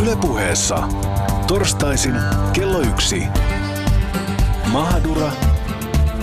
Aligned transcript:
Ylepuheessa 0.00 0.88
torstaisin 1.46 2.14
kello 2.52 2.80
yksi. 2.80 3.22
Mahadura 4.72 5.32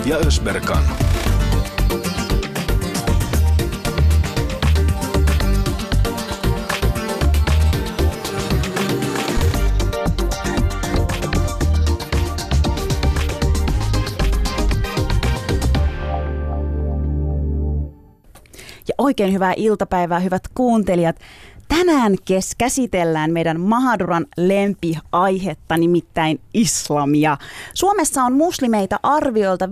ja 0.05 0.17
Ösberkan. 0.17 1.04
Oikein 19.05 19.33
hyvää 19.33 19.53
iltapäivää, 19.57 20.19
hyvät 20.19 20.43
kuuntelijat. 20.55 21.15
Tänään 21.67 22.15
kes- 22.25 22.55
käsitellään 22.57 23.31
meidän 23.31 23.59
Mahaduran 23.59 24.25
lempiaihetta, 24.37 25.77
nimittäin 25.77 26.39
islamia. 26.53 27.37
Suomessa 27.73 28.23
on 28.23 28.33
muslimeita 28.33 28.99
arviolta 29.03 29.65
50-65 29.65 29.69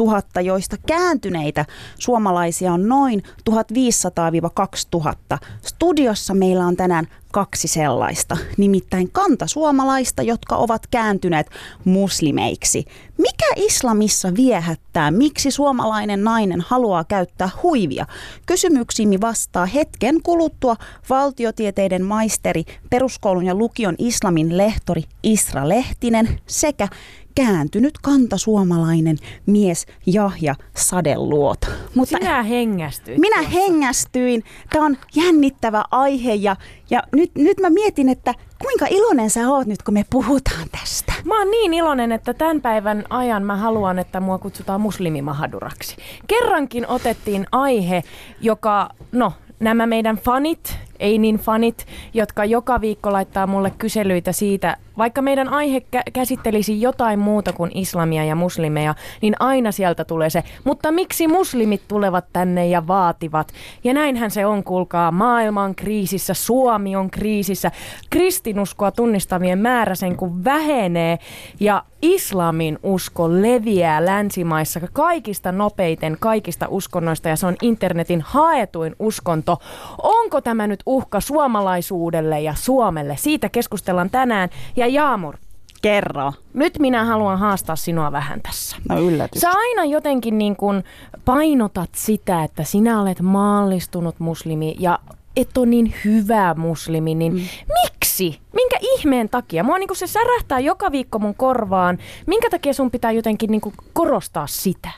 000, 0.00 0.40
joista 0.40 0.76
kääntyneitä 0.86 1.64
suomalaisia 1.98 2.72
on 2.72 2.88
noin 2.88 3.22
1500-2000. 3.50 5.38
Studiossa 5.62 6.34
meillä 6.34 6.66
on 6.66 6.76
tänään 6.76 7.08
kaksi 7.32 7.68
sellaista, 7.68 8.36
nimittäin 8.56 9.10
kantasuomalaista, 9.10 10.22
jotka 10.22 10.56
ovat 10.56 10.86
kääntyneet 10.86 11.50
muslimeiksi. 11.84 12.84
Mikä 13.18 13.46
islamissa 13.56 14.34
viehättää? 14.36 15.10
Miksi 15.10 15.50
suomalainen 15.50 16.24
nainen 16.24 16.60
haluaa 16.60 17.04
käyttää 17.04 17.50
huivia? 17.62 18.06
Kysymyksiin 18.46 19.20
vastaa 19.20 19.66
hetken 19.66 20.22
kuluttua 20.22 20.76
valtiotieteiden 21.10 22.04
maisteri, 22.04 22.64
peruskoulun 22.90 23.46
ja 23.46 23.54
lukion 23.54 23.94
islamin 23.98 24.56
lehtori 24.58 25.02
Isra 25.22 25.68
Lehtinen 25.68 26.40
sekä 26.46 26.88
kääntynyt 27.36 27.94
kantasuomalainen 28.02 29.16
mies 29.46 29.86
Jahja 30.06 30.54
Sadeluota. 30.76 31.66
Mutta 31.94 32.18
Sinä 32.18 32.42
hengästyit. 32.42 33.18
Minä 33.18 33.36
tuossa. 33.36 33.58
hengästyin. 33.58 34.44
Tämä 34.72 34.86
on 34.86 34.96
jännittävä 35.14 35.84
aihe 35.90 36.34
ja, 36.34 36.56
ja 36.90 37.02
nyt, 37.12 37.30
nyt 37.34 37.60
mä 37.60 37.70
mietin, 37.70 38.08
että 38.08 38.34
kuinka 38.62 38.86
iloinen 38.90 39.30
sä 39.30 39.50
oot 39.50 39.66
nyt, 39.66 39.82
kun 39.82 39.94
me 39.94 40.04
puhutaan 40.10 40.68
tästä? 40.80 41.12
Mä 41.24 41.38
oon 41.38 41.50
niin 41.50 41.74
iloinen, 41.74 42.12
että 42.12 42.34
tämän 42.34 42.60
päivän 42.60 43.04
ajan 43.10 43.42
mä 43.42 43.56
haluan, 43.56 43.98
että 43.98 44.20
mua 44.20 44.38
kutsutaan 44.38 44.80
muslimimahaduraksi. 44.80 45.96
Kerrankin 46.26 46.86
otettiin 46.86 47.46
aihe, 47.52 48.04
joka, 48.40 48.90
no 49.12 49.32
nämä 49.60 49.86
meidän 49.86 50.16
fanit, 50.16 50.78
ei 50.98 51.18
niin 51.18 51.36
fanit, 51.36 51.86
jotka 52.14 52.44
joka 52.44 52.80
viikko 52.80 53.12
laittaa 53.12 53.46
mulle 53.46 53.72
kyselyitä 53.78 54.32
siitä, 54.32 54.76
vaikka 54.98 55.22
meidän 55.22 55.48
aihe 55.48 55.82
käsittelisi 56.12 56.80
jotain 56.80 57.18
muuta 57.18 57.52
kuin 57.52 57.70
islamia 57.74 58.24
ja 58.24 58.34
muslimeja, 58.34 58.94
niin 59.22 59.34
aina 59.40 59.72
sieltä 59.72 60.04
tulee 60.04 60.30
se, 60.30 60.42
mutta 60.64 60.92
miksi 60.92 61.28
muslimit 61.28 61.82
tulevat 61.88 62.24
tänne 62.32 62.66
ja 62.66 62.86
vaativat? 62.86 63.52
Ja 63.84 63.94
näinhän 63.94 64.30
se 64.30 64.46
on, 64.46 64.64
kuulkaa, 64.64 65.10
maailma 65.10 65.62
on 65.62 65.74
kriisissä, 65.74 66.34
Suomi 66.34 66.96
on 66.96 67.10
kriisissä, 67.10 67.70
kristinuskoa 68.10 68.90
tunnistavien 68.90 69.58
määrä 69.58 69.94
sen 69.94 70.16
kun 70.16 70.44
vähenee 70.44 71.18
ja 71.60 71.82
islamin 72.02 72.78
usko 72.82 73.32
leviää 73.32 74.06
länsimaissa 74.06 74.80
kaikista 74.92 75.52
nopeiten 75.52 76.16
kaikista 76.20 76.66
uskonnoista 76.68 77.28
ja 77.28 77.36
se 77.36 77.46
on 77.46 77.56
internetin 77.62 78.20
haetuin 78.20 78.96
uskonto. 78.98 79.58
Onko 80.02 80.40
tämä 80.40 80.66
nyt 80.66 80.82
uhka 80.86 81.20
suomalaisuudelle 81.20 82.40
ja 82.40 82.54
Suomelle? 82.54 83.16
Siitä 83.16 83.48
keskustellaan 83.48 84.10
tänään 84.10 84.48
ja 84.76 84.85
ja 84.86 84.92
Jaamur, 84.92 85.36
Kerro. 85.82 86.32
Nyt 86.54 86.78
minä 86.78 87.04
haluan 87.04 87.38
haastaa 87.38 87.76
sinua 87.76 88.12
vähän 88.12 88.40
tässä. 88.40 88.76
No 88.88 89.00
yllätys. 89.00 89.40
Sä 89.40 89.50
aina 89.50 89.84
jotenkin 89.84 90.38
niin 90.38 90.56
kuin 90.56 90.84
painotat 91.24 91.90
sitä, 91.94 92.44
että 92.44 92.64
sinä 92.64 93.00
olet 93.00 93.20
maallistunut 93.20 94.20
muslimi 94.20 94.76
ja 94.78 94.98
et 95.36 95.58
ole 95.58 95.66
niin 95.66 95.94
hyvä 96.04 96.54
muslimi, 96.54 97.14
niin 97.14 97.32
mm. 97.32 97.40
miksi? 97.82 98.40
Minkä 98.52 98.78
ihmeen 98.80 99.28
takia? 99.28 99.64
Mua 99.64 99.78
niin 99.78 99.88
se 99.96 100.06
särähtää 100.06 100.60
joka 100.60 100.92
viikko 100.92 101.18
mun 101.18 101.34
korvaan. 101.34 101.98
Minkä 102.26 102.50
takia 102.50 102.72
sun 102.72 102.90
pitää 102.90 103.12
jotenkin 103.12 103.50
niin 103.50 103.60
korostaa 103.92 104.46
sitä? 104.46 104.90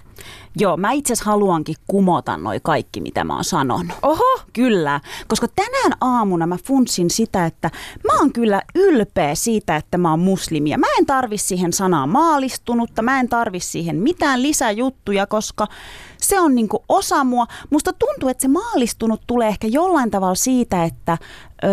Joo, 0.57 0.77
mä 0.77 0.93
itse 0.93 1.13
asiassa 1.13 1.31
haluankin 1.31 1.77
kumota 1.87 2.37
noi 2.37 2.61
kaikki, 2.63 3.01
mitä 3.01 3.25
mä 3.25 3.35
oon 3.35 3.45
sanonut. 3.45 3.97
Oho! 4.03 4.41
Kyllä, 4.53 5.01
koska 5.29 5.49
tänään 5.49 5.93
aamuna 6.01 6.47
mä 6.47 6.57
funtsin 6.65 7.11
sitä, 7.11 7.47
että 7.47 7.71
mä 8.13 8.19
oon 8.19 8.33
kyllä 8.33 8.63
ylpeä 8.75 9.35
siitä, 9.35 9.77
että 9.77 9.99
mä 9.99 10.11
oon 10.11 10.21
muslimia. 10.21 10.79
Mä 10.79 10.87
en 10.99 11.07
tarvi 11.07 11.39
siihen 11.39 11.73
sanaa 11.73 12.07
maalistunutta, 12.07 13.03
mä 13.03 13.21
en 13.21 13.29
tarvi 13.29 13.61
siihen 13.61 13.97
mitään 13.97 14.43
lisäjuttuja, 14.43 15.27
koska 15.27 15.67
se 16.29 16.41
on 16.41 16.55
niinku 16.55 16.85
osa 16.89 17.25
mua. 17.25 17.47
Musta 17.71 17.93
tuntuu, 17.93 18.29
että 18.29 18.43
se 18.43 18.49
maalistunut 18.49 19.21
tulee 19.27 19.49
ehkä 19.49 19.67
jollain 19.67 20.11
tavalla 20.11 20.35
siitä, 20.35 20.85
että 20.85 21.19
ö, 21.65 21.67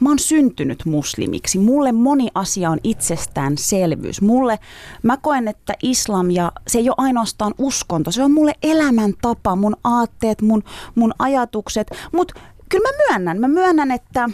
mä 0.00 0.08
oon 0.08 0.18
syntynyt 0.18 0.84
muslimiksi. 0.84 1.58
Mulle 1.58 1.92
moni 1.92 2.28
asia 2.34 2.70
on 2.70 2.78
itsestäänselvyys. 2.82 4.22
Mulle, 4.22 4.58
mä 5.02 5.16
koen, 5.16 5.48
että 5.48 5.74
islam 5.82 6.30
ja 6.30 6.52
se 6.66 6.78
ei 6.78 6.88
ole 6.88 6.94
ainoastaan 6.98 7.54
uskonto, 7.58 8.10
se 8.10 8.22
on 8.22 8.32
mulle 8.32 8.54
elämäntapa, 8.62 9.56
mun 9.56 9.76
aatteet, 9.84 10.42
mun, 10.42 10.62
mun 10.94 11.12
ajatukset. 11.18 11.90
Mutta 12.12 12.34
kyllä 12.68 12.88
mä 12.88 12.96
myönnän, 13.08 13.40
mä 13.40 13.48
myönnän, 13.48 13.90
että 13.90 14.30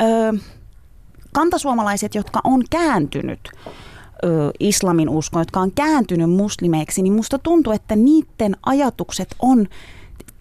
ö, 0.00 0.38
kantasuomalaiset, 1.32 2.14
jotka 2.14 2.40
on 2.44 2.62
kääntynyt 2.70 3.50
ö, 4.24 4.50
islamin 4.60 5.08
uskon, 5.08 5.40
jotka 5.40 5.60
on 5.60 5.72
kääntynyt 5.72 6.30
muslimeiksi, 6.30 7.02
niin 7.02 7.12
musta 7.12 7.38
tuntuu, 7.38 7.72
että 7.72 7.96
niiden 7.96 8.56
ajatukset 8.66 9.34
on 9.42 9.66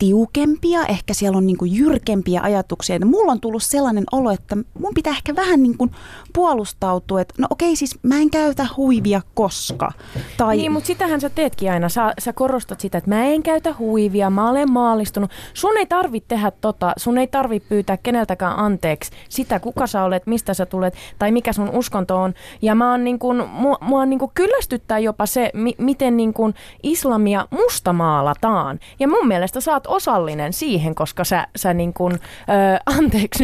tiukempia, 0.03 0.85
ehkä 0.85 1.13
siellä 1.13 1.37
on 1.37 1.45
niin 1.45 1.57
kuin 1.57 1.75
jyrkempiä 1.75 2.41
ajatuksia. 2.41 2.95
Ja 2.95 3.05
mulla 3.05 3.31
on 3.31 3.39
tullut 3.39 3.63
sellainen 3.63 4.03
olo, 4.11 4.31
että 4.31 4.57
mun 4.79 4.93
pitää 4.93 5.11
ehkä 5.11 5.35
vähän 5.35 5.63
niin 5.63 5.77
kuin 5.77 5.91
puolustautua, 6.33 7.21
että 7.21 7.33
no 7.37 7.47
okei 7.49 7.75
siis 7.75 7.99
mä 8.03 8.17
en 8.17 8.29
käytä 8.29 8.67
huivia 8.77 9.21
koska. 9.33 9.91
Tai... 10.37 10.57
Niin, 10.57 10.71
mutta 10.71 10.87
sitähän 10.87 11.21
sä 11.21 11.29
teetkin 11.29 11.71
aina. 11.71 11.89
Sä, 11.89 12.13
sä 12.19 12.33
korostat 12.33 12.79
sitä, 12.79 12.97
että 12.97 13.09
mä 13.09 13.25
en 13.25 13.43
käytä 13.43 13.75
huivia, 13.79 14.29
mä 14.29 14.49
olen 14.49 14.71
maallistunut. 14.71 15.31
Sun 15.53 15.77
ei 15.77 15.85
tarvitse 15.85 16.27
tehdä 16.27 16.51
tota, 16.51 16.93
sun 16.97 17.17
ei 17.17 17.27
tarvitse 17.27 17.69
pyytää 17.69 17.97
keneltäkään 17.97 18.59
anteeksi 18.59 19.11
sitä, 19.29 19.59
kuka 19.59 19.87
sä 19.87 20.03
olet, 20.03 20.27
mistä 20.27 20.53
sä 20.53 20.65
tulet 20.65 20.93
tai 21.19 21.31
mikä 21.31 21.53
sun 21.53 21.69
uskonto 21.69 22.21
on. 22.21 22.33
Ja 22.61 22.75
mä 22.75 22.91
oon 22.91 23.03
niin 23.03 23.19
kuin, 23.19 23.49
mua, 23.49 23.77
mua 23.81 24.05
niin 24.05 24.19
kuin 24.19 24.31
kyllästyttää 24.33 24.99
jopa 24.99 25.25
se, 25.25 25.51
mi, 25.53 25.75
miten 25.77 26.17
niin 26.17 26.33
kuin 26.33 26.53
islamia 26.83 27.47
mustamaalataan. 27.51 28.79
Ja 28.99 29.07
mun 29.07 29.27
mielestä 29.27 29.61
sä 29.61 29.73
oot 29.73 29.87
osallinen 29.93 30.53
siihen, 30.53 30.95
koska 30.95 31.23
sä, 31.23 31.47
sä 31.55 31.73
niin 31.73 31.93
kuin, 31.93 32.13
ö, 32.13 32.17
anteeksi 32.97 33.43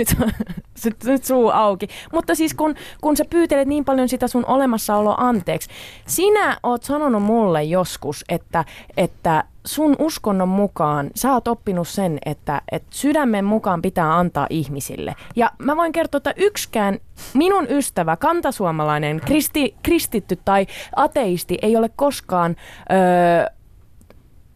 nyt, 0.85 1.03
nyt 1.03 1.23
suu 1.23 1.49
auki, 1.49 1.87
mutta 2.13 2.35
siis 2.35 2.53
kun, 2.53 2.75
kun 3.01 3.17
sä 3.17 3.25
pyytelet 3.29 3.67
niin 3.67 3.85
paljon 3.85 4.09
sitä 4.09 4.27
sun 4.27 4.45
olemassaoloa 4.45 5.15
anteeksi, 5.17 5.69
sinä 6.07 6.57
oot 6.63 6.83
sanonut 6.83 7.23
mulle 7.23 7.63
joskus, 7.63 8.25
että, 8.29 8.65
että 8.97 9.43
sun 9.65 9.95
uskonnon 9.99 10.49
mukaan 10.49 11.09
sä 11.15 11.33
oot 11.33 11.47
oppinut 11.47 11.87
sen, 11.87 12.19
että, 12.25 12.61
että 12.71 12.87
sydämen 12.91 13.45
mukaan 13.45 13.81
pitää 13.81 14.17
antaa 14.17 14.47
ihmisille. 14.49 15.15
Ja 15.35 15.51
mä 15.57 15.75
voin 15.75 15.91
kertoa, 15.91 16.17
että 16.17 16.33
yksikään 16.37 16.99
minun 17.33 17.67
ystävä, 17.69 18.17
kantasuomalainen, 18.17 19.21
kristi, 19.25 19.75
kristitty 19.83 20.39
tai 20.45 20.67
ateisti 20.95 21.57
ei 21.61 21.75
ole 21.75 21.89
koskaan... 21.95 22.55
Öö, 22.91 23.58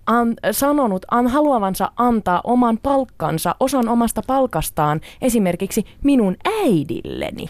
an, 0.06 0.34
sanonut 0.52 1.06
an, 1.12 1.28
haluavansa 1.28 1.92
antaa 1.98 2.42
oman 2.44 2.80
palkkansa, 2.84 3.56
osan 3.60 3.90
omasta 3.90 4.22
palkastaan 4.28 5.02
esimerkiksi 5.22 5.86
minun 6.04 6.36
äidilleni. 6.64 7.48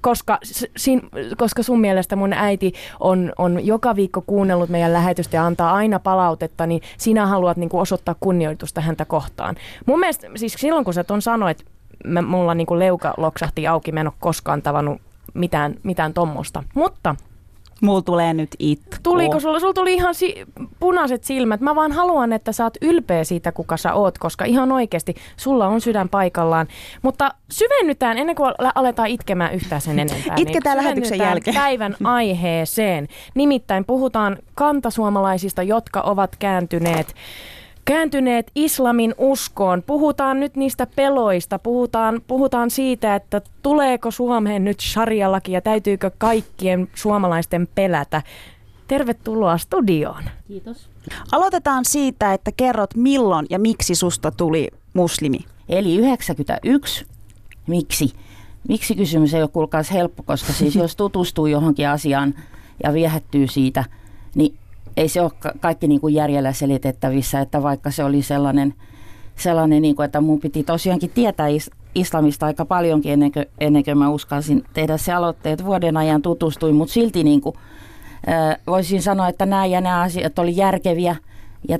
Koska, 0.00 0.38
sin, 0.76 1.02
koska 1.36 1.62
sun 1.62 1.80
mielestä 1.80 2.16
mun 2.16 2.32
äiti 2.32 2.72
on, 3.00 3.32
on 3.38 3.66
joka 3.66 3.96
viikko 3.96 4.20
kuunnellut 4.20 4.68
meidän 4.68 4.92
lähetystä 4.92 5.36
ja 5.36 5.46
antaa 5.46 5.74
aina 5.74 5.98
palautetta, 5.98 6.66
niin 6.66 6.82
sinä 6.98 7.26
haluat 7.26 7.56
niin 7.56 7.68
kuin 7.68 7.80
osoittaa 7.80 8.14
kunnioitusta 8.20 8.80
häntä 8.80 9.04
kohtaan. 9.04 9.56
Mun 9.86 10.00
mielestä, 10.00 10.26
siis 10.36 10.52
silloin 10.52 10.84
kun 10.84 10.94
sä 10.94 11.04
ton 11.04 11.22
sanoit, 11.22 11.64
mä, 12.04 12.22
mulla 12.22 12.54
niin 12.54 12.66
kuin 12.66 12.78
leuka 12.78 13.14
loksahti 13.16 13.66
auki, 13.66 13.92
mä 13.92 14.00
en 14.00 14.06
ole 14.06 14.14
koskaan 14.20 14.62
tavannut 14.62 15.00
mitään, 15.34 15.74
mitään 15.82 16.14
tommosta. 16.14 16.62
Mutta 16.74 17.16
Mulla 17.82 18.02
tulee 18.02 18.34
nyt 18.34 18.50
itku. 18.58 18.96
Tuliko 19.02 19.40
sulla? 19.40 19.60
Sulla 19.60 19.72
tuli 19.72 19.94
ihan 19.94 20.14
si- 20.14 20.44
punaiset 20.80 21.24
silmät. 21.24 21.60
Mä 21.60 21.74
vaan 21.74 21.92
haluan, 21.92 22.32
että 22.32 22.52
sä 22.52 22.64
oot 22.64 22.76
ylpeä 22.82 23.24
siitä, 23.24 23.52
kuka 23.52 23.76
sä 23.76 23.94
oot, 23.94 24.18
koska 24.18 24.44
ihan 24.44 24.72
oikeasti 24.72 25.14
sulla 25.36 25.66
on 25.66 25.80
sydän 25.80 26.08
paikallaan. 26.08 26.66
Mutta 27.02 27.30
syvennytään, 27.50 28.18
ennen 28.18 28.36
kuin 28.36 28.52
aletaan 28.74 29.08
itkemään 29.08 29.54
yhtään 29.54 29.80
sen 29.80 29.98
enempää. 29.98 30.34
Itketään 30.36 30.76
niin 30.76 30.84
lähetyksen 30.84 31.18
jälkeen. 31.18 31.54
päivän 31.56 31.96
aiheeseen. 32.04 33.08
Nimittäin 33.34 33.84
puhutaan 33.84 34.36
kantasuomalaisista, 34.54 35.62
jotka 35.62 36.00
ovat 36.00 36.36
kääntyneet 36.36 37.14
kääntyneet 37.88 38.50
islamin 38.54 39.14
uskoon. 39.18 39.82
Puhutaan 39.82 40.40
nyt 40.40 40.56
niistä 40.56 40.86
peloista, 40.96 41.58
puhutaan, 41.58 42.22
puhutaan 42.26 42.70
siitä, 42.70 43.14
että 43.14 43.42
tuleeko 43.62 44.10
Suomeen 44.10 44.64
nyt 44.64 44.80
sharia-laki 44.80 45.52
ja 45.52 45.60
täytyykö 45.60 46.10
kaikkien 46.18 46.88
suomalaisten 46.94 47.68
pelätä. 47.74 48.22
Tervetuloa 48.88 49.58
studioon. 49.58 50.22
Kiitos. 50.48 50.90
Aloitetaan 51.32 51.84
siitä, 51.84 52.32
että 52.32 52.52
kerrot 52.56 52.94
milloin 52.94 53.46
ja 53.50 53.58
miksi 53.58 53.94
susta 53.94 54.30
tuli 54.30 54.68
muslimi. 54.94 55.38
Eli 55.68 55.96
91. 55.96 57.06
Miksi? 57.66 58.12
Miksi 58.68 58.94
kysymys 58.94 59.34
ei 59.34 59.42
ole 59.42 59.48
kuulkaas 59.48 59.92
helppo, 59.92 60.22
koska 60.22 60.52
siis 60.52 60.76
jos 60.76 60.96
tutustuu 60.96 61.46
johonkin 61.46 61.88
asiaan 61.88 62.34
ja 62.84 62.92
viehättyy 62.92 63.46
siitä, 63.46 63.84
niin 64.34 64.58
ei 64.98 65.08
se 65.08 65.20
ole 65.20 65.30
kaikki 65.60 65.88
niin 65.88 66.00
kuin 66.00 66.14
järjellä 66.14 66.52
selitettävissä, 66.52 67.40
että 67.40 67.62
vaikka 67.62 67.90
se 67.90 68.04
oli 68.04 68.22
sellainen, 68.22 68.74
sellainen 69.36 69.82
niin 69.82 69.96
kuin, 69.96 70.04
että 70.04 70.20
mun 70.20 70.40
piti 70.40 70.62
tosiaankin 70.62 71.10
tietää 71.10 71.46
islamista 71.94 72.46
aika 72.46 72.64
paljonkin 72.64 73.12
ennen 73.12 73.32
kuin, 73.32 73.46
ennen 73.60 73.84
kuin 73.84 73.98
mä 73.98 74.10
uskalsin 74.10 74.64
tehdä 74.72 74.96
se 74.96 75.12
aloitteet. 75.12 75.64
Vuoden 75.64 75.96
ajan 75.96 76.22
tutustuin, 76.22 76.74
mutta 76.74 76.92
silti 76.92 77.24
niin 77.24 77.40
kuin, 77.40 77.56
voisin 78.66 79.02
sanoa, 79.02 79.28
että 79.28 79.46
nämä 79.46 79.66
ja 79.66 79.80
nämä 79.80 80.00
asiat 80.00 80.38
oli 80.38 80.56
järkeviä. 80.56 81.16
Ja 81.68 81.78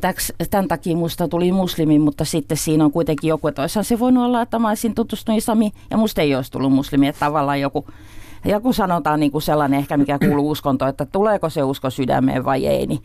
tämän 0.50 0.68
takia 0.68 0.96
musta 0.96 1.28
tuli 1.28 1.52
muslimi, 1.52 1.98
mutta 1.98 2.24
sitten 2.24 2.56
siinä 2.56 2.84
on 2.84 2.92
kuitenkin 2.92 3.28
joku, 3.28 3.48
että 3.48 3.68
se 3.68 3.98
voinut 3.98 4.24
olla, 4.24 4.42
että 4.42 4.58
mä 4.58 4.68
olisin 4.68 4.94
tutustunut 4.94 5.38
islamiin 5.38 5.72
ja 5.90 5.96
musta 5.96 6.22
ei 6.22 6.34
olisi 6.34 6.52
tullut 6.52 6.72
muslimi. 6.72 7.08
Että 7.08 7.26
tavallaan 7.26 7.60
joku, 7.60 7.86
joku 8.44 8.72
sanotaan 8.72 9.20
niin 9.20 9.32
kuin 9.32 9.42
sellainen 9.42 9.78
ehkä, 9.78 9.96
mikä 9.96 10.18
kuuluu 10.18 10.50
uskontoon, 10.54 10.88
että 10.88 11.06
tuleeko 11.06 11.50
se 11.50 11.62
usko 11.62 11.90
sydämeen 11.90 12.44
vai 12.44 12.66
ei, 12.66 12.86
niin 12.86 13.02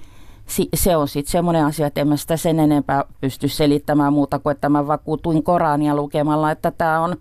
se 0.75 0.97
on 0.97 1.07
sitten 1.07 1.31
semmoinen 1.31 1.65
asia, 1.65 1.88
että 1.88 2.01
en 2.01 2.07
mä 2.07 2.18
sitä 2.18 2.38
sen 2.38 2.59
enempää 2.59 3.03
pysty 3.21 3.47
selittämään 3.47 4.13
muuta 4.13 4.39
kuin, 4.39 4.51
että 4.51 4.69
mä 4.69 4.88
vakuutuin 4.88 5.44
Korania 5.44 5.95
lukemalla, 5.95 6.51
että 6.51 6.71
tämä 6.71 7.00
on, 7.00 7.15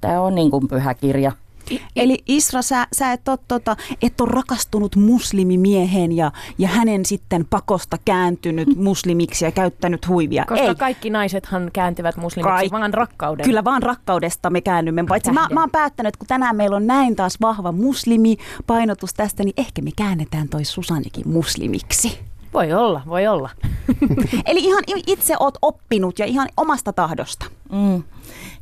tää 0.00 0.20
on 0.20 0.34
niin 0.34 0.50
kuin 0.50 0.68
pyhä 0.68 0.94
kirja. 0.94 1.32
Eli 1.96 2.18
Isra, 2.26 2.62
sä, 2.62 2.86
sä 2.92 3.12
et, 3.12 3.28
ole, 3.28 3.38
tota, 3.48 3.76
et 4.02 4.20
ole 4.20 4.30
rakastunut 4.32 4.96
muslimimiehen 4.96 6.12
ja, 6.12 6.32
ja 6.58 6.68
hänen 6.68 7.06
sitten 7.06 7.46
pakosta 7.50 7.96
kääntynyt 8.04 8.76
muslimiksi 8.88 9.44
ja 9.44 9.52
käyttänyt 9.52 10.08
huivia. 10.08 10.44
Koska 10.44 10.66
Ei. 10.66 10.74
kaikki 10.74 11.10
naisethan 11.10 11.70
kääntyvät 11.72 12.16
muslimiksi 12.16 12.56
Kaik- 12.56 12.72
vaan 12.72 12.94
rakkaudesta. 12.94 13.48
Kyllä 13.48 13.64
vaan 13.64 13.82
rakkaudesta 13.82 14.50
me 14.50 14.60
käännymme. 14.60 15.04
Paitsi 15.08 15.32
mä, 15.32 15.48
mä 15.52 15.60
oon 15.60 15.70
päättänyt, 15.70 16.08
että 16.08 16.18
kun 16.18 16.28
tänään 16.28 16.56
meillä 16.56 16.76
on 16.76 16.86
näin 16.86 17.16
taas 17.16 17.38
vahva 17.40 17.72
muslimi-painotus 17.72 19.14
tästä, 19.14 19.44
niin 19.44 19.54
ehkä 19.56 19.82
me 19.82 19.90
käännetään 19.96 20.48
toi 20.48 20.64
Susanikin 20.64 21.28
muslimiksi. 21.28 22.31
Voi 22.54 22.72
olla, 22.72 23.02
voi 23.06 23.26
olla. 23.26 23.50
Eli 24.46 24.60
ihan 24.60 24.84
itse 25.06 25.34
oot 25.40 25.58
oppinut 25.62 26.18
ja 26.18 26.26
ihan 26.26 26.48
omasta 26.56 26.92
tahdosta. 26.92 27.46
Mm. 27.72 28.02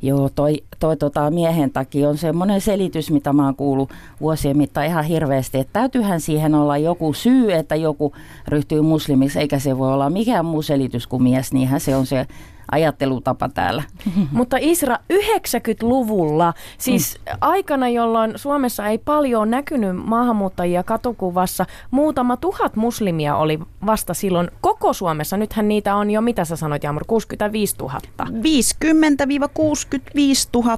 Joo, 0.01 0.29
toi, 0.29 0.63
toi 0.79 0.97
tota, 0.97 1.31
miehen 1.31 1.71
takia 1.71 2.09
on 2.09 2.17
semmoinen 2.17 2.61
selitys, 2.61 3.11
mitä 3.11 3.33
mä 3.33 3.45
oon 3.45 3.55
kuullut 3.55 3.89
vuosien 4.21 4.57
mittaan 4.57 4.85
ihan 4.85 5.03
hirveästi, 5.03 5.59
että 5.59 5.73
täytyyhän 5.73 6.21
siihen 6.21 6.55
olla 6.55 6.77
joku 6.77 7.13
syy, 7.13 7.53
että 7.53 7.75
joku 7.75 8.13
ryhtyy 8.47 8.81
muslimiksi, 8.81 9.39
eikä 9.39 9.59
se 9.59 9.77
voi 9.77 9.93
olla 9.93 10.09
mikään 10.09 10.45
muu 10.45 10.61
selitys 10.61 11.07
kuin 11.07 11.23
mies, 11.23 11.53
niinhän 11.53 11.79
se 11.79 11.95
on 11.95 12.05
se 12.05 12.27
ajattelutapa 12.71 13.49
täällä. 13.49 13.83
Mutta 14.31 14.57
Isra, 14.59 14.97
90-luvulla, 15.13 16.53
siis 16.77 17.19
mm. 17.19 17.37
aikana, 17.41 17.89
jolloin 17.89 18.33
Suomessa 18.35 18.87
ei 18.87 18.97
paljon 18.97 19.51
näkynyt 19.51 19.95
maahanmuuttajia 20.05 20.83
katukuvassa, 20.83 21.65
muutama 21.91 22.37
tuhat 22.37 22.75
muslimia 22.75 23.35
oli 23.35 23.59
vasta 23.85 24.13
silloin 24.13 24.51
koko 24.61 24.93
Suomessa. 24.93 25.37
Nythän 25.37 25.67
niitä 25.67 25.95
on 25.95 26.11
jo, 26.11 26.21
mitä 26.21 26.45
sä 26.45 26.55
sanoit 26.55 26.83
Jamur, 26.83 27.03
65 27.07 27.75
000. 27.79 27.99
50-65 28.21 28.25
000, 30.53 30.77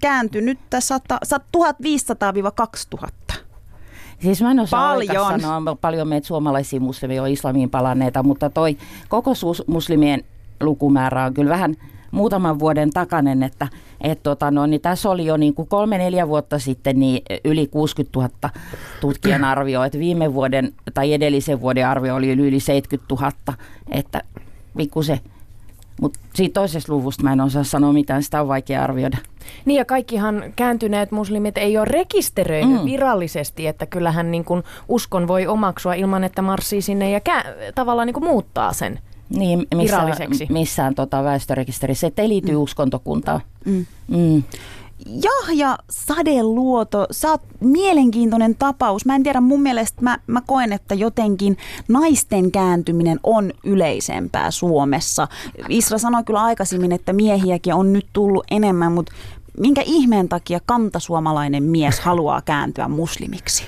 kääntynyt 0.00 0.58
1500-2000. 2.96 3.40
Siis 4.22 4.42
mä 4.42 4.50
en 4.50 4.60
osaa 4.60 4.88
paljon. 4.88 5.40
sanoa, 5.40 5.76
paljon 5.80 6.08
meitä 6.08 6.26
suomalaisia 6.26 6.80
muslimeja 6.80 7.22
on 7.22 7.28
islamiin 7.28 7.70
palanneita, 7.70 8.22
mutta 8.22 8.50
toi 8.50 8.76
koko 9.08 9.32
muslimien 9.66 10.24
lukumäärä 10.60 11.24
on 11.24 11.34
kyllä 11.34 11.50
vähän 11.50 11.76
muutaman 12.10 12.58
vuoden 12.58 12.90
takainen, 12.90 13.42
että 13.42 13.68
et 14.00 14.22
tota 14.22 14.50
no, 14.50 14.66
niin 14.66 14.80
tässä 14.80 15.10
oli 15.10 15.26
jo 15.26 15.36
niin 15.36 15.54
kuin 15.54 15.68
kolme-neljä 15.68 16.28
vuotta 16.28 16.58
sitten 16.58 17.00
niin 17.00 17.22
yli 17.44 17.66
60 17.66 18.18
000 18.18 18.50
tutkijan 19.00 19.44
arvio, 19.44 19.84
että 19.84 19.98
viime 19.98 20.34
vuoden 20.34 20.72
tai 20.94 21.12
edellisen 21.12 21.60
vuoden 21.60 21.88
arvio 21.88 22.14
oli 22.14 22.30
yli 22.30 22.60
70 22.60 23.14
000, 23.14 23.32
että 23.90 24.22
se 25.04 25.20
mutta 26.00 26.18
siitä 26.34 26.60
toisesta 26.60 26.92
luvusta 26.92 27.22
mä 27.22 27.32
en 27.32 27.40
osaa 27.40 27.64
sanoa 27.64 27.92
mitään, 27.92 28.22
sitä 28.22 28.40
on 28.40 28.48
vaikea 28.48 28.84
arvioida. 28.84 29.18
Niin 29.64 29.78
ja 29.78 29.84
kaikkihan 29.84 30.44
kääntyneet 30.56 31.10
muslimit 31.10 31.58
ei 31.58 31.78
ole 31.78 31.84
rekisteröinyt 31.84 32.80
mm. 32.80 32.84
virallisesti, 32.84 33.66
että 33.66 33.86
kyllähän 33.86 34.30
niin 34.30 34.44
kun 34.44 34.62
uskon 34.88 35.28
voi 35.28 35.46
omaksua 35.46 35.94
ilman, 35.94 36.24
että 36.24 36.42
marssii 36.42 36.82
sinne 36.82 37.10
ja 37.10 37.18
kä- 37.18 37.72
tavallaan 37.74 38.06
niin 38.06 38.24
muuttaa 38.24 38.72
sen 38.72 38.98
niin, 39.30 39.66
missään, 39.74 40.12
missään 40.48 40.94
tota 40.94 41.24
väestörekisterissä, 41.24 42.06
että 42.06 42.22
ei 42.22 42.28
liity 42.28 42.52
mm. 42.52 42.58
uskontokuntaan. 42.58 43.40
Mm. 43.64 43.86
Mm. 44.08 44.42
Jahja 45.06 45.78
Sadeluoto, 45.90 47.06
sä 47.10 47.30
oot 47.30 47.42
mielenkiintoinen 47.60 48.54
tapaus. 48.54 49.06
Mä 49.06 49.14
en 49.14 49.22
tiedä, 49.22 49.40
mun 49.40 49.62
mielestä 49.62 50.02
mä, 50.02 50.18
mä 50.26 50.42
koen, 50.46 50.72
että 50.72 50.94
jotenkin 50.94 51.56
naisten 51.88 52.50
kääntyminen 52.50 53.20
on 53.22 53.52
yleisempää 53.64 54.50
Suomessa. 54.50 55.28
Isra 55.68 55.98
sanoi 55.98 56.24
kyllä 56.24 56.42
aikaisemmin, 56.42 56.92
että 56.92 57.12
miehiäkin 57.12 57.74
on 57.74 57.92
nyt 57.92 58.06
tullut 58.12 58.44
enemmän, 58.50 58.92
mutta 58.92 59.12
minkä 59.58 59.82
ihmeen 59.84 60.28
takia 60.28 60.60
kantasuomalainen 60.66 61.62
mies 61.62 62.00
haluaa 62.00 62.42
kääntyä 62.42 62.88
muslimiksi? 62.88 63.64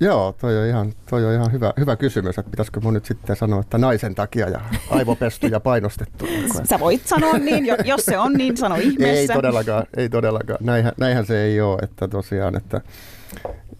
Joo, 0.00 0.34
toi 0.40 0.58
on 0.58 0.66
ihan, 0.66 0.92
toi 1.10 1.24
on 1.24 1.32
ihan 1.32 1.52
hyvä, 1.52 1.72
hyvä 1.78 1.96
kysymys, 1.96 2.38
että 2.38 2.50
pitäisikö 2.50 2.80
mun 2.80 2.94
nyt 2.94 3.04
sitten 3.04 3.36
sanoa, 3.36 3.60
että 3.60 3.78
naisen 3.78 4.14
takia 4.14 4.48
ja 4.48 4.60
aivopestu 4.90 5.46
ja 5.46 5.60
painostettu. 5.60 6.26
Sä 6.70 6.80
voit 6.80 7.06
sanoa 7.06 7.32
niin, 7.32 7.66
jos 7.84 8.04
se 8.04 8.18
on 8.18 8.32
niin, 8.32 8.56
sano 8.56 8.74
ihmeessä. 8.74 9.32
Ei 9.32 9.36
todellakaan, 9.36 9.86
ei 9.96 10.08
todellakaan. 10.08 10.58
Näinhän, 10.60 10.92
näinhän 10.96 11.26
se 11.26 11.42
ei 11.42 11.60
ole, 11.60 11.78
että 11.82 12.08
tosiaan, 12.08 12.56
että, 12.56 12.80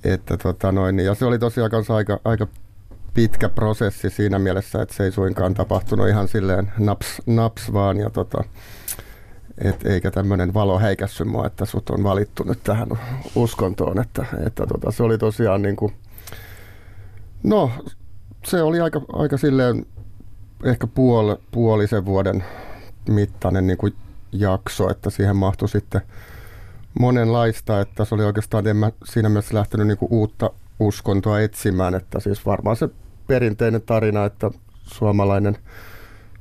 että 0.05 0.37
tota 0.37 0.72
noin, 0.72 0.99
ja 0.99 1.14
se 1.14 1.25
oli 1.25 1.38
tosiaan 1.38 1.70
kanssa 1.70 1.96
aika, 1.96 2.20
aika 2.25 2.46
pitkä 3.14 3.49
prosessi 3.49 4.11
siinä 4.11 4.38
mielessä, 4.38 4.82
että 4.82 4.94
se 4.94 5.05
ei 5.05 5.12
suinkaan 5.12 5.55
tapahtunut 5.55 6.08
ihan 6.08 6.28
silleen 6.28 6.73
naps, 6.78 7.23
naps 7.26 7.73
vaan, 7.73 7.97
ja 7.97 8.11
tota, 8.11 8.44
et 9.59 9.87
eikä 9.87 10.11
tämmöinen 10.11 10.54
valo 10.54 10.78
häikässy 10.78 11.25
mua, 11.25 11.47
että 11.47 11.64
sut 11.64 11.90
on 11.90 12.02
valittu 12.02 12.42
nyt 12.42 12.59
tähän 12.64 12.88
uskontoon, 13.35 14.00
että, 14.00 14.26
että 14.47 14.66
tota, 14.66 14.90
se 14.90 15.02
oli 15.02 15.18
tosiaan 15.18 15.62
niin 15.62 15.76
kuin, 15.76 15.92
No, 17.45 17.71
se 18.45 18.63
oli 18.63 18.81
aika, 18.81 19.01
aika 19.13 19.37
silleen 19.37 19.87
ehkä 20.65 20.87
puol, 20.87 21.37
puolisen 21.51 22.05
vuoden 22.05 22.45
mittainen 23.09 23.67
niin 23.67 23.79
kuin 23.79 23.95
jakso, 24.33 24.91
että 24.91 25.11
siihen 25.11 25.37
mahtui 25.37 25.69
sitten 25.69 26.01
monenlaista, 27.01 27.81
että 27.81 28.05
se 28.05 28.15
oli 28.15 28.25
oikeastaan, 28.25 28.67
en 28.67 28.77
mä 28.77 28.93
siinä 29.05 29.29
mielessä 29.29 29.55
lähtenyt 29.55 29.87
niin 29.87 29.99
kuin 29.99 30.13
uutta 30.13 30.51
uskontoa 30.81 31.41
etsimään, 31.41 31.95
että 31.95 32.21
siis 32.21 32.47
varmaan 32.47 32.77
se 32.77 32.89
perinteinen 33.27 33.83
tarina, 33.83 34.25
että 34.25 34.51
suomalainen, 34.83 35.57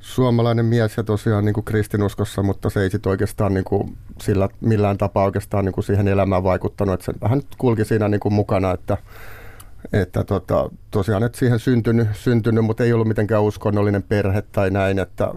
suomalainen 0.00 0.66
mies 0.66 0.96
ja 0.96 1.02
tosiaan 1.02 1.44
niin 1.44 1.54
kuin 1.54 1.64
kristinuskossa, 1.64 2.42
mutta 2.42 2.70
se 2.70 2.82
ei 2.82 2.90
sitten 2.90 3.10
oikeastaan 3.10 3.54
niin 3.54 3.64
kuin 3.64 3.96
sillä 4.20 4.48
millään 4.60 4.98
tapaa 4.98 5.24
oikeastaan 5.24 5.64
niin 5.64 5.72
kuin 5.72 5.84
siihen 5.84 6.08
elämään 6.08 6.44
vaikuttanut, 6.44 6.94
että 6.94 7.04
se 7.04 7.20
vähän 7.20 7.42
kulki 7.58 7.84
siinä 7.84 8.08
niin 8.08 8.20
kuin 8.20 8.34
mukana, 8.34 8.70
että 8.70 8.96
että 10.02 10.24
tota, 10.24 10.70
tosiaan, 10.90 11.22
että 11.22 11.38
siihen 11.38 11.58
syntynyt, 11.58 12.08
syntynyt, 12.12 12.64
mutta 12.64 12.84
ei 12.84 12.92
ollut 12.92 13.08
mitenkään 13.08 13.42
uskonnollinen 13.42 14.02
perhe 14.02 14.42
tai 14.42 14.70
näin, 14.70 14.98
että 14.98 15.34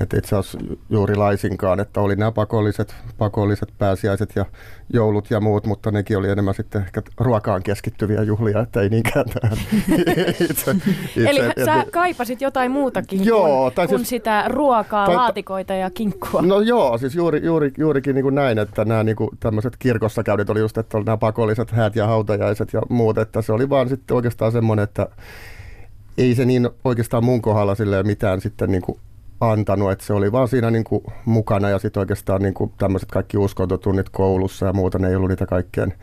että 0.00 0.18
itse 0.18 0.36
asiassa 0.36 0.58
juuri 0.90 1.16
laisinkaan, 1.16 1.80
että 1.80 2.00
oli 2.00 2.16
nämä 2.16 2.32
pakolliset, 2.32 2.94
pakolliset 3.18 3.68
pääsiäiset 3.78 4.32
ja 4.36 4.44
joulut 4.92 5.30
ja 5.30 5.40
muut, 5.40 5.66
mutta 5.66 5.90
nekin 5.90 6.18
oli 6.18 6.30
enemmän 6.30 6.54
sitten 6.54 6.82
ehkä 6.82 7.02
ruokaan 7.18 7.62
keskittyviä 7.62 8.22
juhlia, 8.22 8.60
että 8.60 8.80
ei 8.80 8.88
niinkään 8.88 9.24
tähän 9.40 9.58
itse, 10.50 10.70
itse, 10.70 11.30
Eli 11.30 11.40
et, 11.40 11.64
sä 11.64 11.84
kaipasit 11.92 12.40
jotain 12.40 12.70
muutakin 12.70 13.24
joo, 13.24 13.62
kuin, 13.62 13.74
tai 13.74 13.88
siis, 13.88 13.96
kuin 13.96 14.06
sitä 14.06 14.44
ruokaa, 14.48 15.06
tai, 15.06 15.16
laatikoita 15.16 15.74
ja 15.74 15.90
kinkkua. 15.90 16.42
No 16.42 16.60
joo, 16.60 16.98
siis 16.98 17.14
juuri, 17.14 17.40
juuri, 17.44 17.72
juurikin 17.78 18.14
niin 18.14 18.22
kuin 18.22 18.34
näin, 18.34 18.58
että 18.58 18.84
nämä 18.84 19.04
niin 19.04 19.16
kuin 19.16 19.30
tämmöiset 19.40 19.76
kirkossa 19.78 20.22
käydet 20.22 20.50
oli 20.50 20.60
just, 20.60 20.78
että 20.78 20.96
oli 20.96 21.04
nämä 21.04 21.16
pakolliset 21.16 21.70
häät 21.70 21.96
ja 21.96 22.06
hautajaiset 22.06 22.72
ja 22.72 22.82
muut, 22.88 23.18
että 23.18 23.42
se 23.42 23.52
oli 23.52 23.68
vaan 23.70 23.88
sitten 23.88 24.14
oikeastaan 24.14 24.52
semmoinen, 24.52 24.82
että 24.82 25.08
ei 26.18 26.34
se 26.34 26.44
niin 26.44 26.70
oikeastaan 26.84 27.24
mun 27.24 27.42
kohdalla 27.42 27.74
silleen 27.74 28.06
mitään 28.06 28.40
sitten 28.40 28.70
niin 28.70 28.82
kuin 28.82 28.98
antanut, 29.52 29.92
että 29.92 30.04
se 30.04 30.12
oli 30.12 30.32
vaan 30.32 30.48
siinä 30.48 30.70
niin 30.70 30.84
kuin 30.84 31.04
mukana 31.24 31.70
ja 31.70 31.78
sitten 31.78 32.00
oikeastaan 32.00 32.42
niin 32.42 32.54
kuin 32.54 32.72
tämmöiset 32.78 33.10
kaikki 33.10 33.38
uskontotunnit 33.38 34.08
koulussa 34.08 34.66
ja 34.66 34.72
muuta, 34.72 34.98
ne 34.98 35.08
ei 35.08 35.16
ollut 35.16 35.30
niitä 35.30 35.46
kaikkien 35.46 35.94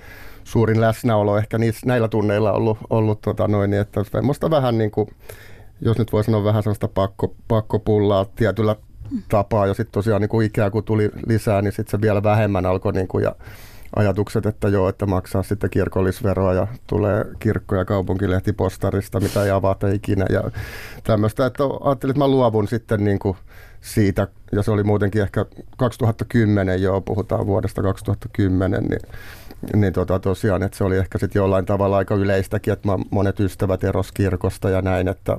suurin 0.43 0.81
läsnäolo 0.81 1.38
ehkä 1.38 1.57
niissä, 1.57 1.88
näillä 1.88 2.07
tunneilla 2.07 2.51
ollut, 2.51 2.77
ollut 2.89 3.21
tota 3.21 3.48
noin, 3.48 3.69
niin 3.71 3.81
että 3.81 4.03
semmoista 4.03 4.50
vähän 4.50 4.77
niin 4.77 4.91
kuin, 4.91 5.07
jos 5.81 5.98
nyt 5.98 6.13
voi 6.13 6.24
sanoa 6.24 6.43
vähän 6.43 6.63
sellaista 6.63 6.88
pakko, 6.88 7.36
pakkopullaa 7.48 8.25
tietyllä 8.25 8.75
tapaa 9.29 9.67
ja 9.67 9.74
sitten 9.74 9.93
tosiaan 9.93 10.21
niin 10.21 10.29
kuin 10.29 10.48
ikää 10.48 10.69
kun 10.69 10.83
tuli 10.83 11.12
lisää, 11.27 11.62
niin 11.62 11.74
sitten 11.74 11.91
se 11.91 12.01
vielä 12.01 12.24
vähemmän 12.24 12.65
alkoi 12.65 12.93
niin 12.93 13.07
kuin, 13.07 13.24
ja 13.24 13.36
ajatukset, 13.95 14.45
että 14.45 14.67
joo, 14.67 14.89
että 14.89 15.05
maksaa 15.05 15.43
sitten 15.43 15.69
kirkollisveroa 15.69 16.53
ja 16.53 16.67
tulee 16.88 17.25
kirkko- 17.39 17.75
ja 17.75 17.86
kaupunkilehti 17.86 18.53
postarista, 18.53 19.19
mitä 19.19 19.43
ei 19.43 19.51
avata 19.51 19.88
ikinä 19.88 20.25
ja 20.29 20.43
tämmöistä, 21.03 21.45
että 21.45 21.63
ajattelin, 21.83 22.12
että 22.12 22.19
mä 22.24 22.27
luovun 22.27 22.67
sitten 22.67 23.03
niin 23.03 23.19
kuin 23.19 23.38
siitä, 23.81 24.27
ja 24.51 24.63
se 24.63 24.71
oli 24.71 24.83
muutenkin 24.83 25.21
ehkä 25.21 25.45
2010 25.77 26.81
jo, 26.81 27.01
puhutaan 27.01 27.48
vuodesta 27.48 27.81
2010, 27.81 28.83
niin 28.83 29.01
niin 29.75 29.93
tota, 29.93 30.19
tosiaan, 30.19 30.63
että 30.63 30.77
se 30.77 30.83
oli 30.83 30.98
ehkä 30.98 31.17
sitten 31.17 31.39
jollain 31.39 31.65
tavalla 31.65 31.98
aika 31.98 32.15
yleistäkin, 32.15 32.74
että 32.74 32.89
monet 33.12 33.39
ystävät 33.39 33.83
eros 33.83 34.12
kirkosta 34.12 34.69
ja 34.69 34.81
näin, 34.81 35.07
että, 35.07 35.38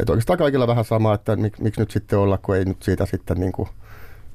että 0.00 0.12
oikeastaan 0.12 0.38
kaikilla 0.38 0.66
vähän 0.66 0.84
sama, 0.84 1.14
että 1.14 1.36
mik, 1.36 1.58
miksi 1.58 1.80
nyt 1.80 1.90
sitten 1.90 2.18
olla, 2.18 2.38
kun 2.38 2.56
ei 2.56 2.64
nyt 2.64 2.82
siitä 2.82 3.06
sitten 3.06 3.40
niin 3.40 3.52
kuin 3.52 3.68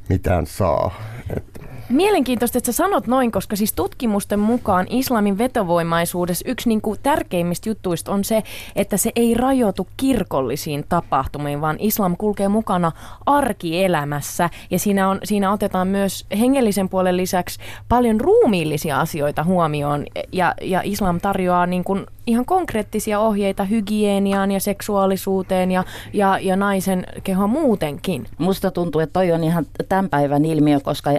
mitään 0.09 0.45
saa. 0.45 0.95
Että 1.37 1.50
Mielenkiintoista, 1.91 2.57
että 2.57 2.71
sä 2.71 2.77
sanot 2.77 3.07
noin, 3.07 3.31
koska 3.31 3.55
siis 3.55 3.73
tutkimusten 3.73 4.39
mukaan 4.39 4.87
islamin 4.89 5.37
vetovoimaisuudessa 5.37 6.49
yksi 6.49 6.69
niin 6.69 6.81
kuin 6.81 6.99
tärkeimmistä 7.03 7.69
jutuista 7.69 8.11
on 8.11 8.23
se, 8.23 8.43
että 8.75 8.97
se 8.97 9.11
ei 9.15 9.33
rajoitu 9.33 9.87
kirkollisiin 9.97 10.85
tapahtumiin, 10.89 11.61
vaan 11.61 11.75
islam 11.79 12.17
kulkee 12.17 12.47
mukana 12.47 12.91
arkielämässä. 13.25 14.49
Ja 14.71 14.79
siinä, 14.79 15.09
on, 15.09 15.19
siinä 15.23 15.51
otetaan 15.51 15.87
myös 15.87 16.25
hengellisen 16.39 16.89
puolen 16.89 17.17
lisäksi 17.17 17.59
paljon 17.89 18.21
ruumiillisia 18.21 18.99
asioita 18.99 19.43
huomioon. 19.43 20.05
Ja, 20.31 20.53
ja 20.61 20.81
islam 20.83 21.21
tarjoaa 21.21 21.65
niin 21.65 21.83
kuin 21.83 22.05
ihan 22.27 22.45
konkreettisia 22.45 23.19
ohjeita 23.19 23.63
hygieniaan 23.63 24.51
ja 24.51 24.59
seksuaalisuuteen 24.59 25.71
ja, 25.71 25.83
ja, 26.13 26.39
ja 26.39 26.55
naisen 26.55 27.05
kehoon 27.23 27.49
muutenkin. 27.49 28.25
Musta 28.37 28.71
tuntuu, 28.71 29.01
että 29.01 29.13
toi 29.13 29.31
on 29.31 29.43
ihan 29.43 29.65
tämän 29.89 30.09
päivän 30.09 30.45
ilmiö, 30.45 30.79
koska 30.79 31.11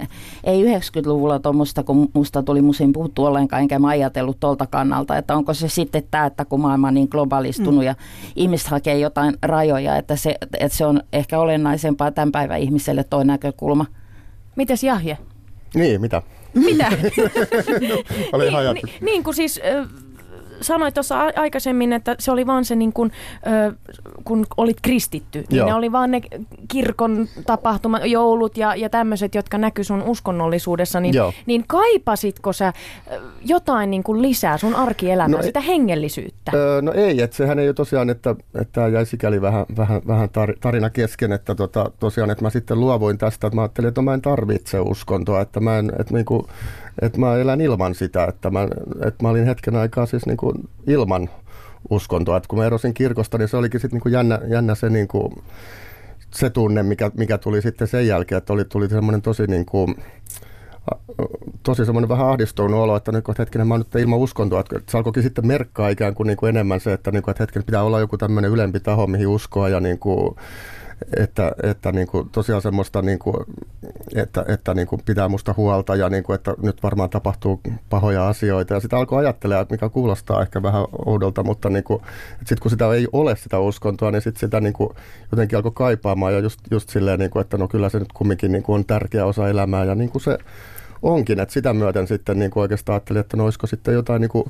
ei 0.45 0.65
90-luvulla 0.65 1.39
tuommoista, 1.39 1.83
kun 1.83 2.09
musta 2.13 2.43
tuli 2.43 2.63
musin 2.63 2.93
puhuttu 2.93 3.25
ollenkaan, 3.25 3.63
enkä 3.63 3.79
mä 3.79 3.89
ajatellut 3.89 4.41
tuolta 4.41 4.67
kannalta, 4.67 5.17
että 5.17 5.37
onko 5.37 5.55
se 5.55 5.69
sitten 5.69 6.03
tämä, 6.11 6.27
että 6.27 6.45
kun 6.45 6.61
maailma 6.61 6.89
on 6.89 6.95
niin 6.95 7.09
globalistunut 7.11 7.81
mm. 7.81 7.87
ja 7.87 7.95
ihmiset 8.37 8.69
hakee 8.69 8.99
jotain 8.99 9.35
rajoja, 9.43 9.97
että 9.97 10.17
se, 10.17 10.37
että 10.61 10.77
se 10.77 10.87
on 10.87 11.03
ehkä 11.13 11.39
olennaisempaa 11.39 12.11
tämän 12.11 12.33
päivän 12.33 12.61
ihmiselle 12.61 13.05
toi 13.05 13.25
näkökulma. 13.25 13.87
Mites 14.57 14.83
Jahje? 14.83 15.19
Niin, 15.75 16.01
mitä? 16.01 16.23
Mitä? 16.55 16.93
Oli 18.33 18.51
niin, 18.51 18.75
niin, 18.75 18.95
niin 19.01 19.25
kuin 19.25 19.35
siis 19.35 19.61
sanoit 20.63 20.95
tuossa 20.95 21.19
aikaisemmin, 21.37 21.93
että 21.93 22.17
se 22.19 22.33
oli 22.33 22.47
vaan 22.47 22.65
se, 22.65 22.75
niin 22.77 22.93
kun, 22.93 23.11
kun 24.25 24.47
olit 24.57 24.81
kristitty, 24.83 25.45
niin 25.51 25.59
Joo. 25.59 25.67
ne 25.67 25.75
oli 25.75 25.93
vaan 25.93 26.11
ne 26.11 26.21
kirkon 26.69 27.29
tapahtuma, 27.47 27.99
joulut 27.99 28.57
ja, 28.57 28.77
ja 28.77 28.91
tämmöiset, 28.91 29.35
jotka 29.35 29.59
näkyy 29.59 29.85
sun 29.85 30.03
uskonnollisuudessa, 30.03 31.01
niin, 31.01 31.15
niin 31.47 31.65
kaipasitko 31.67 32.53
sä 32.53 32.73
jotain 33.45 33.91
niin 33.91 34.03
kuin 34.03 34.23
lisää 34.23 34.59
sun 34.59 34.75
arkielämään, 34.75 35.31
no, 35.31 35.43
sitä 35.43 35.61
hengellisyyttä? 35.61 36.53
Öö, 36.55 36.83
no 36.83 36.93
ei, 36.93 37.23
että 37.23 37.37
sehän 37.37 37.59
ei 37.59 37.69
ole 37.69 37.75
tosiaan, 37.75 38.11
että, 38.11 38.31
että 38.31 38.73
tämä 38.73 38.89
jäi 38.89 39.07
sikäli 39.07 39.43
vähän, 39.43 39.67
vähän, 39.77 40.03
vähän 40.07 40.29
tarina 40.61 40.91
kesken, 40.91 41.33
että 41.33 41.55
tota, 41.55 41.91
tosiaan, 41.99 42.31
että 42.31 42.45
mä 42.45 42.51
sitten 42.51 42.81
luovuin 42.81 43.19
tästä, 43.19 43.47
että 43.47 43.55
mä 43.55 43.63
ajattelin, 43.63 43.89
että 43.89 44.03
mä 44.03 44.15
en 44.15 44.23
tarvitse 44.23 44.81
uskontoa, 44.81 45.41
että 45.41 45.61
mä 45.61 45.79
en, 45.79 45.93
että 45.99 46.15
niin 46.15 46.25
kuin, 46.25 46.47
että 47.01 47.21
mä 47.21 47.37
elän 47.37 47.61
ilman 47.61 47.95
sitä, 47.95 48.25
että 48.25 48.51
mä, 48.51 48.69
että 49.07 49.23
mä 49.23 49.29
olin 49.29 49.47
hetken 49.47 49.77
aikaa 49.77 50.07
siis 50.07 50.27
niin 50.27 50.37
kuin 50.37 50.55
ilman 50.87 51.29
uskontoa. 51.91 52.37
Että 52.37 52.49
kun 52.49 52.59
mä 52.59 52.67
erosin 52.67 52.95
kirkosta, 52.95 53.39
niin 53.39 53.49
se 53.49 53.57
olikin 53.57 53.81
sitten 53.81 54.01
niin 54.05 54.13
jännä, 54.13 54.41
jännä 54.49 54.75
se, 54.75 54.91
niin 54.91 55.09
kuin, 55.09 55.33
se 56.31 56.51
tunne, 56.51 56.83
mikä, 56.83 57.11
mikä 57.19 57.39
tuli 57.39 57.63
sitten 57.63 57.89
sen 57.89 58.07
jälkeen, 58.07 58.39
että 58.39 58.53
oli, 58.53 58.65
tuli 58.65 58.89
semmoinen 58.89 59.23
tosi 59.23 59.47
niin 59.47 59.67
kuin, 59.67 59.97
tosi 61.63 61.85
semmoinen 61.85 62.09
vähän 62.09 62.29
ahdistunut 62.29 62.81
olo, 62.81 62.97
että 62.97 63.13
nyt 63.13 63.25
hetkinen 63.39 63.67
mä 63.67 63.75
oon 63.75 63.81
nyt 63.81 64.03
ilman 64.03 64.19
uskontoa, 64.19 64.61
että 64.61 64.81
se 64.89 64.97
alkoikin 64.97 65.23
sitten 65.23 65.47
merkkaa 65.47 65.89
ikään 65.89 66.15
kuin, 66.15 66.27
niin 66.27 66.37
kuin 66.37 66.49
enemmän 66.49 66.81
se, 66.81 66.93
että, 66.93 67.11
niin 67.11 67.23
kuin, 67.23 67.33
että 67.33 67.43
hetken 67.43 67.65
pitää 67.65 67.83
olla 67.83 68.01
joku 68.01 68.19
tämmöinen 68.19 68.51
ylempi 68.51 68.81
taho, 68.81 69.07
mihin 69.07 69.27
uskoa 69.27 69.69
ja 69.69 69.81
niin 69.81 69.99
kuin, 69.99 70.37
että, 71.17 71.53
että 71.63 71.93
niin 71.93 72.07
kuin 72.07 72.29
tosiaan 72.29 72.63
semmoista, 72.63 73.03
niin 73.03 73.19
kuin, 73.19 73.37
että, 74.15 74.45
että 74.49 74.75
niin 74.75 74.87
kuin 74.87 75.03
pitää 75.05 75.29
musta 75.29 75.55
huolta 75.57 75.97
ja 75.97 76.09
niin 76.09 76.25
kuin, 76.25 76.35
että 76.35 76.55
nyt 76.63 76.83
varmaan 76.83 77.11
tapahtuu 77.11 77.61
pahoja 77.91 78.29
asioita. 78.29 78.75
Ja 78.75 78.81
sitä 78.81 78.97
alkoi 78.97 79.19
ajattelemaan, 79.19 79.67
mikä 79.71 79.89
kuulostaa 79.89 80.43
ehkä 80.43 80.63
vähän 80.63 80.85
oudolta, 81.07 81.43
mutta 81.43 81.71
niin 81.71 81.85
kuin, 81.85 82.03
sitten 82.39 82.59
kun 82.61 82.71
sitä 82.71 82.93
ei 82.93 83.09
ole 83.13 83.37
sitä 83.37 83.59
uskontoa, 83.59 84.11
niin 84.11 84.23
sitten 84.23 84.41
sitä 84.41 84.61
niin 84.61 84.73
kuin 84.73 84.91
jotenkin 85.33 85.57
alkoi 85.57 85.73
kaipaamaan 85.75 86.33
ja 86.33 86.39
just, 86.39 86.61
just 86.71 86.91
silleen, 86.91 87.19
niin 87.19 87.31
kuin, 87.31 87.41
että 87.41 87.59
no 87.59 87.69
kyllä 87.69 87.89
se 87.89 87.99
nyt 87.99 88.13
kumminkin 88.13 88.53
niin 88.53 88.63
kuin 88.63 88.75
on 88.75 88.85
tärkeä 88.85 89.27
osa 89.27 89.49
elämää 89.49 89.85
ja 89.85 89.95
niin 89.95 90.11
kuin 90.11 90.23
se 90.23 90.39
onkin, 91.03 91.41
että 91.41 91.53
sitä 91.53 91.75
myöten 91.75 92.07
sitten 92.07 92.39
niin 92.39 92.51
kuin 92.51 92.63
oikeastaan 92.63 92.95
ajattelin, 92.95 93.21
että 93.21 93.37
no 93.37 93.45
olisiko 93.45 93.67
sitten 93.67 93.95
jotain 93.95 94.21
niin 94.21 94.31
kuin 94.31 94.45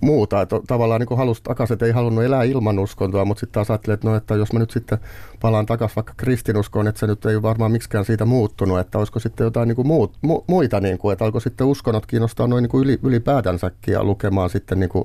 muuta. 0.00 0.40
Että 0.40 0.60
tavallaan 0.66 1.00
niin 1.00 1.18
halusi 1.18 1.42
takaisin, 1.42 1.74
että 1.74 1.86
ei 1.86 1.92
halunnut 1.92 2.24
elää 2.24 2.42
ilman 2.42 2.78
uskontoa, 2.78 3.24
mutta 3.24 3.40
sitten 3.40 3.54
taas 3.54 3.70
ajattelin, 3.70 3.94
että, 3.94 4.08
no, 4.08 4.16
että 4.16 4.34
jos 4.34 4.52
mä 4.52 4.58
nyt 4.58 4.70
sitten 4.70 4.98
palaan 5.40 5.66
takaisin 5.66 5.96
vaikka 5.96 6.14
kristinuskoon, 6.16 6.88
että 6.88 6.98
se 6.98 7.06
nyt 7.06 7.26
ei 7.26 7.42
varmaan 7.42 7.72
miksikään 7.72 8.04
siitä 8.04 8.24
muuttunut, 8.24 8.78
että 8.78 8.98
olisiko 8.98 9.18
sitten 9.20 9.44
jotain 9.44 9.68
niin 9.68 9.76
kuin 9.76 9.88
muut, 9.88 10.16
mu, 10.22 10.42
muita, 10.46 10.80
niin 10.80 10.98
kuin, 10.98 11.12
että 11.12 11.24
alkoi 11.24 11.40
sitten 11.40 11.66
uskonnot 11.66 12.06
kiinnostaa 12.06 12.46
noin 12.46 12.62
niin 12.62 12.82
yli, 12.82 12.98
ylipäätänsäkin 13.02 13.92
ja 13.92 14.04
lukemaan 14.04 14.50
sitten 14.50 14.80
niin 14.80 14.90
kuin 14.90 15.04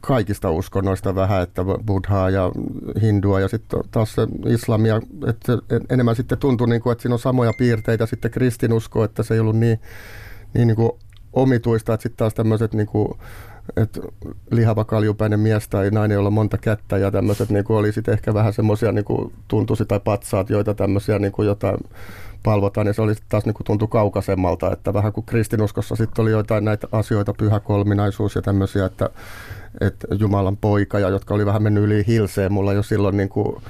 kaikista 0.00 0.50
uskonnoista 0.50 1.14
vähän, 1.14 1.42
että 1.42 1.64
buddhaa 1.86 2.30
ja 2.30 2.52
hindua 3.02 3.40
ja 3.40 3.48
sitten 3.48 3.80
taas 3.90 4.14
se 4.14 4.26
islamia, 4.46 5.00
että 5.26 5.58
enemmän 5.90 6.16
sitten 6.16 6.38
tuntui, 6.38 6.68
niin 6.68 6.82
kuin, 6.82 6.92
että 6.92 7.02
siinä 7.02 7.14
on 7.14 7.18
samoja 7.18 7.52
piirteitä 7.52 8.06
sitten 8.06 8.30
kristinusko, 8.30 9.04
että 9.04 9.22
se 9.22 9.34
ei 9.34 9.40
ollut 9.40 9.56
niin, 9.56 9.80
niin, 10.54 10.66
niin 10.66 10.76
kuin 10.76 10.90
omituista, 11.32 11.94
että 11.94 12.02
sitten 12.02 12.16
taas 12.16 12.34
tämmöiset 12.34 12.74
niin 12.74 12.86
kuin, 12.86 13.18
että 13.76 14.00
lihava 14.50 14.84
kaljupäinen 14.84 15.40
mies 15.40 15.68
tai 15.68 15.90
nainen, 15.90 16.14
jolla 16.14 16.26
on 16.26 16.32
monta 16.32 16.58
kättä 16.58 16.98
ja 16.98 17.10
tämmöiset 17.10 17.50
niin 17.50 17.64
oli 17.68 17.92
sitten 17.92 18.14
ehkä 18.14 18.34
vähän 18.34 18.52
semmoisia 18.52 18.92
niin 18.92 19.32
tuntuisi 19.48 19.86
tai 19.86 20.00
patsaat, 20.00 20.50
joita 20.50 20.74
tämmöisiä 20.74 21.18
niin 21.18 21.32
jotain 21.44 21.76
palvotaan, 22.42 22.86
niin 22.86 22.94
se 22.94 23.02
oli 23.02 23.14
taas 23.28 23.44
niin 23.44 23.54
kuin 23.54 23.64
tuntui 23.64 23.88
kaukaisemmalta, 23.88 24.72
että 24.72 24.94
vähän 24.94 25.12
kuin 25.12 25.26
kristinuskossa 25.26 25.96
sitten 25.96 26.22
oli 26.22 26.30
jotain 26.30 26.64
näitä 26.64 26.88
asioita, 26.92 27.34
pyhä 27.34 27.60
kolminaisuus 27.60 28.34
ja 28.34 28.42
tämmöisiä, 28.42 28.86
että, 28.86 29.10
että 29.80 30.06
Jumalan 30.18 30.56
poika, 30.56 30.98
ja 30.98 31.08
jotka 31.08 31.34
oli 31.34 31.46
vähän 31.46 31.62
mennyt 31.62 31.84
yli 31.84 32.04
hilseen. 32.06 32.52
Mulla 32.52 32.72
jo 32.72 32.82
silloin 32.82 33.16
niin 33.16 33.28
kuin 33.28 33.62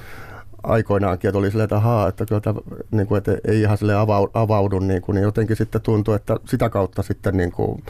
aikoinaankin, 0.63 1.27
että 1.27 1.39
oli 1.39 1.49
silleen, 1.49 1.63
että 1.63 1.75
ahaa, 1.75 2.07
että, 2.07 2.25
kyllä 2.25 2.41
tämä, 2.41 2.59
niin 2.91 3.07
kuin, 3.07 3.17
että 3.17 3.37
ei 3.47 3.61
ihan 3.61 3.77
sille 3.77 3.93
avaudu, 4.33 4.79
niin, 4.79 5.01
kuin, 5.01 5.15
niin 5.15 5.23
jotenkin 5.23 5.55
sitten 5.55 5.81
tuntui, 5.81 6.15
että 6.15 6.37
sitä 6.45 6.69
kautta 6.69 7.03
sitten 7.03 7.37
niin 7.37 7.51
kuin, 7.51 7.83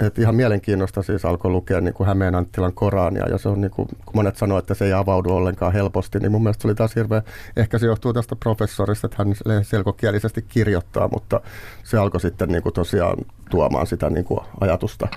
et, 0.00 0.18
ihan 0.18 0.34
mielenkiinnosta 0.34 1.02
siis 1.02 1.24
alkoi 1.24 1.50
lukea 1.50 1.80
niin 1.80 1.94
kuin 1.94 2.06
Hämeen 2.06 2.34
Anttilan 2.34 2.72
Korania, 2.72 3.28
ja 3.28 3.38
se 3.38 3.48
on 3.48 3.60
niin 3.60 3.70
kuin, 3.70 3.88
kun 3.88 4.14
monet 4.14 4.36
sanoo, 4.36 4.58
että 4.58 4.74
se 4.74 4.84
ei 4.84 4.92
avaudu 4.92 5.30
ollenkaan 5.30 5.72
helposti, 5.72 6.18
niin 6.18 6.32
mun 6.32 6.42
mielestä 6.42 6.62
se 6.62 6.68
oli 6.68 6.74
taas 6.74 6.96
hirveä, 6.96 7.22
ehkä 7.56 7.78
se 7.78 7.86
johtuu 7.86 8.12
tästä 8.12 8.36
professorista, 8.36 9.06
että 9.06 9.16
hän 9.18 9.34
selkokielisesti 9.62 10.42
kirjoittaa, 10.42 11.08
mutta 11.08 11.40
se 11.84 11.98
alkoi 11.98 12.20
sitten 12.20 12.48
niin 12.48 12.62
kuin 12.62 12.72
tosiaan 12.72 13.16
tuomaan 13.50 13.86
sitä 13.86 14.10
niin 14.10 14.24
kuin 14.24 14.40
ajatusta 14.60 15.08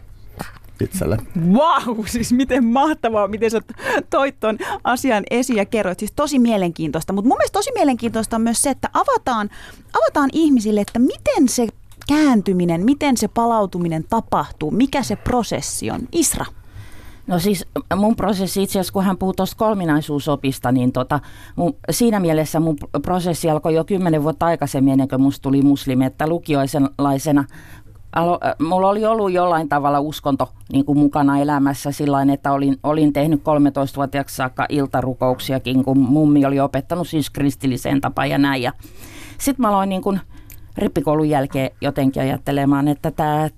itselle. 0.84 1.18
Wow, 1.52 2.06
siis 2.06 2.34
miten 2.34 2.66
mahtavaa, 2.66 3.28
miten 3.28 3.52
sä 3.52 3.62
toit 4.10 4.40
ton 4.40 4.58
asian 4.84 5.24
esiin 5.32 5.58
ja 5.58 5.66
kerroit. 5.66 6.00
Siis 6.00 6.12
tosi 6.12 6.40
mielenkiintoista, 6.40 7.14
mutta 7.14 7.28
mun 7.28 7.38
mielestä 7.38 7.60
tosi 7.60 7.72
mielenkiintoista 7.74 8.36
on 8.36 8.42
myös 8.42 8.62
se, 8.62 8.70
että 8.70 8.90
avataan, 8.94 9.50
avataan 9.94 10.30
ihmisille, 10.34 10.82
että 10.82 11.00
miten 11.00 11.50
se 11.50 11.68
kääntyminen, 12.12 12.86
miten 12.86 13.18
se 13.18 13.28
palautuminen 13.28 14.06
tapahtuu, 14.10 14.72
mikä 14.72 15.04
se 15.04 15.16
prosessi 15.16 15.92
on. 15.92 16.00
Isra. 16.12 16.46
No 17.28 17.40
siis 17.40 17.66
mun 17.96 18.16
prosessi 18.16 18.64
itse 18.64 18.72
asiassa, 18.72 18.94
kun 18.94 19.04
hän 19.04 19.18
puhuu 19.18 19.34
tuosta 19.34 19.56
kolminaisuusopista, 19.56 20.72
niin 20.72 20.92
tota, 20.92 21.20
mun, 21.56 21.76
siinä 21.92 22.20
mielessä 22.20 22.60
mun 22.60 22.78
prosessi 23.02 23.50
alkoi 23.50 23.76
jo 23.76 23.84
kymmenen 23.84 24.24
vuotta 24.24 24.46
aikaisemmin 24.46 24.92
ennen 24.92 25.08
kuin 25.08 25.22
musta 25.22 25.42
tuli 25.42 25.62
muslimi, 25.62 26.06
että 26.06 26.28
lukioisenlaisena 26.28 27.46
alo, 28.16 28.40
mulla 28.60 28.90
oli 28.90 29.06
ollut 29.06 29.32
jollain 29.32 29.70
tavalla 29.70 30.00
uskonto 30.00 30.50
niin 30.72 30.86
kuin 30.86 30.98
mukana 30.98 31.40
elämässä 31.40 31.92
sillä 31.92 32.18
että 32.34 32.52
olin, 32.52 32.78
olin 32.84 33.14
tehnyt 33.14 33.42
13-vuotiaaksi 33.42 34.36
saakka 34.36 34.66
iltarukouksiakin, 34.70 35.84
kun 35.84 35.98
mummi 35.98 36.46
oli 36.46 36.60
opettanut 36.60 37.08
siis 37.08 37.30
kristilliseen 37.30 38.02
tapaan 38.02 38.30
ja 38.30 38.38
näin. 38.38 38.62
Ja 38.62 38.72
sitten 39.38 39.62
mä 39.62 39.70
aloin 39.70 39.90
niin 39.90 40.02
kuin 40.02 40.20
rippikoulun 40.78 41.30
jälkeen 41.30 41.72
jotenkin 41.82 42.22
ajattelemaan, 42.22 42.88
että 42.88 43.12
tämä 43.12 43.50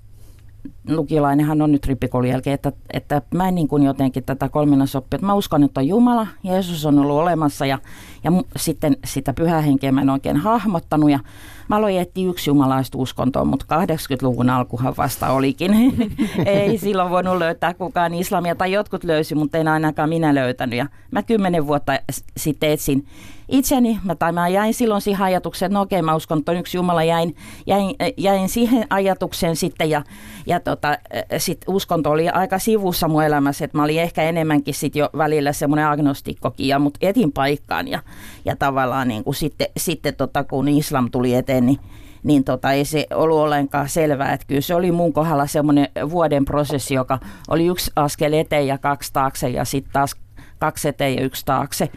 lukilainenhan 0.89 1.61
on 1.61 1.71
nyt 1.71 1.85
rippikoulun 1.85 2.29
jälkeen, 2.29 2.53
että, 2.53 2.71
että 2.93 3.21
mä 3.33 3.47
en 3.47 3.55
niin 3.55 3.67
kuin 3.67 3.83
jotenkin 3.83 4.23
tätä 4.23 4.49
kolminaisoppia, 4.49 5.15
että 5.15 5.27
mä 5.27 5.33
uskon, 5.33 5.63
että 5.63 5.79
on 5.79 5.87
Jumala, 5.87 6.27
Jeesus 6.43 6.85
on 6.85 6.99
ollut 6.99 7.17
olemassa 7.17 7.65
ja, 7.65 7.79
ja 8.23 8.31
sitten 8.55 8.97
sitä 9.05 9.33
pyhähenkeä 9.33 9.91
mä 9.91 10.01
en 10.01 10.09
oikein 10.09 10.37
hahmottanut 10.37 11.11
ja 11.11 11.19
mä 11.67 11.75
aloin 11.75 11.99
etsiä 11.99 12.29
yksi 12.29 12.49
jumalaista 12.49 12.97
uskontoa, 12.97 13.45
mutta 13.45 13.65
80-luvun 13.85 14.49
alkuhan 14.49 14.93
vasta 14.97 15.29
olikin. 15.29 15.71
Ei 16.45 16.77
silloin 16.77 17.09
voinut 17.09 17.37
löytää 17.37 17.73
kukaan 17.73 18.13
islamia 18.13 18.55
tai 18.55 18.71
jotkut 18.71 19.03
löysi, 19.03 19.35
mutta 19.35 19.57
en 19.57 19.67
ainakaan 19.67 20.09
minä 20.09 20.35
löytänyt. 20.35 20.77
Ja 20.77 20.87
mä 21.11 21.23
kymmenen 21.23 21.67
vuotta 21.67 21.99
sitten 22.37 22.71
etsin 22.71 23.07
itseni, 23.47 23.99
mä, 24.03 24.15
tai 24.15 24.31
mä 24.31 24.47
jäin 24.47 24.73
silloin 24.73 25.01
siihen 25.01 25.25
ajatukseen, 25.25 25.67
että 25.67 25.73
no 25.77 25.81
okei, 25.81 26.01
mä 26.01 26.15
uskon, 26.15 26.37
että 26.39 26.51
on 26.51 26.57
yksi 26.57 26.77
Jumala, 26.77 27.03
jäin, 27.03 27.35
jäin, 27.67 27.95
jäin 28.17 28.49
siihen 28.49 28.87
ajatukseen 28.89 29.55
sitten. 29.55 29.89
Ja, 29.89 30.03
ja 30.45 30.59
tota, 30.59 30.97
sit 31.37 31.61
uskonto 31.67 32.11
oli 32.11 32.29
aika 32.29 32.59
sivussa 32.59 33.07
mun 33.07 33.23
elämässä, 33.23 33.65
että 33.65 33.77
mä 33.77 33.83
olin 33.83 34.01
ehkä 34.01 34.23
enemmänkin 34.23 34.73
sit 34.73 34.95
jo 34.95 35.09
välillä 35.17 35.53
semmoinen 35.53 35.87
agnostikkokin, 35.87 36.67
ja, 36.67 36.79
mutta 36.79 36.99
etin 37.01 37.31
paikkaan. 37.31 37.87
Ja, 37.87 37.99
ja 38.45 38.55
tavallaan 38.55 39.07
niin 39.07 39.23
kuin 39.23 39.35
sitten, 39.35 39.67
sitten 39.77 40.15
tota, 40.15 40.43
kun 40.43 40.67
islam 40.67 41.11
tuli 41.11 41.33
eteen, 41.33 41.62
niin 41.65 41.79
niin 42.23 42.43
tota, 42.43 42.71
ei 42.71 42.85
se 42.85 43.07
ollut 43.13 43.37
ollenkaan 43.37 43.89
selvää. 43.89 44.33
Että 44.33 44.47
kyllä 44.47 44.61
se 44.61 44.75
oli 44.75 44.91
mun 44.91 45.13
kohdalla 45.13 45.47
semmoinen 45.47 45.87
vuoden 46.09 46.45
prosessi, 46.45 46.93
joka 46.93 47.19
oli 47.49 47.65
yksi 47.65 47.91
askel 47.95 48.33
eteen 48.33 48.67
ja 48.67 48.77
kaksi 48.77 49.13
taakse 49.13 49.49
ja 49.49 49.65
sitten 49.65 49.93
taas 49.93 50.15
kaksi 50.59 50.87
eteen 50.87 51.15
ja 51.15 51.21
yksi 51.21 51.45
taakse 51.45 51.89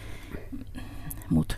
mutta 1.31 1.57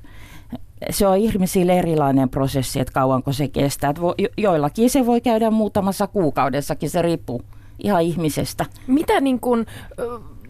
se 0.90 1.06
on 1.06 1.16
ihmisille 1.16 1.78
erilainen 1.78 2.28
prosessi, 2.28 2.80
että 2.80 2.92
kauanko 2.92 3.32
se 3.32 3.48
kestää. 3.48 3.90
Että 3.90 4.02
joillakin 4.36 4.90
se 4.90 5.06
voi 5.06 5.20
käydä 5.20 5.50
muutamassa 5.50 6.06
kuukaudessakin, 6.06 6.90
se 6.90 7.02
riippuu 7.02 7.42
ihan 7.78 8.02
ihmisestä. 8.02 8.66
Mitä 8.86 9.20
niin 9.20 9.40
kun, 9.40 9.66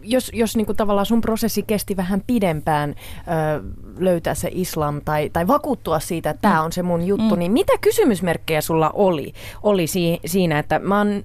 jos, 0.08 0.30
jos 0.34 0.56
niin 0.56 0.66
kuin 0.66 0.76
tavallaan 0.76 1.06
sun 1.06 1.20
prosessi 1.20 1.62
kesti 1.62 1.96
vähän 1.96 2.22
pidempään 2.26 2.90
ö, 2.90 3.62
löytää 3.98 4.34
se 4.34 4.48
islam 4.52 5.00
tai, 5.04 5.30
tai 5.32 5.46
vakuuttua 5.46 6.00
siitä, 6.00 6.30
että 6.30 6.42
tämä 6.42 6.58
mm. 6.58 6.64
on 6.64 6.72
se 6.72 6.82
mun 6.82 7.06
juttu, 7.06 7.34
mm. 7.34 7.38
niin 7.38 7.52
mitä 7.52 7.72
kysymysmerkkejä 7.80 8.60
sulla 8.60 8.90
oli, 8.90 9.32
oli 9.62 9.86
si- 9.86 10.20
siinä, 10.26 10.58
että 10.58 10.78
mä 10.78 10.98
oon 10.98 11.22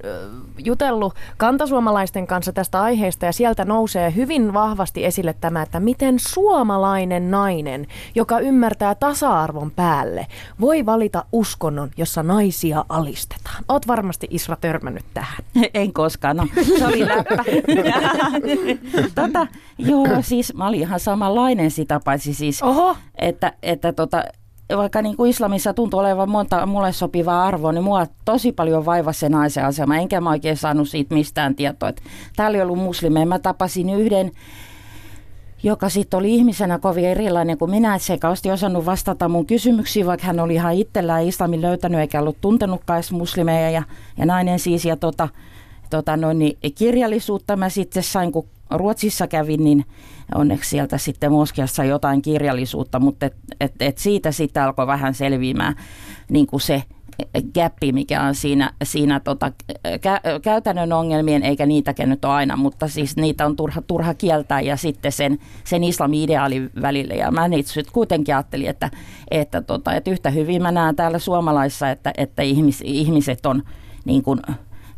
jutellut 0.58 1.14
kantasuomalaisten 1.38 2.28
kanssa 2.28 2.54
tästä 2.54 2.82
aiheesta 2.82 3.26
ja 3.26 3.32
sieltä 3.32 3.66
nousee 3.66 4.14
hyvin 4.16 4.54
vahvasti 4.54 5.06
esille 5.06 5.36
tämä, 5.42 5.62
että 5.62 5.80
miten 5.80 6.16
suomalainen 6.20 7.32
nainen, 7.32 7.88
joka 8.16 8.40
ymmärtää 8.40 8.96
tasa-arvon 8.96 9.72
päälle, 9.72 10.28
voi 10.62 10.86
valita 10.86 11.26
uskonnon, 11.32 11.90
jossa 11.98 12.24
naisia 12.24 12.86
alistetaan. 12.90 13.64
Oot 13.70 13.88
varmasti 13.88 14.28
Isra 14.30 14.56
törmännyt 14.56 15.06
tähän. 15.14 15.44
En 15.74 15.94
koskaan, 15.94 16.38
no 16.38 16.48
se 16.78 16.86
oli 16.86 17.08
läppä. 17.08 17.44
tota, 19.16 19.48
joo, 19.78 20.08
siis 20.22 20.54
mä 20.54 20.68
olin 20.68 20.80
ihan 20.80 21.00
samanlainen 21.00 21.72
sitä 21.72 22.00
paitsi 22.06 22.34
siis, 22.34 22.64
Oho. 22.64 22.96
että, 23.16 23.54
että 23.64 23.94
tota, 23.94 24.24
vaikka 24.78 25.02
niin 25.02 25.18
kuin 25.18 25.30
islamissa 25.30 25.74
tuntuu 25.74 26.00
olevan 26.00 26.30
monta 26.30 26.66
mulle 26.66 26.92
sopivaa 26.92 27.46
arvoa, 27.46 27.72
niin 27.72 27.84
mua 27.84 28.08
tosi 28.26 28.52
paljon 28.52 28.86
vaivasi 28.86 29.20
se 29.20 29.30
naisen 29.30 29.66
asema, 29.66 29.98
enkä 29.98 30.22
mä 30.22 30.30
oikein 30.30 30.58
saanut 30.58 30.90
siitä 30.90 31.16
mistään 31.16 31.56
tietoa. 31.56 31.90
Että 31.90 32.02
täällä 32.36 32.56
oli 32.56 32.62
ollut 32.62 32.84
muslimeja. 32.84 33.26
Mä 33.26 33.40
tapasin 33.40 33.90
yhden, 33.90 34.32
joka 35.64 35.90
sitten 35.90 36.18
oli 36.18 36.36
ihmisenä 36.36 36.80
kovin 36.80 37.06
erilainen 37.06 37.58
kuin 37.58 37.72
minä, 37.72 37.96
että 37.96 38.06
se 38.06 38.20
ei 38.46 38.52
osannut 38.52 38.86
vastata 38.86 39.30
mun 39.30 39.46
kysymyksiin, 39.46 40.06
vaikka 40.06 40.28
hän 40.28 40.40
oli 40.40 40.54
ihan 40.54 40.74
itsellään 40.74 41.24
islamin 41.24 41.62
löytänyt 41.62 42.00
eikä 42.00 42.20
ollut 42.20 42.42
tuntenutkaan 42.42 42.98
edes 42.98 43.12
muslimeja 43.12 43.70
ja, 43.70 43.84
ja 44.18 44.26
nainen 44.26 44.60
siis. 44.60 44.86
Ja 44.86 44.98
tota, 44.98 45.30
tota 45.90 46.18
noin, 46.18 46.40
niin 46.40 46.58
kirjallisuutta 46.76 47.56
mä 47.56 47.70
sitten 47.70 48.04
sain, 48.04 48.32
kun 48.32 48.48
Ruotsissa 48.74 49.28
kävin, 49.28 49.64
niin 49.64 49.86
onneksi 50.36 50.70
sieltä 50.70 50.98
sitten 50.98 51.32
Moskiassa 51.32 51.84
jotain 51.84 52.22
kirjallisuutta, 52.22 53.00
mutta 53.00 53.26
et, 53.26 53.36
et, 53.60 53.74
et 53.80 53.98
siitä 53.98 54.32
sitten 54.32 54.64
alkoi 54.64 54.88
vähän 54.88 55.14
selviämään 55.14 55.76
niin 56.30 56.48
kuin 56.48 56.62
se 56.62 56.84
gappi, 57.54 57.92
mikä 57.92 58.22
on 58.24 58.36
siinä, 58.36 58.74
siinä 58.84 59.20
tota, 59.20 59.52
kä, 60.02 60.22
käytännön 60.42 60.94
ongelmien, 60.94 61.44
eikä 61.44 61.66
niitäkään 61.66 62.10
nyt 62.10 62.26
ole 62.26 62.34
aina, 62.34 62.58
mutta 62.58 62.88
siis 62.88 63.16
niitä 63.16 63.46
on 63.46 63.56
turha, 63.56 63.82
turha 63.82 64.14
kieltää 64.14 64.62
ja 64.62 64.78
sitten 64.78 65.12
sen, 65.12 65.40
sen 65.64 65.84
islami-ideaalin 65.84 66.70
välille. 66.82 67.14
Ja 67.14 67.32
mä 67.32 67.50
sitten 67.66 67.94
kuitenkin 67.94 68.36
ajattelin, 68.36 68.70
että, 68.70 68.90
että, 69.32 69.62
tota, 69.62 69.94
että 69.94 70.12
yhtä 70.12 70.30
hyvin 70.30 70.62
mä 70.62 70.72
näen 70.72 70.96
täällä 70.96 71.20
suomalaissa, 71.20 71.90
että, 71.90 72.14
että 72.18 72.42
ihmis, 72.42 72.82
ihmiset 72.86 73.46
on 73.46 73.64
niin 74.06 74.24
kuin, 74.24 74.40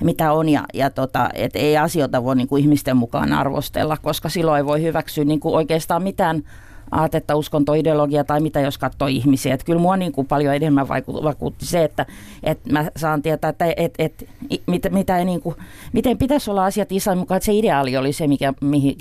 mitä 0.03 0.31
on 0.31 0.49
ja, 0.49 0.63
ja 0.73 0.89
tota, 0.89 1.29
et 1.33 1.55
ei 1.55 1.77
asioita 1.77 2.23
voi 2.23 2.35
niin 2.35 2.47
kuin 2.47 2.61
ihmisten 2.61 2.97
mukaan 2.97 3.33
arvostella, 3.33 3.97
koska 3.97 4.29
silloin 4.29 4.57
ei 4.57 4.65
voi 4.65 4.81
hyväksyä 4.81 5.23
niin 5.23 5.39
kuin 5.39 5.55
oikeastaan 5.55 6.03
mitään 6.03 6.43
aatetta, 6.91 7.35
uskontoideologia 7.35 8.23
tai 8.23 8.39
mitä 8.39 8.59
jos 8.59 8.77
katsoo 8.77 9.07
ihmisiä. 9.07 9.53
Että 9.53 9.65
kyllä 9.65 9.81
mua 9.81 9.97
niin 9.97 10.11
kuin 10.11 10.27
paljon 10.27 10.55
enemmän 10.55 10.87
vakuutti 11.23 11.65
se, 11.65 11.83
että, 11.83 12.05
että 12.43 12.73
mä 12.73 12.91
saan 12.95 13.21
tietää, 13.21 13.49
että 13.49 13.73
et, 13.77 13.93
et, 13.99 14.29
mitä, 14.67 14.89
mitä 14.89 15.23
niin 15.23 15.41
kuin, 15.41 15.55
miten 15.93 16.17
pitäisi 16.17 16.51
olla 16.51 16.65
asiat 16.65 16.91
islamin 16.91 17.19
mukaan, 17.19 17.37
että 17.37 17.45
se 17.45 17.53
ideaali 17.53 17.97
oli 17.97 18.13
se, 18.13 18.27
mikä, 18.27 18.53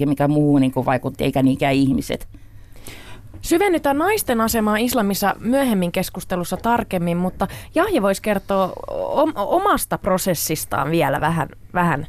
mikä 0.06 0.28
muu 0.28 0.58
niin 0.58 0.72
kuin 0.72 0.86
vaikutti, 0.86 1.24
eikä 1.24 1.42
niinkään 1.42 1.74
ihmiset. 1.74 2.28
Syvennytään 3.44 3.98
naisten 3.98 4.40
asemaa 4.40 4.76
islamissa 4.76 5.34
myöhemmin 5.40 5.92
keskustelussa 5.92 6.56
tarkemmin, 6.56 7.16
mutta 7.16 7.46
Jahja 7.74 8.02
voisi 8.02 8.22
kertoa 8.22 8.72
omasta 9.36 9.98
prosessistaan 9.98 10.90
vielä 10.90 11.20
vähän, 11.20 11.48
vähän 11.74 12.06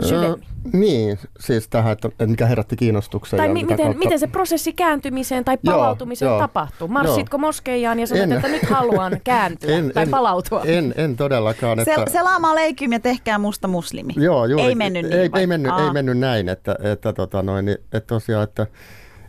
syvemmin. 0.00 0.46
niin, 0.72 1.18
siis 1.40 1.68
tähän, 1.68 1.92
että, 1.92 2.26
mikä 2.26 2.46
herätti 2.46 2.76
kiinnostuksen. 2.76 3.36
Tai 3.36 3.48
mi- 3.48 3.62
miten, 3.62 3.76
kautta... 3.76 3.98
miten 3.98 4.18
se 4.18 4.26
prosessi 4.26 4.72
kääntymiseen 4.72 5.44
tai 5.44 5.58
palautumiseen 5.64 6.28
joo, 6.28 6.38
tapahtuu? 6.38 6.88
Marssitko 6.88 7.36
joo. 7.36 7.40
moskeijaan 7.40 8.00
ja 8.00 8.06
sanoit, 8.06 8.32
että 8.32 8.48
nyt 8.48 8.62
haluan 8.62 9.20
kääntyä 9.24 9.76
en, 9.76 9.90
tai 9.94 10.02
en, 10.02 10.10
palautua? 10.10 10.62
En, 10.64 10.94
en 10.96 11.16
todellakaan. 11.16 11.78
Että... 11.78 11.94
Se, 11.94 12.12
selaamaa 12.12 12.54
leikym 12.54 12.92
ja 12.92 13.00
tehkää 13.00 13.38
musta 13.38 13.68
muslimi. 13.68 14.12
Joo, 14.16 14.46
juuri, 14.46 14.66
ei 14.66 14.74
mennyt 14.74 15.02
niin. 15.02 15.20
Ei, 15.20 15.30
ei, 15.34 15.46
mennyt, 15.46 15.72
ei 15.86 15.92
mennyt 15.92 16.18
näin, 16.18 16.48
että, 16.48 16.76
että, 16.82 17.12
tota 17.12 17.42
noin, 17.42 17.64
niin, 17.64 17.78
että 17.92 18.06
tosiaan, 18.06 18.44
että 18.44 18.66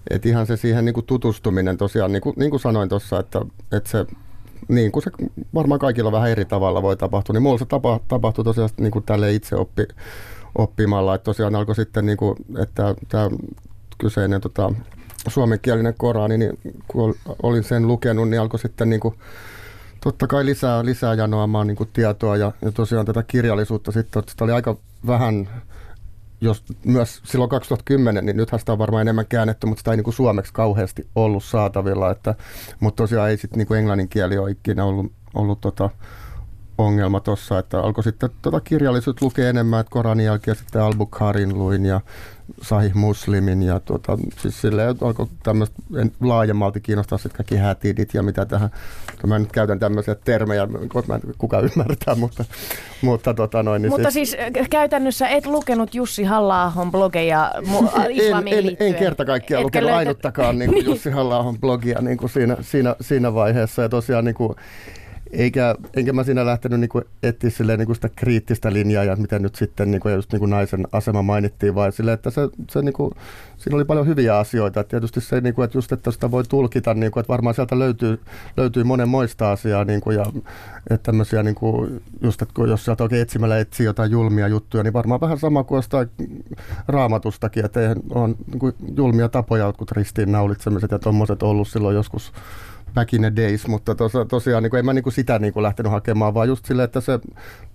et 0.09 0.25
ihan 0.25 0.47
se 0.47 0.57
siihen 0.57 0.85
niin 0.85 0.93
kuin 0.93 1.05
tutustuminen 1.05 1.77
tosiaan, 1.77 2.11
niin 2.11 2.21
kuin, 2.21 2.33
niin 2.37 2.49
kuin 2.49 2.59
sanoin 2.59 2.89
tuossa, 2.89 3.19
että, 3.19 3.41
että 3.71 3.89
se 3.89 4.05
niin 4.67 4.91
kuin 4.91 5.03
se 5.03 5.11
varmaan 5.53 5.79
kaikilla 5.79 6.11
vähän 6.11 6.29
eri 6.29 6.45
tavalla 6.45 6.81
voi 6.81 6.97
tapahtua, 6.97 7.33
niin 7.33 7.43
mulla 7.43 7.57
se 7.57 7.65
tapa, 7.65 7.99
tapahtui 8.07 8.43
tosiaan 8.43 8.69
niin 8.77 8.91
kuin 8.91 9.05
tälle 9.05 9.33
itse 9.33 9.55
oppi, 9.55 9.87
oppimalla, 10.55 11.15
että 11.15 11.25
tosiaan 11.25 11.55
alkoi 11.55 11.75
sitten, 11.75 12.05
niin 12.05 12.17
kuin, 12.17 12.35
että 12.61 12.95
tämä 13.09 13.29
kyseinen 13.97 14.41
tota, 14.41 14.73
suomenkielinen 15.27 15.93
Korani, 15.97 16.37
niin 16.37 16.59
kun 16.87 17.15
olin 17.43 17.63
sen 17.63 17.87
lukenut, 17.87 18.29
niin 18.29 18.41
alkoi 18.41 18.59
sitten 18.59 18.89
niin 18.89 18.99
kuin, 18.99 19.15
totta 20.03 20.27
kai 20.27 20.45
lisää, 20.45 20.85
lisää 20.85 21.13
janoamaan 21.13 21.67
niin 21.67 21.77
kuin 21.77 21.89
tietoa 21.93 22.37
ja, 22.37 22.51
ja 22.61 22.71
tosiaan 22.71 23.05
tätä 23.05 23.23
kirjallisuutta 23.23 23.91
sitten, 23.91 24.23
sitä 24.27 24.43
oli 24.43 24.51
aika 24.51 24.77
vähän 25.07 25.49
jos 26.41 26.63
myös 26.86 27.21
silloin 27.23 27.49
2010, 27.49 28.25
niin 28.25 28.38
nythän 28.38 28.60
sitä 28.60 28.71
on 28.71 28.78
varmaan 28.78 29.02
enemmän 29.02 29.28
käännetty, 29.28 29.67
mutta 29.67 29.80
sitä 29.80 29.91
ei 29.91 29.97
niin 29.97 30.04
kuin 30.04 30.13
suomeksi 30.13 30.54
kauheasti 30.54 31.08
ollut 31.15 31.43
saatavilla. 31.43 32.12
Että, 32.12 32.36
mutta 32.80 33.04
tosiaan 33.04 33.30
ei 33.30 33.38
sitten 33.38 33.58
niin 33.58 33.78
englannin 33.78 34.10
kieli 34.10 34.38
ole 34.38 34.52
ikinä 34.52 34.86
ollut, 34.86 35.12
ollut 35.34 35.62
tota, 35.62 35.89
ongelma 36.79 37.19
tuossa, 37.19 37.59
että 37.59 37.79
alkoi 37.79 38.03
sitten 38.03 38.29
tota 38.41 38.59
kirjallisuutta 38.59 39.25
lukea 39.25 39.49
enemmän, 39.49 39.79
että 39.79 39.91
Koranin 39.91 40.25
jälkeen 40.25 40.57
sitten 40.57 40.81
Al-Bukharin 40.81 41.57
luin 41.57 41.85
ja 41.85 42.01
Sahih 42.61 42.95
Muslimin 42.95 43.63
ja 43.63 43.79
tuota, 43.79 44.17
siis 44.37 44.61
silleen 44.61 44.95
alkoi 45.01 45.27
tämmöistä 45.43 45.75
laajemmalti 46.21 46.81
kiinnostaa 46.81 47.17
sitten 47.17 47.37
kaikki 47.37 47.55
hätidit 47.55 48.13
ja 48.13 48.23
mitä 48.23 48.45
tähän, 48.45 48.69
mä 49.27 49.39
nyt 49.39 49.51
käytän 49.51 49.79
tämmöisiä 49.79 50.15
termejä, 50.15 50.67
mä 51.07 51.19
kuka 51.37 51.59
ymmärtää, 51.75 52.15
mutta, 52.15 52.45
mutta 53.01 53.33
tota 53.33 53.63
noin. 53.63 53.81
Niin 53.81 53.91
mutta 53.91 54.11
siis, 54.11 54.31
siis 54.31 54.67
käytännössä 54.69 55.27
et 55.27 55.45
lukenut 55.45 55.95
Jussi 55.95 56.23
halla 56.23 56.73
blogeja 56.91 57.51
islamiin 58.09 58.57
en, 58.57 58.67
en, 58.67 58.75
en, 58.79 58.95
kerta 58.95 59.25
kaikkiaan 59.25 59.63
lukenut 59.63 59.85
löytä... 59.85 59.97
ainuttakaan 59.97 60.59
niin 60.59 60.73
kuin 60.73 60.85
Jussi 60.91 61.09
halla 61.09 61.53
blogia 61.59 62.01
niin 62.01 62.17
kuin 62.17 62.29
siinä, 62.29 62.57
siinä, 62.61 62.95
siinä 63.01 63.33
vaiheessa 63.33 63.81
ja 63.81 63.89
tosiaan 63.89 64.25
niin 64.25 64.35
kuin, 64.35 64.55
eikä, 65.31 65.75
enkä 65.95 66.13
mä 66.13 66.23
siinä 66.23 66.45
lähtenyt 66.45 66.79
niin 66.79 67.03
etsiä 67.23 67.49
silleen, 67.49 67.79
niin 67.79 67.95
sitä 67.95 68.09
kriittistä 68.15 68.73
linjaa 68.73 69.03
ja 69.03 69.15
miten 69.15 69.41
nyt 69.41 69.55
sitten 69.55 69.91
niin 69.91 70.01
kuin, 70.01 70.15
just 70.15 70.33
niin 70.33 70.49
naisen 70.49 70.87
asema 70.91 71.21
mainittiin, 71.21 71.75
vaan 71.75 71.91
silleen, 71.91 72.13
että 72.13 72.29
se, 72.29 72.41
se 72.69 72.81
niin 72.81 72.93
kuin, 72.93 73.11
siinä 73.57 73.75
oli 73.75 73.85
paljon 73.85 74.07
hyviä 74.07 74.37
asioita. 74.37 74.79
Et 74.79 74.87
tietysti 74.87 75.21
se, 75.21 75.41
niin 75.41 75.53
kuin, 75.53 75.65
että 75.65 75.77
just 75.77 75.91
että 75.91 76.11
sitä 76.11 76.31
voi 76.31 76.43
tulkita, 76.43 76.93
niin 76.93 77.11
kuin, 77.11 77.21
että 77.21 77.31
varmaan 77.31 77.55
sieltä 77.55 77.79
löytyy, 77.79 78.19
löytyy 78.57 78.83
monenmoista 78.83 79.51
asiaa 79.51 79.85
niin 79.85 80.01
kuin, 80.01 80.17
ja 80.17 80.25
että 80.89 81.03
tämmöisiä, 81.03 81.43
niin 81.43 81.55
kuin, 81.55 82.01
just, 82.21 82.41
että 82.41 82.61
jos 82.67 82.85
sieltä 82.85 83.03
oikein 83.03 83.21
etsimällä 83.21 83.59
etsii 83.59 83.85
jotain 83.85 84.11
julmia 84.11 84.47
juttuja, 84.47 84.83
niin 84.83 84.93
varmaan 84.93 85.21
vähän 85.21 85.37
sama 85.37 85.63
kuin 85.63 85.77
jostain 85.77 86.09
raamatustakin, 86.87 87.65
että 87.65 87.79
on 88.09 88.35
niin 88.47 88.59
kuin, 88.59 88.73
julmia 88.97 89.29
tapoja, 89.29 89.65
jotkut 89.65 89.91
ristiinnaulitsemiset 89.91 90.91
ja 90.91 90.99
tuommoiset 90.99 91.43
ollut 91.43 91.67
silloin 91.67 91.95
joskus 91.95 92.31
back 92.93 93.13
in 93.13 93.21
the 93.21 93.32
days, 93.36 93.67
mutta 93.67 93.95
tos, 93.95 94.12
tosiaan 94.28 94.63
niin 94.63 94.69
kuin, 94.71 94.80
en 94.80 94.86
mä 94.86 94.93
niin 94.93 95.04
kuin 95.04 95.13
sitä 95.13 95.39
niin 95.39 95.54
kuin 95.54 95.63
lähtenyt 95.63 95.91
hakemaan, 95.91 96.34
vaan 96.34 96.47
just 96.47 96.65
silleen, 96.65 96.86
että 96.86 97.02
se 97.02 97.19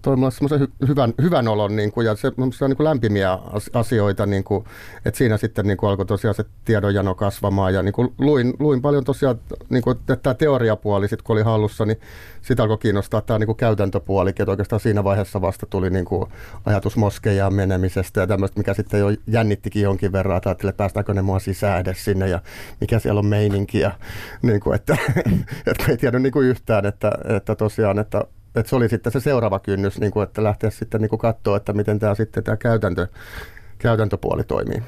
toi 0.03 0.16
mulle 0.16 0.31
semmoisen 0.31 0.61
hy, 0.61 0.68
hyvän, 0.88 1.14
hyvän 1.22 1.48
olon 1.48 1.77
niin 1.77 1.92
kuin, 1.92 2.07
ja 2.07 2.16
se, 2.16 2.33
se 2.53 2.64
on 2.64 2.70
niin 2.70 2.77
kuin 2.77 2.85
lämpimiä 2.85 3.38
asioita, 3.72 4.27
niin 4.27 4.44
kuin, 4.44 4.64
että 5.05 5.18
siinä 5.18 5.37
sitten 5.37 5.66
niin 5.66 5.77
kuin 5.77 5.90
alkoi 5.90 6.07
tosiaan 6.07 6.35
se 6.35 6.44
tiedonjano 6.64 7.14
kasvamaan 7.14 7.74
ja 7.74 7.83
niin 7.83 7.92
kuin 7.92 8.14
luin, 8.18 8.55
luin 8.59 8.83
paljon 8.83 9.05
tosiaan, 9.05 9.40
niin 9.68 9.83
kuin, 9.83 9.96
että 9.96 10.16
tämä 10.16 10.35
teoriapuoli 10.35 11.09
sitten 11.09 11.24
kun 11.24 11.35
oli 11.35 11.42
hallussa, 11.42 11.87
niin 11.87 12.00
sitä 12.42 12.62
alkoi 12.62 12.79
kiinnostaa 12.79 13.20
tämä 13.20 13.38
niin 13.38 13.46
kuin 13.46 13.57
käytäntöpuolikin, 13.57 14.42
että 14.42 14.50
oikeastaan 14.50 14.81
siinä 14.81 15.05
vaiheessa 15.05 15.40
vasta 15.40 15.66
tuli 15.66 15.90
niin 15.90 16.05
kuin 16.05 16.31
ajatus 16.66 16.96
moskeijaan 16.96 17.55
menemisestä 17.55 18.20
ja 18.20 18.27
tämmöistä, 18.27 18.61
mikä 18.61 18.74
sitten 18.74 19.00
jo 19.00 19.07
jännittikin 19.27 19.83
jonkin 19.83 20.12
verran, 20.12 20.37
että 20.37 20.72
päästäänkö 20.77 21.14
ne 21.14 21.22
mua 21.22 21.38
sisään 21.38 21.81
edes 21.81 22.05
sinne 22.05 22.29
ja 22.29 22.40
mikä 22.81 22.98
siellä 22.98 23.18
on 23.18 23.27
meininki 23.27 23.79
ja 23.79 23.92
niin 24.42 24.61
kuin, 24.61 24.74
että, 24.74 24.96
että 25.66 25.84
ei 25.88 25.96
tiedä 25.96 26.18
niin 26.18 26.32
kuin 26.32 26.46
yhtään, 26.46 26.86
että, 26.86 27.12
että 27.36 27.54
tosiaan, 27.54 27.98
että 27.98 28.24
että 28.54 28.70
se 28.70 28.76
oli 28.76 28.88
sitten 28.88 29.12
se 29.12 29.20
seuraava 29.20 29.58
kynnys, 29.58 30.00
niin 30.00 30.12
kuin, 30.12 30.24
että 30.24 30.44
lähteä 30.44 30.70
sitten 30.70 31.00
niin 31.00 31.08
kuin 31.08 31.18
katsoa, 31.20 31.56
että 31.56 31.72
miten 31.72 31.98
tämä 31.98 32.14
sitten 32.14 32.44
tämä 32.44 32.56
käytäntö, 32.56 33.06
käytäntöpuoli 33.78 34.44
toimii. 34.44 34.82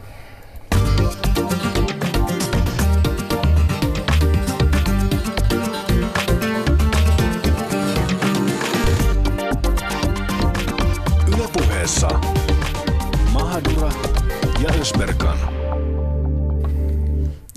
Ylepuheessa 11.37 12.16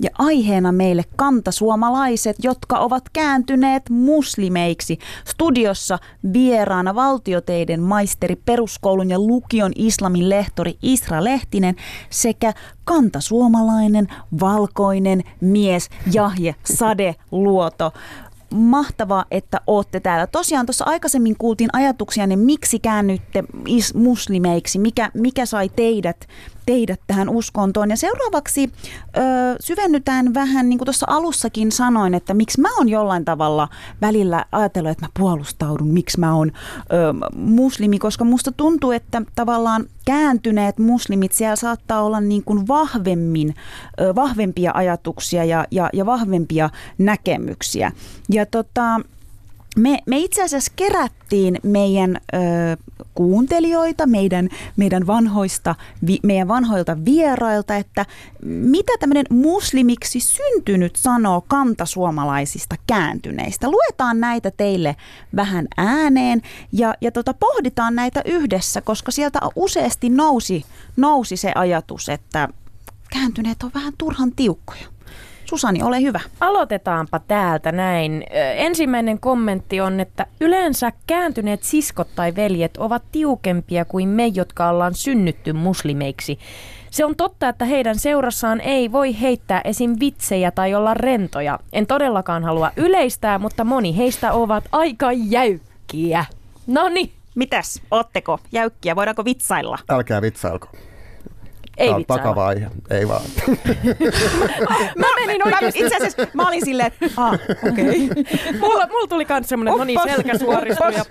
ja 0.02 0.10
aiheena 0.18 0.72
meille 0.72 1.04
kantasuomalaiset, 1.16 2.36
jotka 2.42 2.78
ovat 2.78 3.04
kääntyneet 3.12 3.90
muslimeiksi. 3.90 4.98
Studiossa 5.24 5.98
vieraana 6.32 6.94
valtioteiden 6.94 7.80
maisteri 7.80 8.36
peruskoulun 8.36 9.10
ja 9.10 9.18
lukion 9.18 9.72
islamin 9.76 10.28
lehtori 10.28 10.78
Isra 10.82 11.24
Lehtinen 11.24 11.76
sekä 12.10 12.52
kantasuomalainen 12.84 14.08
valkoinen 14.40 15.22
mies 15.40 15.88
Jahje 16.12 16.54
Sade 16.64 17.14
Luoto 17.30 17.92
mahtavaa, 18.54 19.24
että 19.30 19.60
olette 19.66 20.00
täällä. 20.00 20.26
Tosiaan 20.26 20.66
tuossa 20.66 20.84
aikaisemmin 20.84 21.36
kuultiin 21.38 21.70
ajatuksia, 21.72 22.26
niin 22.26 22.38
miksi 22.38 22.78
käännytte 22.78 23.44
muslimeiksi, 23.94 24.78
mikä, 24.78 25.10
mikä 25.14 25.46
sai 25.46 25.68
teidät, 25.68 26.26
teidät 26.70 27.00
tähän 27.06 27.28
uskontoon. 27.28 27.90
Ja 27.90 27.96
seuraavaksi 27.96 28.72
ö, 29.16 29.20
syvennytään 29.60 30.34
vähän, 30.34 30.68
niin 30.68 30.78
kuin 30.78 30.86
tuossa 30.86 31.06
alussakin 31.08 31.72
sanoin, 31.72 32.14
että 32.14 32.34
miksi 32.34 32.60
mä 32.60 32.76
oon 32.76 32.88
jollain 32.88 33.24
tavalla 33.24 33.68
välillä 34.00 34.44
ajatellut, 34.52 34.90
että 34.90 35.04
mä 35.04 35.10
puolustaudun, 35.18 35.88
miksi 35.88 36.20
mä 36.20 36.34
oon 36.34 36.52
ö, 36.52 37.28
muslimi, 37.34 37.98
koska 37.98 38.24
musta 38.24 38.52
tuntuu, 38.52 38.90
että 38.90 39.22
tavallaan 39.34 39.86
kääntyneet 40.04 40.78
muslimit, 40.78 41.32
siellä 41.32 41.56
saattaa 41.56 42.02
olla 42.02 42.20
niin 42.20 42.44
kuin 42.44 42.68
vahvemmin, 42.68 43.54
ö, 44.00 44.14
vahvempia 44.14 44.72
ajatuksia 44.74 45.44
ja, 45.44 45.64
ja, 45.70 45.90
ja 45.92 46.06
vahvempia 46.06 46.70
näkemyksiä. 46.98 47.92
Ja 48.28 48.46
tota, 48.46 49.00
me, 49.76 49.98
me 50.06 50.18
itse 50.18 50.42
asiassa 50.42 50.72
kerättiin 50.76 51.58
meidän 51.62 52.16
ö, 52.16 52.38
kuuntelijoita, 53.14 54.06
meidän, 54.06 54.48
meidän, 54.76 55.06
vanhoista, 55.06 55.74
vi, 56.06 56.18
meidän 56.22 56.48
vanhoilta 56.48 57.04
vierailta, 57.04 57.76
että 57.76 58.06
mitä 58.44 58.92
tämmöinen 59.00 59.26
muslimiksi 59.30 60.20
syntynyt 60.20 60.96
sanoo 60.96 61.40
kantasuomalaisista 61.40 62.76
kääntyneistä. 62.86 63.70
Luetaan 63.70 64.20
näitä 64.20 64.50
teille 64.50 64.96
vähän 65.36 65.68
ääneen 65.76 66.42
ja, 66.72 66.94
ja 67.00 67.12
tota, 67.12 67.34
pohditaan 67.34 67.94
näitä 67.94 68.22
yhdessä, 68.24 68.80
koska 68.80 69.10
sieltä 69.10 69.38
useasti 69.56 70.08
nousi, 70.08 70.64
nousi 70.96 71.36
se 71.36 71.52
ajatus, 71.54 72.08
että 72.08 72.48
kääntyneet 73.12 73.62
on 73.62 73.70
vähän 73.74 73.92
turhan 73.98 74.32
tiukkoja. 74.32 74.86
Susani, 75.50 75.82
ole 75.82 76.00
hyvä. 76.00 76.20
Aloitetaanpa 76.40 77.18
täältä 77.18 77.72
näin. 77.72 78.24
Ensimmäinen 78.56 79.20
kommentti 79.20 79.80
on, 79.80 80.00
että 80.00 80.26
yleensä 80.40 80.92
kääntyneet 81.06 81.62
siskot 81.62 82.08
tai 82.14 82.36
veljet 82.36 82.76
ovat 82.76 83.02
tiukempia 83.12 83.84
kuin 83.84 84.08
me, 84.08 84.26
jotka 84.26 84.68
ollaan 84.68 84.94
synnytty 84.94 85.52
muslimeiksi. 85.52 86.38
Se 86.90 87.04
on 87.04 87.16
totta, 87.16 87.48
että 87.48 87.64
heidän 87.64 87.98
seurassaan 87.98 88.60
ei 88.60 88.92
voi 88.92 89.20
heittää 89.20 89.60
esim. 89.64 89.96
vitsejä 90.00 90.50
tai 90.50 90.74
olla 90.74 90.94
rentoja. 90.94 91.58
En 91.72 91.86
todellakaan 91.86 92.44
halua 92.44 92.70
yleistää, 92.76 93.38
mutta 93.38 93.64
moni 93.64 93.96
heistä 93.96 94.32
ovat 94.32 94.64
aika 94.72 95.12
jäykkiä. 95.12 96.24
Noni. 96.66 97.12
Mitäs, 97.34 97.82
ootteko 97.90 98.38
jäykkiä? 98.52 98.96
Voidaanko 98.96 99.24
vitsailla? 99.24 99.78
Älkää 99.88 100.22
vitsailko. 100.22 100.68
Ei 101.80 101.88
Tämä 101.88 101.96
on 101.96 102.04
takavaihe, 102.06 102.70
ei 102.90 103.08
vaan. 103.08 103.22
mä 104.98 105.06
menin 105.20 105.44
oikeasti. 105.44 105.80
Itse 105.80 105.96
asiassa 105.96 106.26
mä 106.34 106.48
olin 106.48 106.64
silleen, 106.64 106.86
että 106.86 107.06
ah, 107.16 107.32
okei. 107.72 108.10
Okay. 108.10 108.24
mulla, 108.60 108.86
mulla 108.86 109.06
tuli 109.08 109.26
myös 109.28 109.48
semmoinen, 109.48 109.74
no 109.78 109.84
niin, 109.84 110.00
selkä 110.04 110.38
suoristui. 110.38 110.94
Ja... 110.94 111.04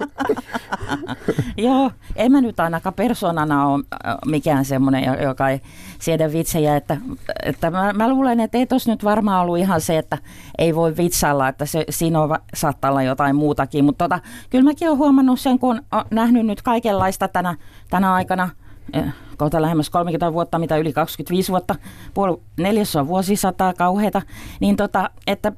Joo, 1.58 1.92
en 2.16 2.32
mä 2.32 2.42
nyt 2.42 2.60
ainakaan 2.60 2.94
persoonana 2.94 3.68
ole 3.68 3.84
mikään 4.26 4.66
semmoinen, 4.66 5.18
joka 5.24 5.50
ei 5.50 5.62
siedä 6.00 6.32
vitsejä. 6.32 6.76
Että, 6.76 6.98
että 7.44 7.72
mä, 7.72 7.94
mä 7.94 8.10
luulen, 8.10 8.40
että 8.40 8.58
ei 8.58 8.68
tuossa 8.68 8.92
nyt 8.92 9.04
varmaan 9.04 9.42
ollut 9.42 9.58
ihan 9.58 9.82
se, 9.82 9.98
että 9.98 10.18
ei 10.58 10.76
voi 10.76 10.98
vitsailla, 10.98 11.48
että 11.48 11.66
se, 11.66 11.86
siinä 11.90 12.22
on, 12.22 12.38
saattaa 12.54 12.92
olla 12.92 13.04
jotain 13.04 13.36
muutakin. 13.36 13.86
Mutta 13.86 14.06
tota, 14.06 14.20
kyllä 14.50 14.64
mäkin 14.64 14.88
olen 14.88 14.98
huomannut 14.98 15.40
sen, 15.40 15.60
kun 15.60 15.82
olen 15.92 16.06
nähnyt 16.12 16.46
nyt 16.46 16.62
kaikenlaista 16.62 17.28
tänä, 17.28 17.56
tänä 17.90 18.14
aikana– 18.14 18.50
kohta 19.38 19.62
lähemmäs 19.62 19.90
30 19.90 20.34
vuotta, 20.34 20.60
mitä 20.60 20.78
yli 20.78 20.94
25 20.94 21.52
vuotta, 21.52 21.76
puoli 22.14 22.42
neljässä 22.58 23.00
on 23.00 23.08
vuosisataa 23.08 23.74
kauheita, 23.74 24.22
niin 24.60 24.76
tota, 24.76 25.10
että 25.28 25.52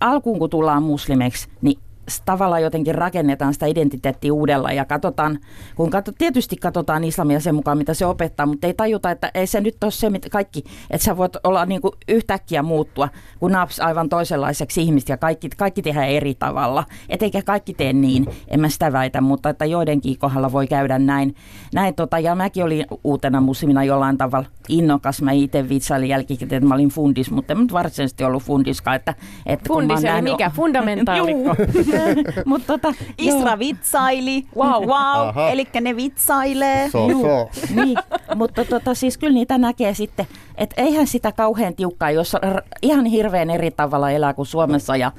alkuun 0.00 0.38
kun 0.38 0.50
tullaan 0.50 0.82
muslimeiksi, 0.82 1.48
niin 1.62 1.78
tavallaan 2.24 2.62
jotenkin 2.62 2.94
rakennetaan 2.94 3.54
sitä 3.54 3.66
identiteettiä 3.66 4.32
uudella 4.32 4.72
ja 4.72 4.84
katsotaan, 4.84 5.38
kun 5.74 5.90
katso, 5.90 6.12
tietysti 6.18 6.56
katsotaan 6.56 7.04
islamia 7.04 7.40
sen 7.40 7.54
mukaan, 7.54 7.78
mitä 7.78 7.94
se 7.94 8.06
opettaa, 8.06 8.46
mutta 8.46 8.66
ei 8.66 8.74
tajuta, 8.74 9.10
että 9.10 9.30
ei 9.34 9.46
se 9.46 9.60
nyt 9.60 9.84
ole 9.84 9.90
se 9.90 10.10
mitä 10.10 10.28
kaikki, 10.30 10.64
että 10.90 11.04
sä 11.04 11.16
voit 11.16 11.36
olla 11.44 11.66
niin 11.66 11.80
kuin 11.80 11.92
yhtäkkiä 12.08 12.62
muuttua, 12.62 13.08
kun 13.40 13.52
naps 13.52 13.80
aivan 13.80 14.08
toisenlaiseksi 14.08 14.82
ihmistä 14.82 15.12
ja 15.12 15.16
kaikki, 15.16 15.48
kaikki 15.56 15.82
tehdään 15.82 16.08
eri 16.08 16.34
tavalla. 16.34 16.84
Et 17.08 17.22
eikä 17.22 17.42
kaikki 17.42 17.74
tee 17.74 17.92
niin, 17.92 18.26
en 18.48 18.60
mä 18.60 18.68
sitä 18.68 18.92
väitä, 18.92 19.20
mutta 19.20 19.48
että 19.48 19.64
joidenkin 19.64 20.18
kohdalla 20.18 20.52
voi 20.52 20.66
käydä 20.66 20.98
näin. 20.98 21.34
näin 21.74 21.94
tota, 21.94 22.18
ja 22.18 22.34
mäkin 22.34 22.64
olin 22.64 22.86
uutena 23.04 23.40
muslimina 23.40 23.84
jollain 23.84 24.18
tavalla 24.18 24.46
innokas. 24.68 25.22
Mä 25.22 25.32
itse 25.32 25.68
vitsailin 25.68 26.08
jälkikäteen, 26.08 26.58
että 26.58 26.68
mä 26.68 26.74
olin 26.74 26.88
fundis, 26.88 27.30
mutta 27.30 27.52
en 27.52 27.58
nyt 27.58 27.72
varsinaisesti 27.72 28.24
ollut 28.24 28.42
fundiska. 28.42 28.94
Että, 28.94 29.14
että 29.46 29.64
fundis 29.68 30.04
eli 30.04 30.22
mikä? 30.22 30.50
Fundamentaalikko. 30.56 31.56
Mutta 32.46 32.78
tota, 32.78 32.94
Isra 33.18 33.58
vitsaili. 33.58 34.46
Wow. 34.56 34.84
wow. 34.84 35.48
Eli 35.50 35.66
ne 35.80 35.96
vitsailee. 35.96 36.90
So, 36.90 37.08
so. 37.08 37.50
niin, 37.84 37.98
mutta 38.34 38.64
tota, 38.64 38.94
siis 38.94 39.18
kyllä 39.18 39.34
niitä 39.34 39.58
näkee 39.58 39.94
sitten, 39.94 40.26
että 40.56 40.82
eihän 40.82 41.06
sitä 41.06 41.32
kauhean 41.32 41.74
tiukkaa, 41.74 42.10
jos 42.10 42.36
ihan 42.82 43.04
hirveän 43.04 43.50
eri 43.50 43.70
tavalla 43.70 44.10
elää 44.10 44.34
kuin 44.34 44.46
Suomessa 44.46 44.96
ja 44.96 45.12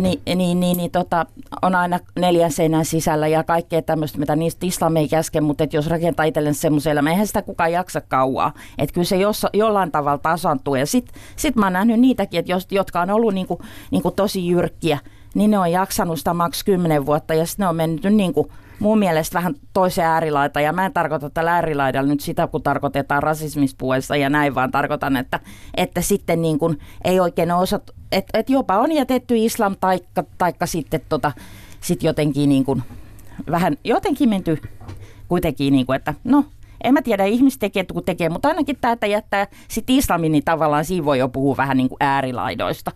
niin, 0.00 0.22
niin, 0.36 0.60
niin, 0.60 0.76
niin 0.76 0.90
tota, 0.90 1.26
on 1.62 1.74
aina 1.74 2.00
neljän 2.18 2.52
seinän 2.52 2.84
sisällä 2.84 3.28
ja 3.28 3.44
kaikkea 3.44 3.82
tämmöistä, 3.82 4.18
mitä 4.18 4.36
niistä 4.36 4.66
islam 4.66 4.96
ei 4.96 5.08
käske, 5.08 5.40
mutta 5.40 5.64
et 5.64 5.72
jos 5.72 5.86
rakentaa 5.86 6.26
itselleen 6.26 6.54
semmoisen 6.54 6.90
elämän, 6.90 7.12
eihän 7.12 7.26
sitä 7.26 7.42
kukaan 7.42 7.72
jaksa 7.72 8.00
kauaa. 8.00 8.52
Että 8.78 8.94
kyllä 8.94 9.04
se 9.04 9.16
jos, 9.16 9.46
jollain 9.52 9.92
tavalla 9.92 10.18
tasantuu. 10.18 10.74
Ja 10.74 10.86
sitten 10.86 11.20
sit 11.36 11.56
mä 11.56 11.66
oon 11.66 11.72
nähnyt 11.72 12.00
niitäkin, 12.00 12.40
että 12.40 12.52
jos, 12.52 12.66
jotka 12.70 13.00
on 13.00 13.10
ollut 13.10 13.34
niinku, 13.34 13.60
niinku 13.90 14.10
tosi 14.10 14.48
jyrkkiä, 14.48 14.98
niin 15.36 15.50
ne 15.50 15.58
on 15.58 15.72
jaksanut 15.72 16.18
sitä 16.18 16.34
maks 16.34 16.64
10 16.64 17.06
vuotta 17.06 17.34
ja 17.34 17.46
sitten 17.46 17.64
ne 17.64 17.68
on 17.68 17.76
mennyt 17.76 18.14
niin 18.14 18.32
kuin 18.32 18.48
mun 18.78 18.98
mielestä 18.98 19.34
vähän 19.34 19.54
toiseen 19.72 20.08
äärilaita. 20.08 20.60
Ja 20.60 20.72
mä 20.72 20.86
en 20.86 20.92
tarkoita 20.92 21.30
tällä 21.30 21.54
äärilaidalla 21.54 22.08
nyt 22.08 22.20
sitä, 22.20 22.46
kun 22.46 22.62
tarkoitetaan 22.62 23.22
rasismispuessa 23.22 24.16
ja 24.16 24.30
näin, 24.30 24.54
vaan 24.54 24.70
tarkoitan, 24.70 25.16
että, 25.16 25.40
että 25.76 26.00
sitten 26.00 26.42
niin 26.42 26.58
kuin 26.58 26.78
ei 27.04 27.20
oikein 27.20 27.52
ole 27.52 27.62
osat, 27.62 27.90
että, 28.12 28.38
että 28.38 28.52
jopa 28.52 28.78
on 28.78 28.92
jätetty 28.92 29.36
islam 29.36 29.76
taikka, 29.80 30.24
taikka 30.38 30.66
sitten 30.66 31.00
tota, 31.08 31.32
sit 31.80 32.02
jotenkin 32.02 32.48
niin 32.48 32.64
kuin, 32.64 32.82
vähän 33.50 33.76
jotenkin 33.84 34.28
menty 34.28 34.58
kuitenkin, 35.28 35.72
niin 35.72 35.86
kuin, 35.86 35.96
että 35.96 36.14
no 36.24 36.44
en 36.84 36.94
mä 36.94 37.02
tiedä, 37.02 37.24
ihmiset 37.24 37.60
tekee 37.60 37.84
kun 37.84 38.04
tekee, 38.04 38.28
mutta 38.28 38.48
ainakin 38.48 38.76
tämä, 38.80 38.92
että 38.92 39.06
jättää 39.06 39.46
sitten 39.68 39.96
islamin, 39.96 40.32
niin 40.32 40.44
tavallaan 40.44 40.84
siinä 40.84 41.04
voi 41.04 41.18
jo 41.18 41.28
puhua 41.28 41.56
vähän 41.56 41.76
niin 41.76 41.88
kuin 41.88 41.98
äärilaidoista. 42.00 42.92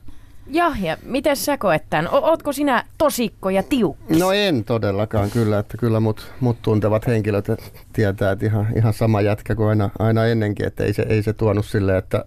Jahja, 0.52 0.96
miten 1.02 1.36
sä 1.36 1.58
koet 1.58 1.82
tämän? 1.90 2.08
O- 2.08 2.30
ootko 2.30 2.52
sinä 2.52 2.84
tosikko 2.98 3.50
ja 3.50 3.62
tiukki? 3.62 4.18
No 4.18 4.32
en 4.32 4.64
todellakaan 4.64 5.30
kyllä, 5.30 5.58
että 5.58 5.76
kyllä 5.76 6.00
mut, 6.00 6.32
mut 6.40 6.62
tuntevat 6.62 7.06
henkilöt 7.06 7.46
tietää, 7.92 8.32
että 8.32 8.46
ihan, 8.46 8.66
ihan 8.76 8.92
sama 8.92 9.20
jätkä 9.20 9.54
kuin 9.54 9.68
aina, 9.68 9.90
aina 9.98 10.26
ennenkin, 10.26 10.66
että 10.66 10.84
ei 10.84 10.92
se, 10.92 11.06
ei 11.08 11.22
se 11.22 11.32
tuonut 11.32 11.66
sille, 11.66 11.98
että 11.98 12.24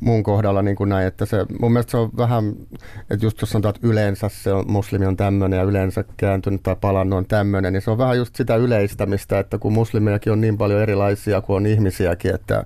mun 0.00 0.22
kohdalla 0.22 0.62
niin 0.62 0.76
kuin 0.76 0.88
näin, 0.88 1.06
että 1.06 1.26
se, 1.26 1.46
mun 1.60 1.72
mielestä 1.72 1.90
se 1.90 1.96
on 1.96 2.10
vähän, 2.16 2.52
että 3.10 3.26
just 3.26 3.40
jos 3.40 3.50
sanotaan, 3.50 3.74
että 3.74 3.86
yleensä 3.86 4.28
se 4.28 4.52
on, 4.52 4.64
muslimi 4.68 5.06
on 5.06 5.16
tämmöinen 5.16 5.56
ja 5.56 5.62
yleensä 5.62 6.04
kääntynyt 6.16 6.62
tai 6.62 6.76
palannut 6.80 7.16
on 7.16 7.26
tämmöinen, 7.26 7.72
niin 7.72 7.82
se 7.82 7.90
on 7.90 7.98
vähän 7.98 8.18
just 8.18 8.36
sitä 8.36 8.56
yleistämistä, 8.56 9.38
että 9.38 9.58
kun 9.58 9.72
muslimiakin 9.72 10.32
on 10.32 10.40
niin 10.40 10.58
paljon 10.58 10.82
erilaisia 10.82 11.40
kuin 11.40 11.56
on 11.56 11.66
ihmisiäkin, 11.66 12.34
että 12.34 12.64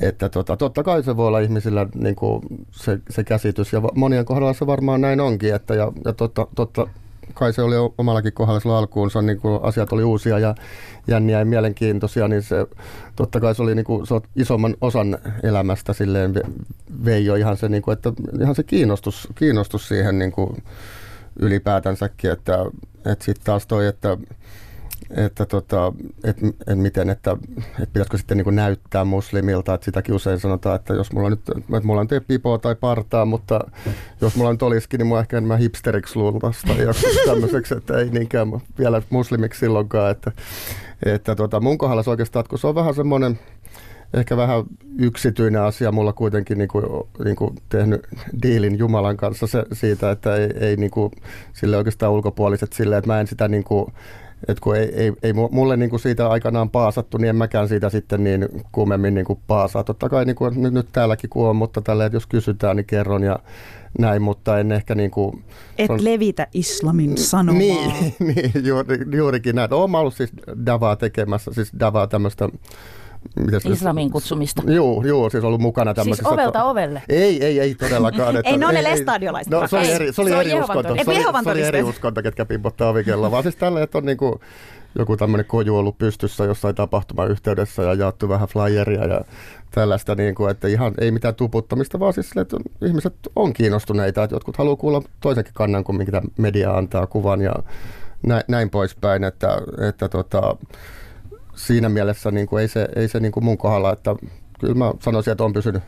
että 0.00 0.28
tota, 0.28 0.56
totta 0.56 0.82
kai 0.82 1.02
se 1.02 1.16
voi 1.16 1.26
olla 1.26 1.38
ihmisillä 1.38 1.86
niin 1.94 2.16
kuin 2.16 2.42
se, 2.70 2.98
se 3.10 3.24
käsitys, 3.24 3.72
ja 3.72 3.82
monien 3.94 4.24
kohdalla 4.24 4.52
se 4.52 4.66
varmaan 4.66 5.00
näin 5.00 5.20
onkin, 5.20 5.54
että 5.54 5.74
ja, 5.74 5.92
ja 6.04 6.12
totta, 6.12 6.46
totta 6.54 6.88
kai 7.34 7.52
se 7.52 7.62
oli 7.62 7.74
omallakin 7.98 8.32
kohdalla 8.32 8.60
silloin 8.60 8.78
alkuun, 8.78 9.10
se 9.10 9.18
on 9.18 9.26
niin 9.26 9.40
kuin, 9.40 9.60
asiat 9.62 9.92
oli 9.92 10.04
uusia 10.04 10.38
ja 10.38 10.54
jänniä 11.06 11.38
ja 11.38 11.44
mielenkiintoisia, 11.44 12.28
niin 12.28 12.42
se 12.42 12.66
totta 13.16 13.40
kai 13.40 13.54
se 13.54 13.62
oli 13.62 13.74
niin 13.74 13.84
kuin, 13.84 14.06
se 14.06 14.14
isomman 14.36 14.76
osan 14.80 15.18
elämästä 15.42 15.92
silleen 15.92 16.34
vei 17.04 17.24
jo 17.24 17.34
ihan 17.34 17.56
se, 17.56 17.68
niin 17.68 17.82
kuin, 17.82 17.92
että 17.92 18.12
ihan 18.40 18.54
se 18.54 18.62
kiinnostus, 18.62 19.28
kiinnostus 19.34 19.88
siihen 19.88 20.18
niin 20.18 20.32
kuin, 20.32 20.62
ylipäätänsäkin, 21.38 22.30
että, 22.30 22.58
että 23.06 23.24
sitten 23.24 23.44
taas 23.44 23.66
toi, 23.66 23.86
että 23.86 24.16
että 25.10 25.46
tota, 25.46 25.92
et, 26.24 26.36
et 26.66 26.78
miten, 26.78 27.10
että, 27.10 27.36
et 27.82 27.92
pitäisikö 27.92 28.18
sitten 28.18 28.36
niin 28.36 28.56
näyttää 28.56 29.04
muslimilta, 29.04 29.74
että 29.74 29.84
sitäkin 29.84 30.14
usein 30.14 30.40
sanotaan, 30.40 30.76
että 30.76 30.94
jos 30.94 31.12
mulla 31.12 31.30
nyt, 31.30 31.40
että 31.48 31.80
mulla 31.86 32.00
on 32.00 32.08
pipoa 32.26 32.58
tai 32.58 32.74
partaa, 32.74 33.24
mutta 33.24 33.60
jos 34.20 34.36
mulla 34.36 34.52
nyt 34.52 34.62
olisikin, 34.62 34.98
niin 34.98 35.06
mua 35.06 35.20
ehkä 35.20 35.36
enemmän 35.36 35.58
hipsteriksi 35.58 36.16
luultaisi 36.16 36.66
tai 36.66 36.76
tämmöiseksi, 37.26 37.74
että 37.74 37.98
ei 37.98 38.10
niinkään 38.10 38.48
vielä 38.78 39.02
muslimiksi 39.10 39.60
silloinkaan, 39.60 40.10
että, 40.10 40.32
että 41.06 41.34
tota, 41.34 41.60
mun 41.60 41.78
kohdalla 41.78 42.02
se 42.02 42.10
oikeastaan, 42.10 42.40
että 42.40 42.50
kun 42.50 42.58
se 42.58 42.66
on 42.66 42.74
vähän 42.74 42.94
semmoinen, 42.94 43.38
ehkä 44.14 44.36
vähän 44.36 44.64
yksityinen 44.98 45.62
asia 45.62 45.92
mulla 45.92 46.12
kuitenkin 46.12 46.58
niin 46.58 46.68
kuin, 46.68 46.84
niin 47.24 47.36
kuin 47.36 47.54
tehnyt 47.68 48.06
diilin 48.42 48.78
Jumalan 48.78 49.16
kanssa 49.16 49.46
se, 49.46 49.64
siitä, 49.72 50.10
että 50.10 50.36
ei, 50.36 50.50
ei 50.60 50.76
niin 50.76 50.90
kuin, 50.90 51.12
sille 51.52 51.76
oikeastaan 51.76 52.12
ulkopuoliset 52.12 52.72
silleen, 52.72 52.98
että 52.98 53.10
mä 53.12 53.20
en 53.20 53.26
sitä 53.26 53.48
niin 53.48 53.64
kuin, 53.64 53.92
et 54.48 54.60
kun 54.60 54.76
ei, 54.76 54.94
ei, 54.94 55.12
ei 55.22 55.32
mulle 55.32 55.76
niin 55.76 55.90
kuin 55.90 56.00
siitä 56.00 56.28
aikanaan 56.28 56.70
paasattu, 56.70 57.18
niin 57.18 57.28
en 57.28 57.36
mäkään 57.36 57.68
siitä 57.68 57.90
sitten 57.90 58.24
niin 58.24 58.48
kuumemmin 58.72 59.14
niin 59.14 59.24
kuin 59.24 59.38
paasaa. 59.46 59.84
Totta 59.84 60.08
kai 60.08 60.24
niin 60.24 60.36
kuin 60.36 60.62
nyt, 60.62 60.72
nyt 60.72 60.88
täälläkin 60.92 61.30
kun 61.30 61.48
on, 61.48 61.56
mutta 61.56 61.80
tällä, 61.80 62.06
että 62.06 62.16
jos 62.16 62.26
kysytään, 62.26 62.76
niin 62.76 62.86
kerron 62.86 63.22
ja 63.22 63.38
näin, 63.98 64.22
mutta 64.22 64.58
en 64.58 64.72
ehkä 64.72 64.94
niin 64.94 65.10
kuin... 65.10 65.44
Et 65.78 65.90
on, 65.90 66.04
levitä 66.04 66.46
islamin 66.54 67.16
sanomaa. 67.16 67.58
Niin, 67.58 68.14
niin 68.34 68.52
juuri, 68.64 68.98
juurikin 69.16 69.56
näin. 69.56 69.72
Olen 69.72 69.94
ollut 69.94 70.14
siis 70.14 70.32
Davaa 70.66 70.96
tekemässä, 70.96 71.52
siis 71.52 71.72
Davaa 71.80 72.06
tämmöistä 72.06 72.48
Mitäs 73.36 73.66
Islamin 73.66 74.10
kutsumista. 74.10 74.62
Joo, 74.66 75.02
joo, 75.06 75.30
siis 75.30 75.44
ollut 75.44 75.60
mukana 75.60 75.94
tämmöisessä. 75.94 76.28
Siis 76.28 76.40
ovelta 76.40 76.64
ovelle? 76.64 77.02
Ei, 77.08 77.44
ei, 77.44 77.60
ei 77.60 77.74
todellakaan. 77.74 78.36
Että, 78.36 78.50
ei, 78.50 78.58
ne 78.58 78.66
on 78.66 78.74
ne 78.74 78.84
lestadiolaiset. 78.84 79.50
No, 79.50 79.68
se 79.68 79.76
oli 79.76 79.90
eri, 79.90 80.12
se 80.12 80.22
oli 80.22 80.30
se 80.30 80.40
eri 80.40 80.60
uskonto. 80.60 80.82
Se 80.82 81.10
oli, 81.10 81.44
se 81.44 81.50
oli 81.50 81.62
eri 81.62 81.82
uskonto, 81.82 82.22
ketkä 82.22 82.44
pimpottaa 82.44 82.90
ovikella, 82.90 83.30
vaan 83.30 83.42
siis 83.42 83.56
tällä, 83.56 83.82
että 83.82 83.98
on 83.98 84.04
niinku 84.04 84.40
joku 84.98 85.16
tämmöinen 85.16 85.46
koju 85.46 85.76
ollut 85.76 85.98
pystyssä 85.98 86.44
jossain 86.44 86.74
tapahtumayhteydessä 86.74 87.82
ja 87.82 87.94
jaettu 87.94 88.28
vähän 88.28 88.48
flyeria 88.48 89.04
ja 89.04 89.20
tällaista, 89.70 90.14
niin 90.14 90.34
kuin, 90.34 90.50
että 90.50 90.68
ihan 90.68 90.94
ei 91.00 91.10
mitään 91.10 91.34
tuputtamista, 91.34 92.00
vaan 92.00 92.12
siis 92.12 92.36
että 92.36 92.56
ihmiset 92.86 93.14
on 93.36 93.52
kiinnostuneita, 93.52 94.24
että 94.24 94.36
jotkut 94.36 94.56
haluaa 94.56 94.76
kuulla 94.76 95.02
toisenkin 95.20 95.54
kannan 95.54 95.84
kuin 95.84 95.96
mitä 95.96 96.22
media 96.38 96.76
antaa 96.76 97.06
kuvan 97.06 97.40
ja 97.40 97.54
näin, 98.26 98.42
näin 98.48 98.70
poispäin, 98.70 99.24
että, 99.24 99.58
että 99.88 100.08
tota, 100.08 100.56
siinä 101.58 101.88
mielessä 101.88 102.30
niin 102.30 102.46
kuin 102.46 102.60
ei 102.60 102.68
se, 102.68 102.88
ei 102.96 103.08
se 103.08 103.20
niin 103.20 103.32
kuin 103.32 103.44
mun 103.44 103.58
kohdalla, 103.58 103.92
että 103.92 104.16
kyllä 104.60 104.74
mä 104.74 104.92
sanoisin, 105.00 105.30
että 105.30 105.44
on 105.44 105.52
pysynyt 105.52 105.82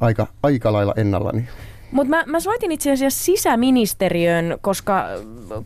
aika, 0.00 0.26
aika 0.42 0.72
lailla 0.72 0.94
ennallani. 0.96 1.48
Mutta 1.92 2.10
mä, 2.10 2.24
mä 2.26 2.40
soitin 2.40 2.72
itse 2.72 2.92
asiassa 2.92 3.24
sisäministeriön, 3.24 4.58
koska, 4.60 5.08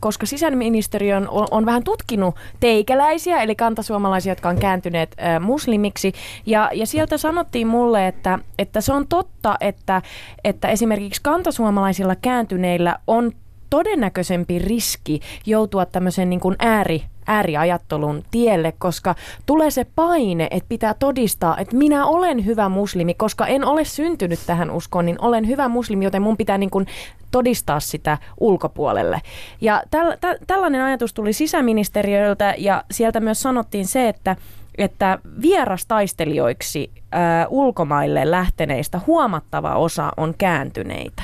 koska 0.00 0.26
sisäministeriön 0.26 1.28
on, 1.28 1.46
on 1.50 1.66
vähän 1.66 1.84
tutkinut 1.84 2.34
teikäläisiä, 2.60 3.42
eli 3.42 3.54
kantasuomalaisia, 3.54 4.30
jotka 4.30 4.48
on 4.48 4.58
kääntyneet 4.58 5.16
ä, 5.18 5.40
muslimiksi. 5.40 6.12
Ja, 6.46 6.70
ja 6.74 6.86
sieltä 6.86 7.18
sanottiin 7.18 7.66
mulle, 7.66 8.06
että, 8.06 8.38
että 8.58 8.80
se 8.80 8.92
on 8.92 9.08
totta, 9.08 9.56
että, 9.60 10.02
että 10.44 10.68
esimerkiksi 10.68 11.20
kantasuomalaisilla 11.22 12.16
kääntyneillä 12.16 12.98
on 13.06 13.32
todennäköisempi 13.70 14.58
riski 14.58 15.20
joutua 15.46 15.86
tämmöisen 15.86 16.30
niin 16.30 16.40
kuin 16.40 16.56
ääri 16.58 17.02
ääriajattelun 17.26 18.22
tielle, 18.30 18.72
koska 18.78 19.14
tulee 19.46 19.70
se 19.70 19.86
paine, 19.94 20.48
että 20.50 20.68
pitää 20.68 20.94
todistaa, 20.94 21.58
että 21.58 21.76
minä 21.76 22.06
olen 22.06 22.46
hyvä 22.46 22.68
muslimi, 22.68 23.14
koska 23.14 23.46
en 23.46 23.64
ole 23.64 23.84
syntynyt 23.84 24.40
tähän 24.46 24.70
uskoon, 24.70 25.06
niin 25.06 25.20
olen 25.20 25.46
hyvä 25.46 25.68
muslimi, 25.68 26.04
joten 26.04 26.22
mun 26.22 26.36
pitää 26.36 26.58
niin 26.58 26.70
kuin 26.70 26.86
todistaa 27.30 27.80
sitä 27.80 28.18
ulkopuolelle. 28.40 29.20
Ja 29.60 29.82
täl, 29.90 30.16
tä, 30.20 30.36
tällainen 30.46 30.82
ajatus 30.82 31.14
tuli 31.14 31.32
sisäministeriöltä 31.32 32.54
ja 32.58 32.84
sieltä 32.90 33.20
myös 33.20 33.42
sanottiin 33.42 33.86
se, 33.86 34.08
että 34.08 34.36
että 34.78 35.18
vierastaistelijoiksi 35.42 36.90
ä, 37.14 37.46
ulkomaille 37.48 38.30
lähteneistä 38.30 39.00
huomattava 39.06 39.74
osa 39.74 40.12
on 40.16 40.34
kääntyneitä. 40.38 41.22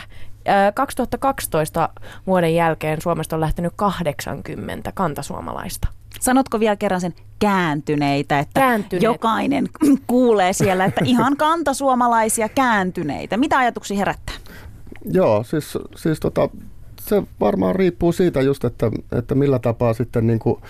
2012 0.75 1.89
vuoden 2.27 2.55
jälkeen 2.55 3.01
Suomesta 3.03 3.37
on 3.37 3.41
lähtenyt 3.41 3.73
80 3.77 4.93
kantasuomalaista. 4.95 5.89
Sanotko 6.21 6.61
vielä 6.61 6.77
kerran 6.77 7.01
sen 7.01 7.15
kääntyneitä, 7.39 8.39
että 8.39 8.61
Kääntyneet. 8.61 9.03
jokainen 9.03 9.69
kuulee 10.07 10.53
siellä, 10.53 10.85
että 10.85 11.01
ihan 11.05 11.37
kantasuomalaisia 11.37 12.49
kääntyneitä. 12.49 13.37
Mitä 13.37 13.59
ajatuksia 13.59 13.97
herättää? 13.97 14.35
Joo, 15.05 15.43
siis, 15.43 15.79
siis 15.97 16.21
tota, 16.21 16.49
se 17.01 17.23
varmaan 17.41 17.77
riippuu 17.77 18.13
siitä 18.13 18.41
just, 18.41 18.65
että, 18.65 18.91
että 19.13 19.35
millä 19.35 19.59
tapaa 19.59 19.95
sitten 19.95 20.27
niin 20.27 20.39
kuin 20.39 20.63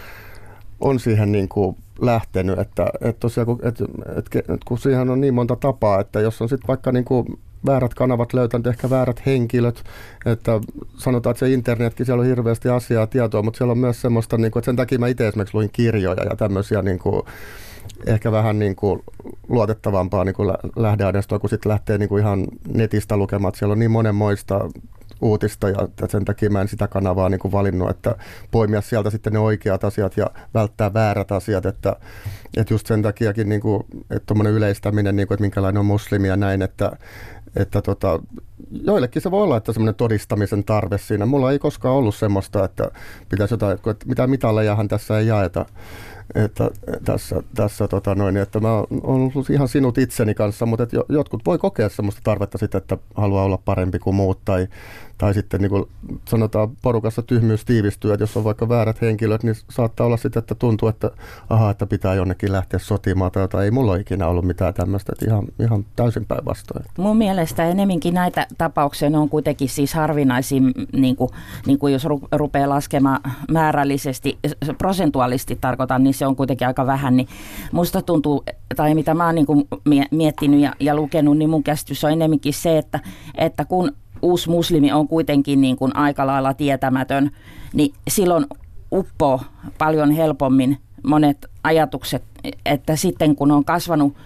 on 0.81 1.01
siihen 1.01 1.33
niin 1.33 1.49
kuin 1.49 1.77
lähtenyt, 2.01 2.59
että, 2.59 2.87
että 3.01 3.21
tosiaan 3.21 3.47
kun, 3.47 3.61
että, 3.63 3.85
että, 4.19 4.39
että 4.39 4.65
kun 4.65 4.79
siihen 4.79 5.11
on 5.11 5.21
niin 5.21 5.35
monta 5.35 5.57
tapaa, 5.57 6.01
että 6.01 6.21
jos 6.21 6.43
on 6.43 6.49
sitten 6.49 6.69
vaikka 6.69 6.93
niin 6.93 7.05
kuin 7.05 7.27
väärät 7.66 7.94
kanavat 7.94 8.33
löytänyt, 8.33 8.66
ehkä 8.66 8.90
väärät 8.90 9.27
henkilöt, 9.27 9.85
että 10.27 10.61
sanotaan, 10.96 11.31
että 11.31 11.46
se 11.46 11.53
internetkin, 11.53 12.07
siellä 12.07 12.20
on 12.20 12.27
hirveästi 12.27 12.68
asiaa, 12.68 13.07
tietoa, 13.07 13.42
mutta 13.42 13.59
siellä 13.59 13.72
on 13.72 13.79
myös 13.79 14.01
semmoista, 14.01 14.38
niin 14.38 14.51
kuin, 14.51 14.61
että 14.61 14.66
sen 14.66 14.77
takia 14.77 14.98
mä 14.98 15.09
itse 15.09 15.29
esimerkiksi 15.29 15.57
luin 15.57 15.70
kirjoja 15.72 16.25
ja 16.31 16.37
tämmöisiä 16.37 16.83
niin 16.83 16.98
kuin, 16.98 17.22
ehkä 18.07 18.33
vähän 18.33 18.59
niin 18.59 18.77
kuin 18.77 19.03
luotettavampaa 19.48 20.25
niin 20.25 20.35
kuin 20.35 20.53
lähdeaineistoa, 20.77 21.38
kun 21.38 21.51
sitten 21.51 21.70
lähtee 21.70 21.98
niin 21.98 22.09
kuin 22.09 22.22
ihan 22.22 22.46
netistä 22.75 23.16
lukemaan, 23.16 23.48
että 23.48 23.59
siellä 23.59 23.72
on 23.72 23.79
niin 23.79 23.90
monenmoista 23.90 24.68
uutista 25.22 25.68
ja 25.68 25.88
sen 26.09 26.25
takia 26.25 26.51
mä 26.51 26.61
en 26.61 26.68
sitä 26.68 26.88
kanavaa 26.88 27.29
niin 27.29 27.38
kuin 27.38 27.53
valinnut, 27.53 27.90
että 27.90 28.16
poimia 28.51 28.81
sieltä 28.81 29.11
sitten 29.11 29.33
ne 29.33 29.38
oikeat 29.38 29.85
asiat 29.85 30.16
ja 30.16 30.27
välttää 30.55 30.94
väärät 30.94 31.33
asiat, 31.33 31.66
että, 31.66 31.96
että 32.57 32.75
just 32.75 32.87
sen 32.87 33.03
takiakin 33.03 33.48
niin 33.48 33.61
kuin, 33.61 33.83
että 34.11 34.35
yleistäminen, 34.51 35.16
niin 35.16 35.29
kuin, 35.29 35.35
että 35.35 35.42
minkälainen 35.42 35.81
on 35.81 35.87
muslimi 35.87 36.29
ja 36.29 36.37
näin, 36.37 36.62
että, 36.62 36.96
että 37.57 37.83
tota, 37.83 38.21
joillekin 38.71 39.23
se 39.23 39.31
voi 39.31 39.43
olla, 39.43 39.57
että 39.57 39.73
semmoinen 39.73 39.95
todistamisen 39.95 40.65
tarve 40.65 40.99
siinä. 40.99 41.27
Mulla 41.27 41.53
ei 41.53 41.59
koskaan 41.59 41.95
ollut 41.95 42.15
semmoista, 42.15 42.65
että 42.65 42.91
pitäisi 43.29 43.55
jotain, 43.55 43.79
että 43.91 44.07
mitä 44.07 44.27
mitallejahan 44.27 44.88
tässä 44.88 45.19
ei 45.19 45.27
jaeta 45.27 45.67
että 46.35 46.71
tässä, 47.05 47.42
tässä 47.55 47.88
tota 47.88 48.14
noin, 48.14 48.37
että 48.37 48.61
mä 48.61 48.75
oon 48.75 48.87
ollut 49.03 49.51
ihan 49.51 49.68
sinut 49.68 49.99
itseni 49.99 50.35
kanssa, 50.35 50.66
mutta 50.66 50.83
että 50.83 50.97
jotkut 51.09 51.42
voi 51.47 51.59
kokea 51.59 51.88
semmoista 51.88 52.21
tarvetta 52.25 52.59
sitten, 52.59 52.79
että 52.79 52.99
haluaa 53.14 53.45
olla 53.45 53.59
parempi 53.64 53.99
kuin 53.99 54.16
muut 54.16 54.38
tai, 54.45 54.68
tai 55.18 55.35
sitten 55.35 55.61
niin 55.61 55.71
kuin 55.71 55.85
sanotaan 56.29 56.71
porukassa 56.83 57.23
tyhmyys 57.23 57.64
tiivistyy, 57.64 58.12
että 58.12 58.23
jos 58.23 58.37
on 58.37 58.45
vaikka 58.45 58.68
väärät 58.68 59.01
henkilöt, 59.01 59.42
niin 59.42 59.55
saattaa 59.71 60.07
olla 60.07 60.16
sitten, 60.16 60.40
että 60.40 60.55
tuntuu, 60.55 60.88
että 60.88 61.11
aha, 61.51 61.71
että 61.71 61.87
pitää 61.87 62.14
jonnekin 62.14 62.53
lähteä 62.53 62.79
sotimaan 62.79 63.33
tai 63.33 63.42
jotain. 63.42 63.64
Ei 63.64 63.71
mulla 63.71 63.92
ole 63.92 64.01
ikinä 64.01 64.27
ollut 64.27 64.45
mitään 64.45 64.75
tämmöistä, 64.75 65.12
että 65.12 65.27
ihan, 65.27 65.45
ihan 65.61 65.85
täysin 65.97 66.27
päinvastoin. 66.27 66.85
Mun 66.99 67.16
mielestä 67.16 67.68
enemminkin 67.68 68.14
näitä 68.14 68.47
tapauksia 68.59 69.09
on 69.14 69.29
kuitenkin 69.29 69.68
siis 69.68 69.95
harvinaisin, 69.95 70.73
niin 70.92 71.16
kuin, 71.16 71.31
niin 71.66 71.79
kuin 71.79 71.92
jos 71.92 72.07
rupeaa 72.33 72.68
laskemaan 72.68 73.21
määrällisesti, 73.51 74.38
prosentuaalisesti 74.79 75.59
tarkoitan, 75.61 76.03
niin 76.03 76.14
se 76.23 76.27
on 76.27 76.37
kuitenkin 76.37 76.67
aika 76.67 76.87
vähän, 76.87 77.17
niin 77.17 77.29
musta 77.73 78.03
tuntuu, 78.03 78.45
tai 78.77 78.95
mitä 78.95 79.15
mä 79.15 79.27
oon 79.27 79.35
niin 79.35 80.07
miettinyt 80.11 80.61
ja, 80.61 80.73
ja 80.81 80.97
lukenut, 80.97 81.39
niin 81.39 81.51
mun 81.51 81.63
käsitys 81.63 82.05
on 82.05 82.13
enemmänkin 82.13 82.55
se, 82.55 82.79
että, 82.79 83.01
että 83.35 83.65
kun 83.65 83.93
uusi 84.23 84.51
muslimi 84.51 84.93
on 84.93 85.09
kuitenkin 85.09 85.61
niin 85.61 85.77
kuin 85.77 85.97
aika 85.97 86.27
lailla 86.27 86.55
tietämätön, 86.55 87.31
niin 87.73 87.95
silloin 88.09 88.47
uppoo 88.93 89.41
paljon 89.79 90.11
helpommin 90.11 90.79
monet 91.03 91.47
ajatukset, 91.65 92.23
että 92.67 92.97
sitten 92.97 93.37
kun 93.37 93.51
on 93.51 93.65
kasvanut 93.65 94.17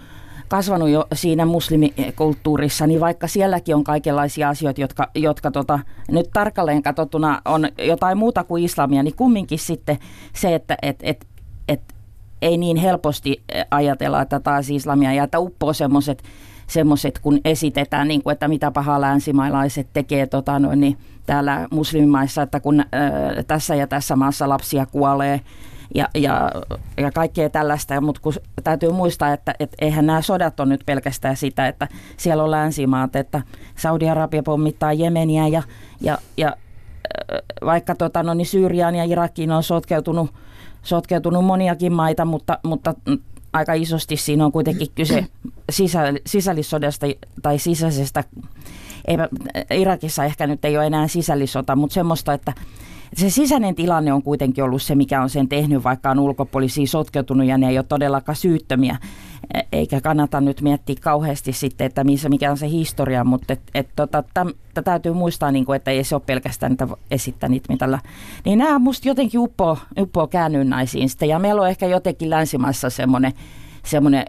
kasvanut 0.47 0.89
jo 0.89 1.07
siinä 1.13 1.45
muslimikulttuurissa, 1.45 2.87
niin 2.87 2.99
vaikka 2.99 3.27
sielläkin 3.27 3.75
on 3.75 3.83
kaikenlaisia 3.83 4.49
asioita, 4.49 4.81
jotka, 4.81 5.09
jotka 5.15 5.51
tota, 5.51 5.79
nyt 6.11 6.29
tarkalleen 6.33 6.83
katsottuna 6.83 7.41
on 7.45 7.67
jotain 7.77 8.17
muuta 8.17 8.43
kuin 8.43 8.63
islamia, 8.63 9.03
niin 9.03 9.15
kumminkin 9.15 9.59
sitten 9.59 9.97
se, 10.33 10.55
että 10.55 10.77
et, 10.81 10.95
et, 11.03 11.17
et, 11.21 11.27
ei 12.41 12.57
niin 12.57 12.77
helposti 12.77 13.43
ajatella, 13.71 14.21
että 14.21 14.39
taas 14.39 14.69
islamia 14.69 15.13
ja 15.13 15.23
että 15.23 15.39
uppoo 15.39 15.73
semmoiset 15.73 16.23
semmoiset, 16.67 17.19
kun 17.19 17.39
esitetään, 17.45 18.07
niin 18.07 18.23
kuin, 18.23 18.31
että 18.31 18.47
mitä 18.47 18.71
pahaa 18.71 19.01
länsimaalaiset 19.01 19.87
tekee 19.93 20.27
tota, 20.27 20.59
noin, 20.59 20.79
niin 20.79 20.97
täällä 21.25 21.67
muslimimaissa, 21.71 22.41
että 22.41 22.59
kun 22.59 22.79
ää, 22.79 23.43
tässä 23.47 23.75
ja 23.75 23.87
tässä 23.87 24.15
maassa 24.15 24.49
lapsia 24.49 24.85
kuolee 24.85 25.41
ja, 25.95 26.07
ja, 26.15 26.51
ja 26.97 27.11
kaikkea 27.11 27.49
tällaista, 27.49 28.01
mutta 28.01 28.21
kun 28.21 28.33
täytyy 28.63 28.91
muistaa, 28.91 29.33
että 29.33 29.55
et 29.59 29.75
eihän 29.81 30.05
nämä 30.05 30.21
sodat 30.21 30.59
ole 30.59 30.69
nyt 30.69 30.81
pelkästään 30.85 31.37
sitä, 31.37 31.67
että 31.67 31.87
siellä 32.17 32.43
on 32.43 32.51
länsimaat, 32.51 33.15
että 33.15 33.41
Saudi-Arabia 33.75 34.43
pommittaa 34.43 34.93
Jemeniä 34.93 35.47
ja, 35.47 35.63
ja, 36.01 36.17
ja 36.37 36.55
vaikka 37.65 37.95
tota, 37.95 38.23
no, 38.23 38.33
niin 38.33 38.45
Syyriaan 38.45 38.95
ja 38.95 39.03
Irakiin 39.03 39.51
on 39.51 39.63
sotkeutunut, 39.63 40.33
sotkeutunut 40.87 41.45
moniakin 41.45 41.93
maita, 41.93 42.25
mutta, 42.25 42.59
mutta 42.63 42.93
aika 43.53 43.73
isosti 43.73 44.17
siinä 44.17 44.45
on 44.45 44.51
kuitenkin 44.51 44.87
kyse 44.95 45.25
sisä, 45.69 46.13
sisällissodasta 46.25 47.07
tai 47.41 47.59
sisäisestä. 47.59 48.23
Ei, 49.07 49.17
Irakissa 49.81 50.25
ehkä 50.25 50.47
nyt 50.47 50.65
ei 50.65 50.77
ole 50.77 50.85
enää 50.85 51.07
sisällissota, 51.07 51.75
mutta 51.75 51.93
semmoista, 51.93 52.33
että 52.33 52.53
se 53.15 53.29
sisäinen 53.29 53.75
tilanne 53.75 54.13
on 54.13 54.23
kuitenkin 54.23 54.63
ollut 54.63 54.81
se, 54.81 54.95
mikä 54.95 55.21
on 55.21 55.29
sen 55.29 55.47
tehnyt, 55.47 55.83
vaikka 55.83 56.11
on 56.11 56.19
ulkopuolisia 56.19 56.87
sotkeutunut 56.87 57.47
ja 57.47 57.57
ne 57.57 57.69
ei 57.69 57.77
ole 57.77 57.85
todellakaan 57.89 58.35
syyttömiä. 58.35 58.97
E, 59.53 59.61
eikä 59.71 60.01
kannata 60.01 60.41
nyt 60.41 60.61
miettiä 60.61 60.95
kauheasti 61.01 61.53
sitten, 61.53 61.87
että 61.87 62.03
missä, 62.03 62.29
mikä 62.29 62.51
on 62.51 62.57
se 62.57 62.69
historia, 62.69 63.23
mutta 63.23 63.53
et, 63.53 63.61
et, 63.75 63.89
tota, 63.95 64.23
täm, 64.33 64.53
täytyy 64.83 65.13
muistaa, 65.13 65.51
niin 65.51 65.65
kuin, 65.65 65.75
että 65.75 65.91
ei 65.91 66.03
se 66.03 66.15
ole 66.15 66.23
pelkästään 66.25 66.71
niitä 66.71 66.87
esittänyt 67.11 67.63
mitalla. 67.69 67.99
Niin 68.45 68.59
nämä 68.59 68.79
musta 68.79 69.07
jotenkin 69.07 69.39
uppoo, 69.39 69.77
uppoo 69.99 70.27
käännynnäisiin 70.27 71.09
sitten. 71.09 71.29
Ja 71.29 71.39
meillä 71.39 71.61
on 71.61 71.69
ehkä 71.69 71.85
jotenkin 71.85 72.29
länsimaissa 72.29 72.89
semmoinen, 72.89 73.33
semmoinen 73.83 74.25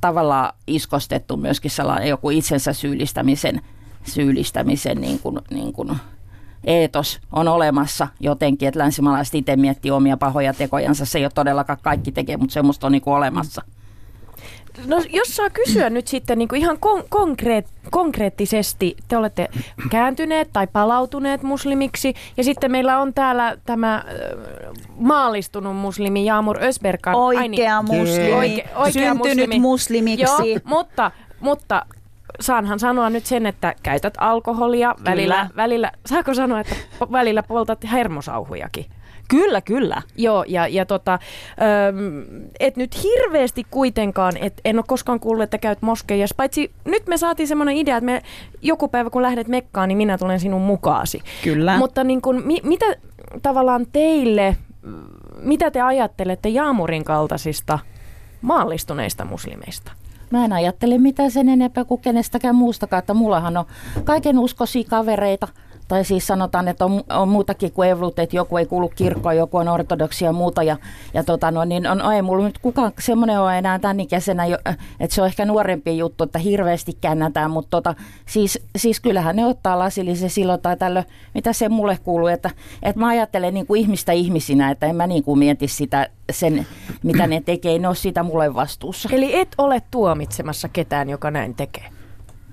tavallaan 0.00 0.52
iskostettu 0.66 1.36
myöskin 1.36 1.70
sellainen 1.70 2.08
joku 2.08 2.30
itsensä 2.30 2.72
syyllistämisen, 2.72 3.60
syyllistämisen 4.04 5.00
niin 5.00 5.18
kuin, 5.18 5.38
niin 5.50 5.72
kuin 5.72 5.90
eetos 6.64 7.20
on 7.32 7.48
olemassa 7.48 8.08
jotenkin, 8.20 8.68
että 8.68 8.80
länsimaalaiset 8.80 9.34
itse 9.34 9.56
miettii 9.56 9.90
omia 9.90 10.16
pahoja 10.16 10.54
tekojansa. 10.54 11.04
Se 11.06 11.18
ei 11.18 11.24
ole 11.24 11.32
todellakaan 11.34 11.78
kaikki 11.82 12.12
tekee, 12.12 12.36
mutta 12.36 12.52
semmoista 12.52 12.86
on 12.86 12.92
niin 12.92 13.02
kuin 13.02 13.14
olemassa. 13.14 13.62
No 14.86 15.02
jos 15.12 15.36
saa 15.36 15.50
kysyä 15.50 15.90
nyt 15.90 16.08
sitten 16.08 16.38
niin 16.38 16.48
kuin 16.48 16.60
ihan 16.60 16.76
kon- 16.76 17.06
konkreet, 17.08 17.66
konkreettisesti, 17.90 18.96
te 19.08 19.16
olette 19.16 19.48
kääntyneet 19.90 20.48
tai 20.52 20.66
palautuneet 20.66 21.42
muslimiksi 21.42 22.14
ja 22.36 22.44
sitten 22.44 22.70
meillä 22.70 22.98
on 22.98 23.14
täällä 23.14 23.56
tämä 23.66 23.94
äh, 23.94 24.04
maallistunut 24.98 25.76
muslimi 25.76 26.24
Jaamur 26.24 26.62
Ösberkan. 26.62 27.14
Oikea 27.14 27.82
muslimi, 27.82 28.32
Oike, 28.32 28.68
oikea 28.74 28.92
syntynyt 28.92 29.18
muslimi. 29.18 29.60
muslimiksi. 29.60 30.50
Joo, 30.50 30.60
mutta, 30.64 31.10
mutta 31.40 31.86
saanhan 32.40 32.78
sanoa 32.78 33.10
nyt 33.10 33.26
sen, 33.26 33.46
että 33.46 33.74
käytät 33.82 34.14
alkoholia 34.18 34.94
välillä, 35.04 35.48
välillä, 35.56 35.92
saako 36.06 36.34
sanoa, 36.34 36.60
että 36.60 36.76
välillä 37.12 37.42
poltat 37.42 37.84
hermosauhujakin? 37.92 38.86
Kyllä, 39.28 39.60
kyllä. 39.60 40.02
Joo, 40.16 40.44
ja, 40.48 40.68
ja 40.68 40.86
tota, 40.86 41.18
öm, 41.88 42.22
et 42.60 42.76
nyt 42.76 43.02
hirveästi 43.02 43.66
kuitenkaan, 43.70 44.32
et 44.36 44.60
en 44.64 44.78
ole 44.78 44.84
koskaan 44.88 45.20
kuullut, 45.20 45.42
että 45.42 45.58
käyt 45.58 45.82
moskeijassa, 45.82 46.34
paitsi 46.36 46.70
nyt 46.84 47.06
me 47.06 47.16
saatiin 47.16 47.46
semmoinen 47.46 47.76
idea, 47.76 47.96
että 47.96 48.04
me 48.04 48.22
joku 48.62 48.88
päivä 48.88 49.10
kun 49.10 49.22
lähdet 49.22 49.48
Mekkaan, 49.48 49.88
niin 49.88 49.98
minä 49.98 50.18
tulen 50.18 50.40
sinun 50.40 50.62
mukaasi. 50.62 51.22
Kyllä. 51.44 51.78
Mutta 51.78 52.04
niin 52.04 52.22
kun, 52.22 52.42
mi, 52.44 52.60
mitä 52.62 52.86
tavallaan 53.42 53.86
teille, 53.92 54.56
mitä 55.36 55.70
te 55.70 55.80
ajattelette 55.80 56.48
Jaamurin 56.48 57.04
kaltaisista 57.04 57.78
maallistuneista 58.40 59.24
muslimeista? 59.24 59.92
Mä 60.30 60.44
en 60.44 60.52
ajattele 60.52 60.98
mitään 60.98 61.30
sen 61.30 61.48
enempää 61.48 61.84
kuin 61.84 62.00
kenestäkään 62.00 62.54
muustakaan, 62.54 62.98
että 62.98 63.14
mullahan 63.14 63.56
on 63.56 63.64
kaiken 64.04 64.38
uskoisia 64.38 64.84
kavereita. 64.90 65.48
Tai 65.90 66.04
siis 66.04 66.26
sanotaan, 66.26 66.68
että 66.68 66.84
on, 66.84 67.04
on 67.08 67.28
muutakin 67.28 67.72
kuin 67.72 67.88
evlut, 67.88 68.18
että 68.18 68.36
joku 68.36 68.56
ei 68.56 68.66
kuulu 68.66 68.88
kirkkoon, 68.88 69.36
joku 69.36 69.56
on 69.56 69.68
ortodoksia 69.68 70.28
ja 70.28 70.32
muuta. 70.32 70.62
Ja, 70.62 70.76
ja 71.14 71.24
tota 71.24 71.50
no, 71.50 71.64
niin 71.64 71.86
on, 71.86 72.12
ei 72.12 72.22
mulla 72.22 72.44
nyt 72.44 72.58
kukaan 72.58 72.92
semmoinen 72.98 73.40
ole 73.40 73.58
enää 73.58 73.78
tämän 73.78 74.00
ikäisenä, 74.00 74.46
jo- 74.46 74.58
että 75.00 75.14
se 75.14 75.22
on 75.22 75.26
ehkä 75.26 75.44
nuorempi 75.44 75.98
juttu, 75.98 76.24
että 76.24 76.38
hirveästi 76.38 76.98
käännätään. 77.00 77.50
Mutta 77.50 77.70
tota, 77.70 77.94
siis, 78.26 78.58
siis 78.76 79.00
kyllähän 79.00 79.36
ne 79.36 79.46
ottaa 79.46 79.78
lasillisen 79.78 80.30
silloin 80.30 80.60
tai 80.60 80.76
tällöin, 80.76 81.04
mitä 81.34 81.52
se 81.52 81.68
mulle 81.68 81.98
kuuluu. 82.04 82.26
Että, 82.26 82.50
että 82.82 83.00
mä 83.00 83.08
ajattelen 83.08 83.54
niin 83.54 83.66
kuin 83.66 83.80
ihmistä 83.80 84.12
ihmisinä, 84.12 84.70
että 84.70 84.86
en 84.86 84.96
mä 84.96 85.06
niin 85.06 85.24
kuin 85.24 85.38
mieti 85.38 85.68
sitä, 85.68 86.08
sen, 86.30 86.66
mitä 87.02 87.26
ne 87.26 87.40
tekee, 87.40 87.78
ne 87.78 87.88
ole 87.88 87.96
siitä 87.96 88.22
mulle 88.22 88.54
vastuussa. 88.54 89.08
Eli 89.12 89.40
et 89.40 89.48
ole 89.58 89.82
tuomitsemassa 89.90 90.68
ketään, 90.68 91.10
joka 91.10 91.30
näin 91.30 91.54
tekee. 91.54 91.99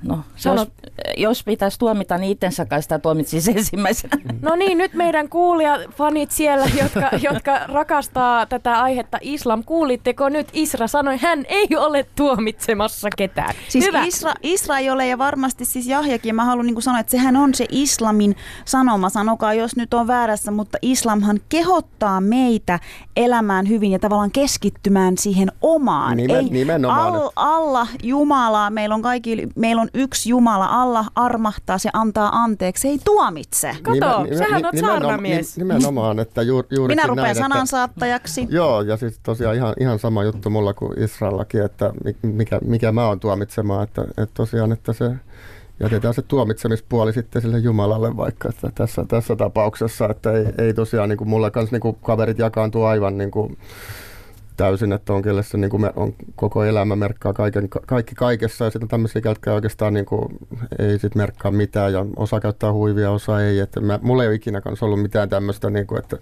No, 0.04 0.20
Sano- 0.36 0.62
jos, 0.62 0.70
jos 1.18 1.44
pitäisi 1.44 1.80
tuomita, 1.80 2.18
niin 2.18 2.32
itsensä 2.32 2.66
kai 2.66 2.82
sitä 2.82 3.00
tuomitsisi 3.00 3.52
ensimmäisenä. 3.58 4.18
No 4.42 4.56
niin, 4.56 4.78
nyt 4.78 4.94
meidän 4.94 5.30
kuulijafanit 5.30 6.32
siellä, 6.32 6.66
jotka, 6.82 7.10
jotka 7.22 7.60
rakastaa 7.68 8.46
tätä 8.46 8.82
aihetta 8.82 9.18
islam. 9.22 9.64
Kuulitteko 9.64 10.30
nyt? 10.30 10.48
Isra 10.54 10.88
sanoi, 10.88 11.18
hän 11.18 11.46
ei 11.50 11.68
ole 11.78 12.06
tuomitsemassa 12.16 13.10
ketään. 13.18 13.54
Siis 13.70 13.86
Hyvä. 13.86 14.04
Isra, 14.04 14.34
Israel 14.44 15.00
ja 15.00 15.18
varmasti 15.18 15.66
siis 15.66 15.88
Jahjakin, 15.88 16.36
mä 16.36 16.46
haluan 16.46 16.66
niin 16.66 16.82
sanoa, 16.82 17.00
että 17.00 17.12
sehän 17.12 17.36
on 17.36 17.56
se 17.56 17.66
islamin 17.72 18.36
sanoma, 18.66 19.10
sanokaa 19.10 19.54
jos 19.54 19.76
nyt 19.76 19.94
on 19.94 20.08
väärässä, 20.08 20.52
mutta 20.52 20.78
islamhan 20.82 21.40
kehottaa 21.50 22.22
meitä 22.22 22.80
elämään 23.16 23.70
hyvin 23.70 23.92
ja 23.92 24.00
tavallaan 24.00 24.32
keskittymään 24.32 25.18
siihen 25.18 25.52
omaan. 25.62 26.18
Nimen- 26.18 26.52
nimenomaan, 26.52 27.16
Al, 27.16 27.30
alla 27.36 27.88
Jumalaa, 28.04 28.70
meillä 28.70 28.96
on, 28.96 29.02
kaikki, 29.02 29.48
meillä 29.56 29.82
on 29.82 29.87
yksi 29.94 30.30
Jumala, 30.30 30.66
Allah 30.82 31.12
armahtaa, 31.16 31.78
se 31.78 31.90
antaa 31.94 32.30
anteeksi, 32.44 32.82
se 32.82 32.88
ei 32.88 33.00
tuomitse. 33.06 33.76
Kato, 33.84 34.26
sähän 34.38 34.66
oot 34.66 34.78
saarnamies. 34.80 35.58
Nimenomaan, 35.58 36.20
että 36.20 36.42
juur, 36.42 36.66
juurikin 36.72 37.02
Minä 37.02 37.08
rupean 37.08 37.24
näin, 37.26 37.32
että- 37.38 37.44
sanansaattajaksi. 37.44 38.48
Joo, 38.50 38.82
ja 38.82 38.98
siis 38.98 39.20
tosiaan 39.24 39.56
ihan, 39.56 39.74
ihan 39.80 40.00
sama 40.00 40.24
juttu 40.24 40.50
mulla 40.50 40.74
kuin 40.74 41.00
Israellakin, 41.04 41.62
että 41.66 41.94
mi- 42.06 42.32
mikä, 42.32 42.60
mikä 42.66 42.92
mä 42.92 43.08
oon 43.08 43.20
tuomitsemaan, 43.20 43.84
että, 43.84 44.02
että 44.02 44.34
tosiaan, 44.34 44.72
että 44.72 44.94
se 44.94 45.12
jätetään 45.80 46.14
se 46.14 46.22
tuomitsemispuoli 46.22 47.14
sitten 47.14 47.42
sille 47.42 47.58
Jumalalle 47.58 48.18
vaikka 48.18 48.50
että 48.50 48.72
tässä, 48.76 49.06
tässä 49.08 49.36
tapauksessa, 49.36 50.08
että 50.10 50.32
ei, 50.32 50.46
ei 50.58 50.74
tosiaan 50.74 51.10
niin 51.10 51.18
kuin 51.18 51.30
mulla 51.30 51.52
kanssa 51.52 51.76
niin 51.76 51.82
kuin 51.82 51.98
kaverit 52.04 52.40
jakaantuu 52.40 52.84
aivan 52.84 53.18
niin 53.18 53.32
kuin 53.32 53.58
täysin, 54.58 54.94
että 54.94 55.14
on 55.14 55.22
kelle 55.22 55.44
se 55.44 55.58
niin 55.58 55.70
kuin 55.70 55.90
on 55.96 56.14
koko 56.36 56.64
elämä 56.64 56.96
merkkaa 56.96 57.34
kaiken, 57.34 57.70
kaikki 57.70 58.16
kaikessa 58.16 58.66
ja 58.66 58.72
sitten 58.72 58.90
tämmöisiä, 58.90 59.22
jotka 59.26 59.54
oikeastaan 59.54 59.94
niin 59.94 60.06
kuin, 60.06 60.38
ei 60.80 61.00
sit 61.00 61.16
merkkaa 61.16 61.52
mitään 61.52 61.94
ja 61.94 62.06
osa 62.16 62.40
käyttää 62.40 62.74
huivia, 62.74 63.12
osa 63.12 63.42
ei. 63.42 63.60
Että 63.60 63.82
mä, 63.82 64.00
mulla 64.02 64.24
ei 64.24 64.30
ole 64.30 64.36
ikinä 64.36 64.62
kanssa 64.62 64.86
ollut 64.86 65.02
mitään 65.02 65.30
tämmöistä, 65.30 65.70
niin 65.70 65.88
kuin, 65.88 66.00
että 66.00 66.18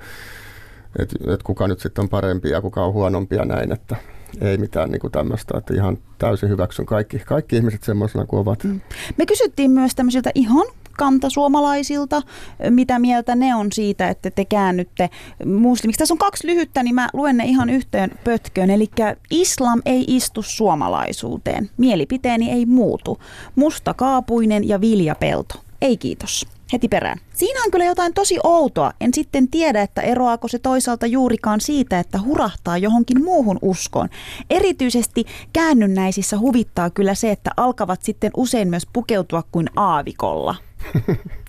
että 1.00 1.34
et 1.34 1.43
kuka 1.43 1.67
nyt 1.67 1.80
sitten 1.80 2.02
on 2.02 2.10
parempi 2.10 2.50
ja 2.50 2.62
kuka 2.62 2.86
on 2.86 2.93
huonompi 2.93 3.36
ja 3.36 3.45
näin, 3.45 3.71
että 3.71 3.95
ei 4.41 4.58
mitään 4.58 4.91
niin 4.91 5.12
tämmöistä, 5.12 5.58
että 5.58 5.74
ihan 5.74 5.98
täysin 6.17 6.50
hyväksyn 6.50 6.86
kaikki, 6.86 7.19
kaikki 7.19 7.56
ihmiset 7.56 7.84
semmoisena 7.84 8.26
kuin 8.26 8.39
ovat. 8.39 8.63
Mm. 8.63 8.82
Me 9.17 9.26
kysyttiin 9.26 9.71
myös 9.71 9.95
tämmöisiltä 9.95 10.32
ihan 10.36 10.65
kantasuomalaisilta, 10.98 12.22
mitä 12.70 13.00
mieltä 13.00 13.36
ne 13.36 13.56
on 13.56 13.72
siitä, 13.72 14.10
että 14.10 14.32
te 14.32 14.46
käännytte 14.46 15.10
muslimiksi. 15.46 16.00
Tässä 16.00 16.14
on 16.14 16.18
kaksi 16.18 16.48
lyhyttä, 16.48 16.84
niin 16.84 16.96
mä 16.96 17.10
luen 17.14 17.38
ne 17.38 17.46
ihan 17.46 17.70
yhteen 17.70 18.12
pötköön. 18.24 18.70
Eli 18.70 18.90
islam 19.32 19.82
ei 19.86 20.04
istu 20.08 20.42
suomalaisuuteen. 20.42 21.70
Mielipiteeni 21.78 22.52
ei 22.52 22.66
muutu. 22.66 23.20
Musta 23.56 23.94
kaapuinen 23.94 24.68
ja 24.68 24.82
viljapelto. 24.82 25.56
Ei 25.82 25.98
kiitos. 25.98 26.55
Heti 26.76 26.88
perään. 26.88 27.18
Siinä 27.34 27.64
on 27.66 27.72
kyllä 27.72 27.86
jotain 27.86 28.14
tosi 28.14 28.40
outoa. 28.44 28.92
En 29.02 29.14
sitten 29.14 29.48
tiedä, 29.48 29.82
että 29.82 30.02
eroaako 30.02 30.48
se 30.48 30.60
toisaalta 30.60 31.06
juurikaan 31.06 31.62
siitä, 31.62 32.00
että 32.00 32.20
hurahtaa 32.22 32.78
johonkin 32.78 33.24
muuhun 33.24 33.60
uskoon. 33.62 34.10
Erityisesti 34.50 35.26
käännynnäisissä 35.54 36.40
huvittaa 36.40 36.90
kyllä 36.90 37.16
se, 37.16 37.32
että 37.32 37.52
alkavat 37.58 38.04
sitten 38.04 38.32
usein 38.38 38.68
myös 38.68 38.88
pukeutua 38.94 39.44
kuin 39.52 39.70
aavikolla. 39.76 40.56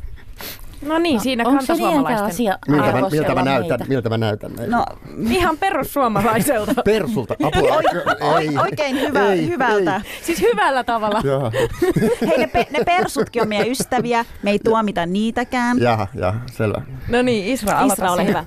No 0.87 0.99
niin, 0.99 1.21
siinä 1.21 1.45
Onko 1.47 1.63
se 1.63 1.73
niinkään 1.73 1.93
kantasuomalaisten. 1.93 2.27
asia 2.35 2.59
Miltä, 2.69 2.93
mä, 2.93 3.09
miltä, 3.11 3.35
mä 3.35 3.43
näytän, 3.43 3.69
meitä? 3.71 3.85
miltä 3.89 4.09
mä 4.09 4.19
näytän? 4.19 4.51
No, 4.67 4.85
Ihan 5.31 5.59
perussuomalaiselta. 5.59 6.83
Persulta, 6.85 7.35
apua. 7.43 7.77
oi, 8.35 8.49
oikein 8.63 9.01
hyvä, 9.01 9.33
ei, 9.33 9.49
hyvältä. 9.49 10.01
siis 10.23 10.41
hyvällä 10.41 10.85
tavalla. 10.85 11.21
Ei. 11.25 11.31
Jaha, 11.31 11.51
Hei, 12.27 12.39
ne, 12.39 12.47
pe- 12.47 12.67
ne 12.71 12.85
persutkin 12.85 13.43
on 13.43 13.49
meidän 13.49 13.69
ystäviä. 13.69 14.25
Me 14.43 14.51
ei 14.51 14.59
tuomita 14.65 15.07
niitäkään. 15.07 15.79
jaha, 15.81 16.07
jaha, 16.15 16.39
selvä. 16.53 16.83
No 17.09 17.23
niin, 17.23 17.47
Isra, 17.53 17.81
Isra, 17.85 18.13
ole 18.13 18.27
hyvä. 18.27 18.45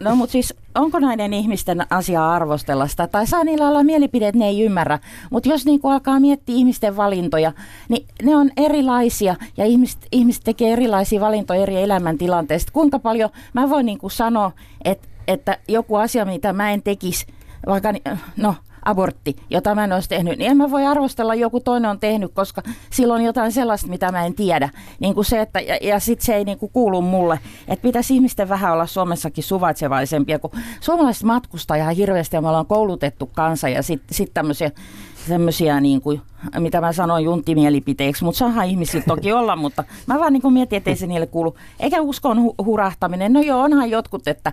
No 0.00 0.14
mutta 0.16 0.32
siis 0.32 0.54
onko 0.74 0.98
näiden 0.98 1.32
ihmisten 1.32 1.86
asiaa 1.90 2.34
arvostella 2.34 2.86
sitä? 2.86 3.06
Tai 3.06 3.26
saa 3.26 3.44
niillä 3.44 3.68
olla 3.68 3.82
mielipide, 3.82 4.28
että 4.28 4.38
ne 4.38 4.46
ei 4.46 4.62
ymmärrä. 4.62 4.98
Mutta 5.30 5.48
jos 5.48 5.64
niinku 5.64 5.88
alkaa 5.88 6.20
miettiä 6.20 6.56
ihmisten 6.56 6.96
valintoja, 6.96 7.52
niin 7.88 8.06
ne 8.22 8.36
on 8.36 8.50
erilaisia 8.56 9.36
ja 9.56 9.64
ihmiset, 9.64 10.06
ihmiset 10.12 10.44
tekee 10.44 10.72
erilaisia 10.72 11.20
valintoja 11.20 11.62
eri 11.62 11.82
elämäntilanteista. 11.82 12.72
Kuinka 12.72 12.98
paljon, 12.98 13.30
mä 13.52 13.70
voin 13.70 13.86
niinku 13.86 14.08
sanoa, 14.08 14.52
että, 14.84 15.08
että 15.28 15.58
joku 15.68 15.96
asia, 15.96 16.24
mitä 16.24 16.52
mä 16.52 16.70
en 16.70 16.82
tekisi, 16.82 17.26
vaikka, 17.66 17.92
no 18.36 18.54
abortti, 18.84 19.36
jota 19.50 19.74
mä 19.74 19.84
en 19.84 19.92
olisi 19.92 20.08
tehnyt, 20.08 20.38
niin 20.38 20.50
en 20.50 20.56
mä 20.56 20.70
voi 20.70 20.86
arvostella, 20.86 21.34
joku 21.34 21.60
toinen 21.60 21.90
on 21.90 22.00
tehnyt, 22.00 22.32
koska 22.34 22.62
silloin 22.90 23.20
on 23.20 23.26
jotain 23.26 23.52
sellaista, 23.52 23.88
mitä 23.88 24.12
mä 24.12 24.26
en 24.26 24.34
tiedä. 24.34 24.68
Niin 25.00 25.14
kuin 25.14 25.24
se, 25.24 25.40
että, 25.40 25.60
ja, 25.60 25.78
ja 25.82 26.00
sitten 26.00 26.26
se 26.26 26.34
ei 26.34 26.44
niin 26.44 26.58
kuin 26.58 26.72
kuulu 26.72 27.02
mulle. 27.02 27.40
Että 27.68 27.82
pitäisi 27.82 28.14
ihmisten 28.14 28.48
vähän 28.48 28.72
olla 28.72 28.86
Suomessakin 28.86 29.44
suvaitsevaisempia, 29.44 30.38
kun 30.38 30.50
suomalaiset 30.80 31.22
matkustaa 31.22 31.76
ihan 31.76 31.94
hirveästi 31.94 32.36
ja 32.36 32.40
me 32.40 32.48
ollaan 32.48 32.66
koulutettu 32.66 33.30
kansa 33.34 33.68
ja 33.68 33.82
sitten 33.82 34.14
sit 34.14 34.34
tämmöisiä 34.34 34.70
semmoisia, 35.28 35.80
niin 35.80 36.00
kuin, 36.00 36.20
mitä 36.58 36.80
mä 36.80 36.92
sanoin 36.92 37.24
juntimielipiteeksi, 37.24 38.24
mutta 38.24 38.38
saahan 38.38 38.66
ihmisillä 38.66 39.04
toki 39.08 39.32
olla, 39.40 39.56
mutta 39.56 39.84
mä 40.06 40.18
vaan 40.18 40.32
niin 40.32 40.42
kuin 40.42 40.54
mietin, 40.54 40.76
että 40.76 40.90
ei 40.90 40.96
se 40.96 41.06
niille 41.06 41.26
kuulu. 41.26 41.56
Eikä 41.80 42.00
uskon 42.00 42.38
hu- 42.38 42.64
hurahtaminen, 42.64 43.32
no 43.32 43.40
joo, 43.40 43.62
onhan 43.62 43.90
jotkut, 43.90 44.28
että 44.28 44.52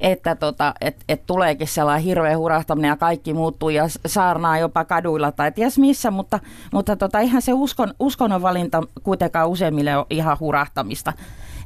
että 0.00 0.36
tota, 0.36 0.74
et, 0.80 0.96
et 1.08 1.26
tuleekin 1.26 1.68
sellainen 1.68 2.04
hirveä 2.04 2.38
hurahtaminen 2.38 2.88
ja 2.88 2.96
kaikki 2.96 3.34
muuttuu 3.34 3.68
ja 3.68 3.84
saarnaa 4.06 4.58
jopa 4.58 4.84
kaduilla 4.84 5.32
tai 5.32 5.52
ties 5.52 5.78
missä, 5.78 6.10
mutta, 6.10 6.40
mutta 6.72 6.96
tota, 6.96 7.20
ihan 7.20 7.42
se 7.42 7.52
uskon, 7.52 7.94
uskonnon 8.00 8.42
valinta 8.42 8.82
kuitenkaan 9.02 9.48
useimmille 9.48 9.96
on 9.96 10.06
ihan 10.10 10.36
hurahtamista. 10.40 11.12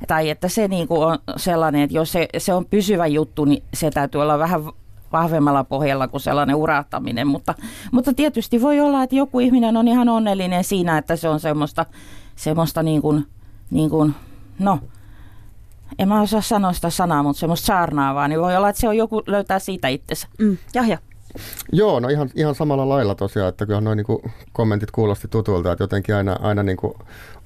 Tai 0.06 0.30
että 0.30 0.48
se 0.48 0.68
niinku 0.68 1.02
on 1.02 1.18
sellainen, 1.36 1.82
että 1.82 1.96
jos 1.96 2.12
se, 2.12 2.28
se 2.38 2.54
on 2.54 2.66
pysyvä 2.66 3.06
juttu, 3.06 3.44
niin 3.44 3.62
se 3.74 3.90
täytyy 3.90 4.22
olla 4.22 4.38
vähän 4.38 4.64
vahvemmalla 5.12 5.64
pohjalla 5.64 6.08
kuin 6.08 6.20
sellainen 6.20 6.56
urahtaminen, 6.56 7.26
mutta, 7.26 7.54
mutta 7.92 8.14
tietysti 8.14 8.62
voi 8.62 8.80
olla, 8.80 9.02
että 9.02 9.16
joku 9.16 9.40
ihminen 9.40 9.76
on 9.76 9.88
ihan 9.88 10.08
onnellinen 10.08 10.64
siinä, 10.64 10.98
että 10.98 11.16
se 11.16 11.28
on 11.28 11.40
semmoista, 11.40 11.86
semmoista 12.36 12.82
niin 12.82 13.02
kuin, 13.02 13.26
niin 13.70 13.90
kuin, 13.90 14.14
no, 14.58 14.78
en 15.98 16.08
mä 16.08 16.20
osaa 16.20 16.40
sanoa 16.40 16.72
sitä 16.72 16.90
sanaa, 16.90 17.22
mutta 17.22 17.40
semmoista 17.40 17.66
saarnaavaa, 17.66 18.28
niin 18.28 18.40
voi 18.40 18.56
olla, 18.56 18.68
että 18.68 18.80
se 18.80 18.88
on 18.88 18.96
joku 18.96 19.22
löytää 19.26 19.58
siitä 19.58 19.88
itsensä. 19.88 20.28
Mm. 20.38 20.58
Jahja. 20.74 20.98
Joo, 21.72 22.00
no 22.00 22.08
ihan, 22.08 22.30
ihan 22.34 22.54
samalla 22.54 22.88
lailla 22.88 23.14
tosiaan, 23.14 23.48
että 23.48 23.66
kyllä 23.66 23.80
noin 23.80 23.96
niin 23.96 24.32
kommentit 24.52 24.90
kuulosti 24.90 25.28
tutulta, 25.28 25.72
että 25.72 25.84
jotenkin 25.84 26.14
aina, 26.14 26.36
aina 26.42 26.62
niin 26.62 26.76
kuin 26.76 26.94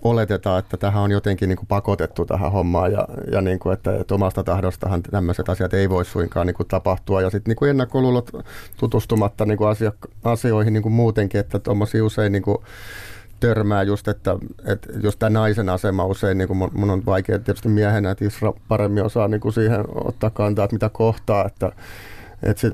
oletetaan, 0.03 0.59
että 0.59 0.76
tähän 0.76 1.03
on 1.03 1.11
jotenkin 1.11 1.49
niin 1.49 1.57
kuin 1.57 1.66
pakotettu 1.66 2.24
tähän 2.24 2.53
hommaan 2.53 2.92
ja, 2.92 3.09
ja 3.32 3.40
niin 3.40 3.59
kuin, 3.59 3.72
että, 3.72 3.96
että 4.01 4.14
omasta 4.14 4.44
tahdostahan 4.44 5.03
tämmöiset 5.03 5.49
asiat 5.49 5.74
ei 5.74 5.88
voi 5.88 6.05
suinkaan 6.05 6.46
niin 6.46 6.55
kuin 6.55 6.68
tapahtua. 6.68 7.22
Ja 7.22 7.30
sitten 7.30 7.51
niin 7.51 7.57
kuin 7.57 7.70
ennakkoluulot 7.70 8.30
tutustumatta 8.76 9.46
niin 9.46 9.59
kuin 9.59 9.68
asia, 9.68 9.92
asioihin 10.24 10.72
niin 10.72 10.82
kuin 10.82 10.92
muutenkin, 10.92 11.40
että 11.40 11.59
tuommoisia 11.59 12.05
usein 12.05 12.32
niin 12.32 12.42
kuin 12.42 12.59
törmää 13.41 13.82
just, 13.82 14.09
että, 14.09 14.39
että 14.64 14.89
just 15.03 15.18
tämä 15.18 15.30
naisen 15.30 15.68
asema 15.68 16.05
usein, 16.05 16.39
niin 16.39 16.49
kuin 16.49 16.59
mun, 16.72 16.91
on 16.91 17.07
vaikea 17.07 17.39
tietysti 17.39 17.68
miehenä, 17.68 18.11
että 18.11 18.24
Isra 18.24 18.53
paremmin 18.68 19.05
osaa 19.05 19.28
niin 19.28 19.41
kuin 19.41 19.53
siihen 19.53 19.84
ottaa 19.95 20.30
kantaa, 20.30 20.64
että 20.64 20.74
mitä 20.74 20.89
kohtaa, 20.89 21.45
että 21.47 21.72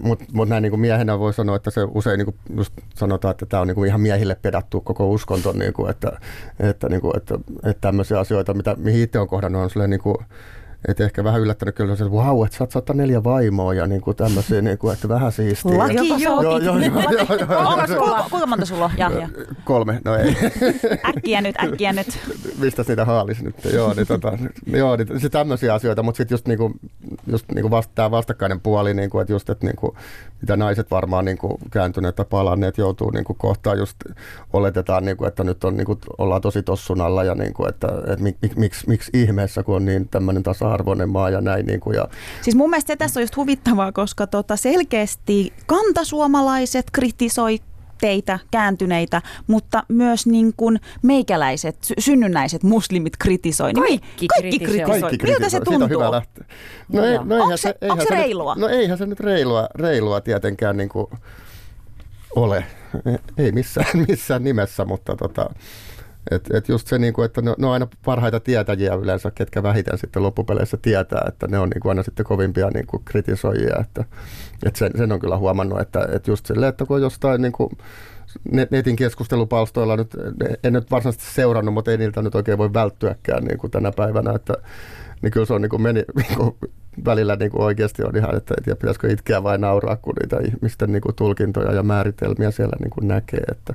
mutta 0.02 0.24
mut 0.32 0.48
näin 0.48 0.62
niin 0.62 0.80
miehenä 0.80 1.18
voi 1.18 1.34
sanoa, 1.34 1.56
että 1.56 1.70
se 1.70 1.80
usein 1.94 2.18
niin 2.18 2.24
kuin 2.24 2.36
just 2.56 2.72
sanotaan, 2.94 3.30
että 3.30 3.46
tämä 3.46 3.60
on 3.60 3.66
niin 3.66 3.74
kuin 3.74 3.88
ihan 3.88 4.00
miehille 4.00 4.36
pedattu 4.42 4.80
koko 4.80 5.10
uskonto, 5.10 5.52
niin 5.52 5.72
kuin, 5.72 5.90
että, 5.90 6.18
että, 6.60 6.88
niin 6.88 7.00
kuin, 7.00 7.16
että, 7.16 7.34
että 7.64 7.80
tämmöisiä 7.80 8.18
asioita, 8.18 8.54
mitä, 8.54 8.76
mihin 8.78 9.02
itse 9.02 9.18
on 9.18 9.28
kohdannut, 9.28 9.76
on 9.76 9.90
niin 9.90 10.00
kuin, 10.00 10.16
et 10.88 11.00
ehkä 11.00 11.24
vähän 11.24 11.40
yllättänyt 11.40 11.74
kyllä 11.74 11.92
että 11.92 12.12
vau, 12.12 12.44
että 12.44 12.56
sä 12.56 12.64
oot 12.64 12.70
104 12.70 13.24
vaimoa 13.24 13.74
ja 13.74 13.86
niinku 13.86 14.14
tämmöisiä, 14.14 14.62
niinku, 14.62 14.90
että 14.90 15.08
vähän 15.08 15.32
siistiä. 15.32 15.78
Laki 15.78 15.94
joo. 15.94 16.42
joo, 16.42 16.42
joo, 16.42 16.58
joo, 16.58 16.78
joo, 16.78 18.24
Kuinka, 18.30 18.46
monta 18.46 18.66
sulla 18.66 18.84
on? 18.84 18.90
Jahja. 18.96 19.28
Kolme, 19.64 20.00
no 20.04 20.16
ei. 20.16 20.36
Äkkiä 21.16 21.40
nyt, 21.40 21.56
äkkiä 21.64 21.92
nyt. 21.92 22.18
Mistä 22.58 22.84
niitä 22.88 23.04
haalisi 23.04 23.44
nyt? 23.44 23.56
Joo, 23.72 23.94
niin, 23.94 24.06
tota, 24.06 24.38
joo, 24.66 24.96
niin 24.96 25.20
se 25.20 25.28
tämmöisiä 25.28 25.74
asioita, 25.74 26.02
mutta 26.02 26.16
sitten 26.16 26.34
just, 26.34 26.48
niinku, 26.48 26.72
just 27.26 27.44
niinku 27.54 27.70
vasta, 27.70 27.92
tämä 27.94 28.10
vastakkainen 28.10 28.60
puoli, 28.60 28.94
niinku, 28.94 29.18
että 29.18 29.32
just, 29.32 29.50
että 29.50 29.66
niinku, 29.66 29.96
mitä 30.44 30.56
naiset 30.56 30.90
varmaan 30.90 31.24
niinku, 31.24 31.58
kääntyneet 31.70 32.14
tai 32.14 32.24
palanneet 32.30 32.78
joutuu 32.78 33.10
niinku, 33.10 33.34
kohtaan, 33.34 33.78
just 33.78 33.96
oletetaan, 34.52 35.04
niinku, 35.04 35.24
että 35.24 35.44
nyt 35.44 35.64
on, 35.64 35.76
niinku, 35.76 35.98
ollaan 36.18 36.40
tosi 36.40 36.62
tossun 36.62 37.00
alla 37.00 37.24
ja 37.24 37.34
niinku, 37.34 37.66
että 37.66 37.88
et, 38.12 38.20
mik, 38.20 38.36
mik, 38.42 38.56
miksi, 38.56 38.88
miksi 38.88 39.10
ihmeessä, 39.14 39.62
kun 39.62 39.76
on 39.76 39.84
niin 39.84 40.08
tämmöinen 40.08 40.42
tasa-arvoinen 40.42 41.08
maa 41.08 41.30
ja 41.30 41.40
näin. 41.40 41.66
Niinku, 41.66 41.92
ja, 41.92 42.08
Siis 42.42 42.56
mun 42.56 42.70
mielestä 42.70 42.92
se 42.92 42.96
tässä 42.96 43.20
on 43.20 43.22
just 43.22 43.36
huvittavaa, 43.36 43.92
koska 43.92 44.26
tota 44.26 44.56
selkeästi 44.56 45.52
kantasuomalaiset 45.66 46.86
kritisoi 46.92 47.58
teitä, 48.04 48.38
kääntyneitä, 48.50 49.22
mutta 49.46 49.82
myös 49.88 50.26
niin 50.26 50.52
kuin 50.56 50.80
meikäläiset, 51.02 51.76
sy- 51.84 51.94
synnynnäiset 51.98 52.62
muslimit 52.62 53.12
kritisoi. 53.18 53.72
Niin 53.72 54.00
Kaikki 54.00 54.26
kaikki 54.26 54.58
kritisoi. 54.58 54.84
kritisoi. 54.84 55.00
Kaikki 55.00 55.26
Miltä 55.26 55.48
se 55.48 55.60
kritisoi. 55.60 55.60
Siitä 55.60 55.70
on 55.70 55.80
tuntuu? 55.80 55.98
hyvä 56.00 56.10
lähteä. 56.10 56.44
No, 56.92 57.00
No 57.00 57.06
ei, 57.06 57.18
no 57.18 57.34
eihän 57.34 57.42
Onko 57.42 57.56
se- 57.56 57.74
eihän 57.80 57.92
onko 57.92 58.04
se 58.04 58.10
nyt- 58.14 58.18
reilua? 58.24 58.54
no 58.58 58.68
eihän 58.68 58.98
se 58.98 59.06
nyt 59.06 59.20
reilua, 59.20 59.68
reilua 59.74 60.20
tietenkään 60.20 60.76
niin 60.76 60.88
kuin 60.88 61.06
ole. 62.36 62.64
Ei 63.38 63.52
missään, 63.52 63.86
missään 64.08 64.44
nimessä, 64.44 64.84
mutta 64.84 65.16
tota, 65.16 65.50
et, 66.30 66.50
et 66.54 66.68
just 66.68 66.86
se, 66.86 66.98
niin 66.98 67.14
kuin, 67.14 67.26
että 67.26 67.42
ne, 67.42 67.54
ne 67.58 67.66
on 67.66 67.72
aina 67.72 67.88
parhaita 68.04 68.40
tietäjiä 68.40 68.94
yleensä, 68.94 69.30
ketkä 69.30 69.62
vähiten 69.62 69.98
sitten 69.98 70.22
loppupeleissä 70.22 70.76
tietää, 70.76 71.24
että 71.28 71.46
ne 71.46 71.58
on 71.58 71.70
niin 71.70 71.80
kuin 71.80 71.90
aina 71.90 72.02
sitten 72.02 72.26
kovimpia 72.26 72.70
niin 72.74 72.86
kuin 72.86 73.02
kritisoijia. 73.04 73.76
Että, 73.80 74.04
et 74.66 74.76
sen, 74.76 74.90
sen 74.96 75.12
on 75.12 75.20
kyllä 75.20 75.36
huomannut, 75.36 75.80
että, 75.80 76.08
että 76.12 76.30
just 76.30 76.46
silleen, 76.46 76.70
että 76.70 76.86
kun 76.86 77.02
jostain 77.02 77.42
niin 77.42 77.52
kuin, 77.52 77.70
net- 78.52 78.68
netin 78.70 78.96
keskustelupalstoilla 78.96 79.96
nyt, 79.96 80.16
en 80.64 80.72
nyt 80.72 80.90
varsinaisesti 80.90 81.34
seurannut, 81.34 81.74
mutta 81.74 81.90
ei 81.90 81.98
niiltä 81.98 82.22
nyt 82.22 82.34
oikein 82.34 82.58
voi 82.58 82.72
välttyäkään 82.74 83.44
niin 83.44 83.58
kuin 83.58 83.70
tänä 83.70 83.92
päivänä, 83.92 84.32
että 84.34 84.54
niin 85.22 85.32
kyllä 85.32 85.46
se 85.46 85.54
on 85.54 85.62
niin 85.62 85.70
kuin 85.70 85.82
meni, 85.82 86.04
niin 86.28 86.36
kuin 86.36 86.56
välillä 87.04 87.36
niin 87.36 87.50
kuin 87.50 87.62
oikeasti 87.62 88.04
on 88.04 88.16
ihan, 88.16 88.36
että 88.36 88.54
ei 88.58 88.64
tiedä 88.64 88.76
pitäisikö 88.76 89.12
itkeä 89.12 89.42
vai 89.42 89.58
nauraa, 89.58 89.96
kun 89.96 90.14
niitä 90.22 90.36
ihmisten 90.46 90.92
niin 90.92 91.02
kuin 91.02 91.14
tulkintoja 91.14 91.72
ja 91.72 91.82
määritelmiä 91.82 92.50
siellä 92.50 92.76
niin 92.80 92.90
kuin 92.90 93.08
näkee. 93.08 93.42
Että. 93.50 93.74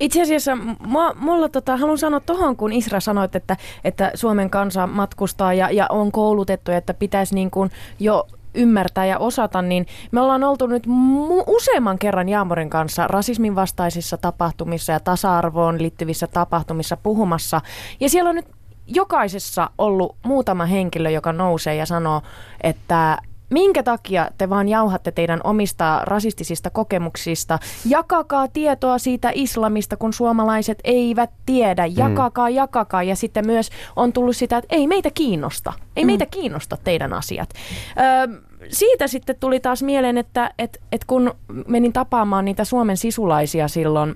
Itse 0.00 0.22
asiassa 0.22 0.56
mua, 0.86 1.14
mulla 1.14 1.48
tota, 1.48 1.76
haluan 1.76 1.98
sanoa 1.98 2.20
tuohon, 2.20 2.56
kun 2.56 2.72
Isra 2.72 3.00
sanoit, 3.00 3.36
että, 3.36 3.56
että 3.84 4.10
Suomen 4.14 4.50
kansa 4.50 4.86
matkustaa 4.86 5.54
ja, 5.54 5.70
ja 5.70 5.86
on 5.90 6.12
koulutettu, 6.12 6.72
että 6.72 6.94
pitäisi 6.94 7.34
niin 7.34 7.50
kuin 7.50 7.70
jo 8.00 8.26
ymmärtää 8.54 9.06
ja 9.06 9.18
osata, 9.18 9.62
niin 9.62 9.86
me 10.12 10.20
ollaan 10.20 10.44
oltu 10.44 10.66
nyt 10.66 10.86
mu- 10.86 11.44
useamman 11.46 11.98
kerran 11.98 12.28
Jaamorin 12.28 12.70
kanssa 12.70 13.06
rasismin 13.06 13.54
vastaisissa 13.54 14.16
tapahtumissa 14.16 14.92
ja 14.92 15.00
tasa-arvoon 15.00 15.82
liittyvissä 15.82 16.26
tapahtumissa 16.26 16.96
puhumassa. 16.96 17.60
Ja 18.00 18.08
siellä 18.08 18.30
on 18.30 18.36
nyt 18.36 18.48
jokaisessa 18.86 19.70
ollut 19.78 20.16
muutama 20.24 20.66
henkilö, 20.66 21.10
joka 21.10 21.32
nousee 21.32 21.74
ja 21.74 21.86
sanoo, 21.86 22.22
että 22.60 23.18
minkä 23.50 23.82
takia 23.82 24.30
te 24.38 24.50
vaan 24.50 24.68
jauhatte 24.68 25.12
teidän 25.12 25.40
omista 25.44 26.00
rasistisista 26.04 26.70
kokemuksista. 26.70 27.58
Jakakaa 27.88 28.48
tietoa 28.48 28.98
siitä 28.98 29.30
islamista, 29.34 29.96
kun 29.96 30.12
suomalaiset 30.12 30.78
eivät 30.84 31.30
tiedä. 31.46 31.86
Jakakaa, 31.86 32.50
jakakaa. 32.50 33.02
Ja 33.02 33.16
sitten 33.16 33.46
myös 33.46 33.70
on 33.96 34.12
tullut 34.12 34.36
sitä, 34.36 34.56
että 34.56 34.76
ei 34.76 34.86
meitä 34.86 35.10
kiinnosta. 35.10 35.72
Ei 35.96 36.04
mm. 36.04 36.06
meitä 36.06 36.26
kiinnosta 36.26 36.76
teidän 36.84 37.12
asiat. 37.12 37.50
Öö, 37.98 38.40
siitä 38.70 39.06
sitten 39.06 39.36
tuli 39.40 39.60
taas 39.60 39.82
mieleen, 39.82 40.18
että 40.18 40.50
et, 40.58 40.80
et 40.92 41.04
kun 41.04 41.34
menin 41.68 41.92
tapaamaan 41.92 42.44
niitä 42.44 42.64
Suomen 42.64 42.96
sisulaisia 42.96 43.68
silloin 43.68 44.14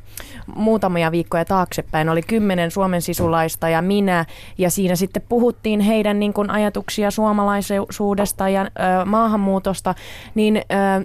muutamia 0.55 1.11
viikkoja 1.11 1.45
taaksepäin, 1.45 2.09
oli 2.09 2.23
kymmenen 2.23 2.71
Suomen 2.71 3.03
sisulaista 3.03 3.69
ja 3.69 3.83
minä, 3.83 4.25
ja 4.59 4.71
siinä 4.71 4.97
sitten 4.97 5.23
puhuttiin 5.29 5.81
heidän 5.81 6.21
niin 6.21 6.33
kuin 6.33 6.51
ajatuksia 6.51 7.11
suomalaisuudesta 7.11 8.49
ja 8.49 8.63
ö, 8.63 9.05
maahanmuutosta, 9.05 9.95
niin 10.35 10.57
ö, 10.57 10.61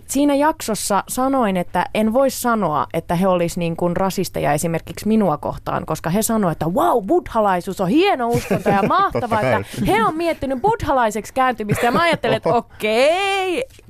siinä 0.08 0.36
jaksossa 0.36 1.04
sanoin, 1.08 1.58
että 1.58 1.86
en 1.94 2.14
voi 2.14 2.30
sanoa, 2.30 2.88
että 2.94 3.16
he 3.16 3.28
olisivat 3.28 3.60
niin 3.60 3.76
kuin 3.76 3.98
rasisteja 3.98 4.54
esimerkiksi 4.54 5.08
minua 5.08 5.38
kohtaan, 5.38 5.86
koska 5.86 6.10
he 6.10 6.22
sanoivat, 6.22 6.52
että 6.52 6.68
wow, 6.68 7.06
buddhalaisuus 7.06 7.82
on 7.82 7.88
hieno 7.88 8.30
uskonto 8.30 8.70
ja 8.70 8.84
mahtavaa, 8.98 9.42
että 9.42 9.64
he 9.88 10.04
on 10.04 10.16
miettinyt 10.16 10.62
buddhalaiseksi 10.62 11.34
kääntymistä. 11.34 11.86
Ja 11.86 11.92
mä 11.92 12.02
ajattelin, 12.02 12.38
että 12.38 12.56
okei, 12.66 13.35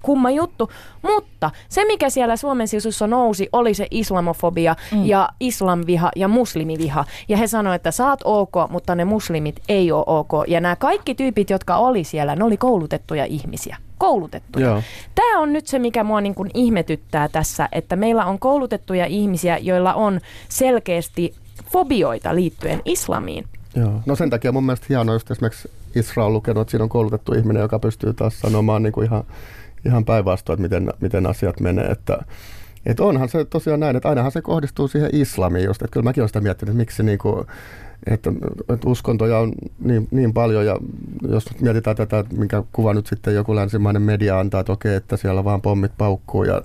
kumma 0.01 0.31
juttu. 0.31 0.71
Mutta 1.01 1.51
se, 1.69 1.85
mikä 1.85 2.09
siellä 2.09 2.35
Suomen 2.35 2.67
sisussa 2.67 3.07
nousi, 3.07 3.49
oli 3.53 3.73
se 3.73 3.87
islamofobia 3.91 4.75
mm. 4.91 5.05
ja 5.05 5.29
islamviha 5.39 6.11
ja 6.15 6.27
muslimiviha. 6.27 7.05
Ja 7.27 7.37
he 7.37 7.47
sanoivat, 7.47 7.75
että 7.75 7.91
sä 7.91 8.09
oot 8.09 8.19
ok, 8.23 8.53
mutta 8.69 8.95
ne 8.95 9.05
muslimit 9.05 9.61
ei 9.69 9.91
ole 9.91 10.03
ok. 10.07 10.31
Ja 10.47 10.61
nämä 10.61 10.75
kaikki 10.75 11.15
tyypit, 11.15 11.49
jotka 11.49 11.77
oli 11.77 12.03
siellä, 12.03 12.35
ne 12.35 12.43
oli 12.43 12.57
koulutettuja 12.57 13.25
ihmisiä. 13.25 13.77
Koulutettuja. 13.97 14.67
Joo. 14.67 14.81
Tämä 15.15 15.39
on 15.39 15.53
nyt 15.53 15.67
se, 15.67 15.79
mikä 15.79 16.03
mua 16.03 16.21
niin 16.21 16.35
kuin 16.35 16.51
ihmetyttää 16.53 17.29
tässä, 17.29 17.69
että 17.71 17.95
meillä 17.95 18.25
on 18.25 18.39
koulutettuja 18.39 19.05
ihmisiä, 19.05 19.57
joilla 19.57 19.93
on 19.93 20.19
selkeästi 20.49 21.33
fobioita 21.71 22.35
liittyen 22.35 22.81
islamiin. 22.85 23.47
Joo. 23.75 24.01
No 24.05 24.15
sen 24.15 24.29
takia 24.29 24.51
mun 24.51 24.65
mielestä 24.65 24.85
hienoa 24.89 25.15
just 25.15 25.31
esimerkiksi 25.31 25.71
Isra 25.95 26.25
on 26.25 26.33
lukenut, 26.33 26.61
että 26.61 26.71
siinä 26.71 26.83
on 26.83 26.89
koulutettu 26.89 27.33
ihminen, 27.33 27.61
joka 27.61 27.79
pystyy 27.79 28.13
taas 28.13 28.39
sanomaan 28.39 28.83
niin 28.83 28.93
kuin 28.93 29.05
ihan, 29.05 29.23
ihan 29.85 30.05
päinvastoin, 30.05 30.55
että 30.65 30.77
miten, 30.77 30.93
miten 31.01 31.27
asiat 31.27 31.59
menee. 31.59 31.85
Että, 31.85 32.25
että 32.85 33.03
onhan 33.03 33.29
se 33.29 33.45
tosiaan 33.45 33.79
näin, 33.79 33.95
että 33.95 34.09
ainahan 34.09 34.31
se 34.31 34.41
kohdistuu 34.41 34.87
siihen 34.87 35.09
islamiin 35.13 35.65
just, 35.65 35.81
että 35.81 35.93
kyllä 35.93 36.03
mäkin 36.03 36.21
olen 36.21 36.29
sitä 36.29 36.41
miettinyt, 36.41 36.69
että 36.69 36.77
miksi 36.77 37.03
niin 37.03 37.17
kuin, 37.17 37.45
että, 38.05 38.31
että 38.69 38.89
uskontoja 38.89 39.37
on 39.37 39.53
niin, 39.79 40.07
niin 40.11 40.33
paljon 40.33 40.65
ja 40.65 40.77
jos 41.29 41.51
nyt 41.51 41.61
mietitään 41.61 41.95
tätä, 41.95 42.23
minkä 42.37 42.63
kuva 42.71 42.93
nyt 42.93 43.07
sitten 43.07 43.35
joku 43.35 43.55
länsimainen 43.55 44.01
media 44.01 44.39
antaa, 44.39 44.59
että 44.59 44.71
okei, 44.71 44.95
että 44.95 45.17
siellä 45.17 45.43
vaan 45.43 45.61
pommit 45.61 45.91
paukkuu 45.97 46.43
ja 46.43 46.61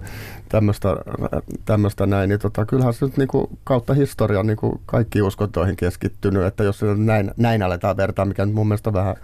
tämmöistä, 1.64 2.06
näin, 2.06 2.28
niin 2.28 2.40
tota, 2.40 2.66
kyllähän 2.66 2.94
se 2.94 3.06
nyt 3.06 3.16
niin 3.16 3.28
kuin 3.28 3.46
kautta 3.64 3.94
historian 3.94 4.46
niin 4.46 4.56
kuin 4.56 4.80
kaikki 4.86 5.22
uskontoihin 5.22 5.76
keskittynyt, 5.76 6.42
että 6.42 6.64
jos 6.64 6.80
näin, 6.96 7.30
näin 7.36 7.62
aletaan 7.62 7.96
vertaa, 7.96 8.24
mikä 8.24 8.46
nyt 8.46 8.54
mun 8.54 8.68
mielestä 8.68 8.92
vähän 8.92 9.16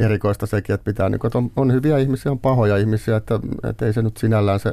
erikoista 0.00 0.46
sekin, 0.46 0.74
että 0.74 0.84
pitää, 0.84 1.08
niin 1.08 1.18
kuin, 1.18 1.28
että 1.28 1.38
on, 1.38 1.50
on 1.56 1.72
hyviä 1.72 1.98
ihmisiä, 1.98 2.32
on 2.32 2.38
pahoja 2.38 2.76
ihmisiä, 2.76 3.16
että, 3.16 3.40
että 3.68 3.86
ei 3.86 3.92
se 3.92 4.02
nyt 4.02 4.16
sinällään 4.16 4.60
se 4.60 4.72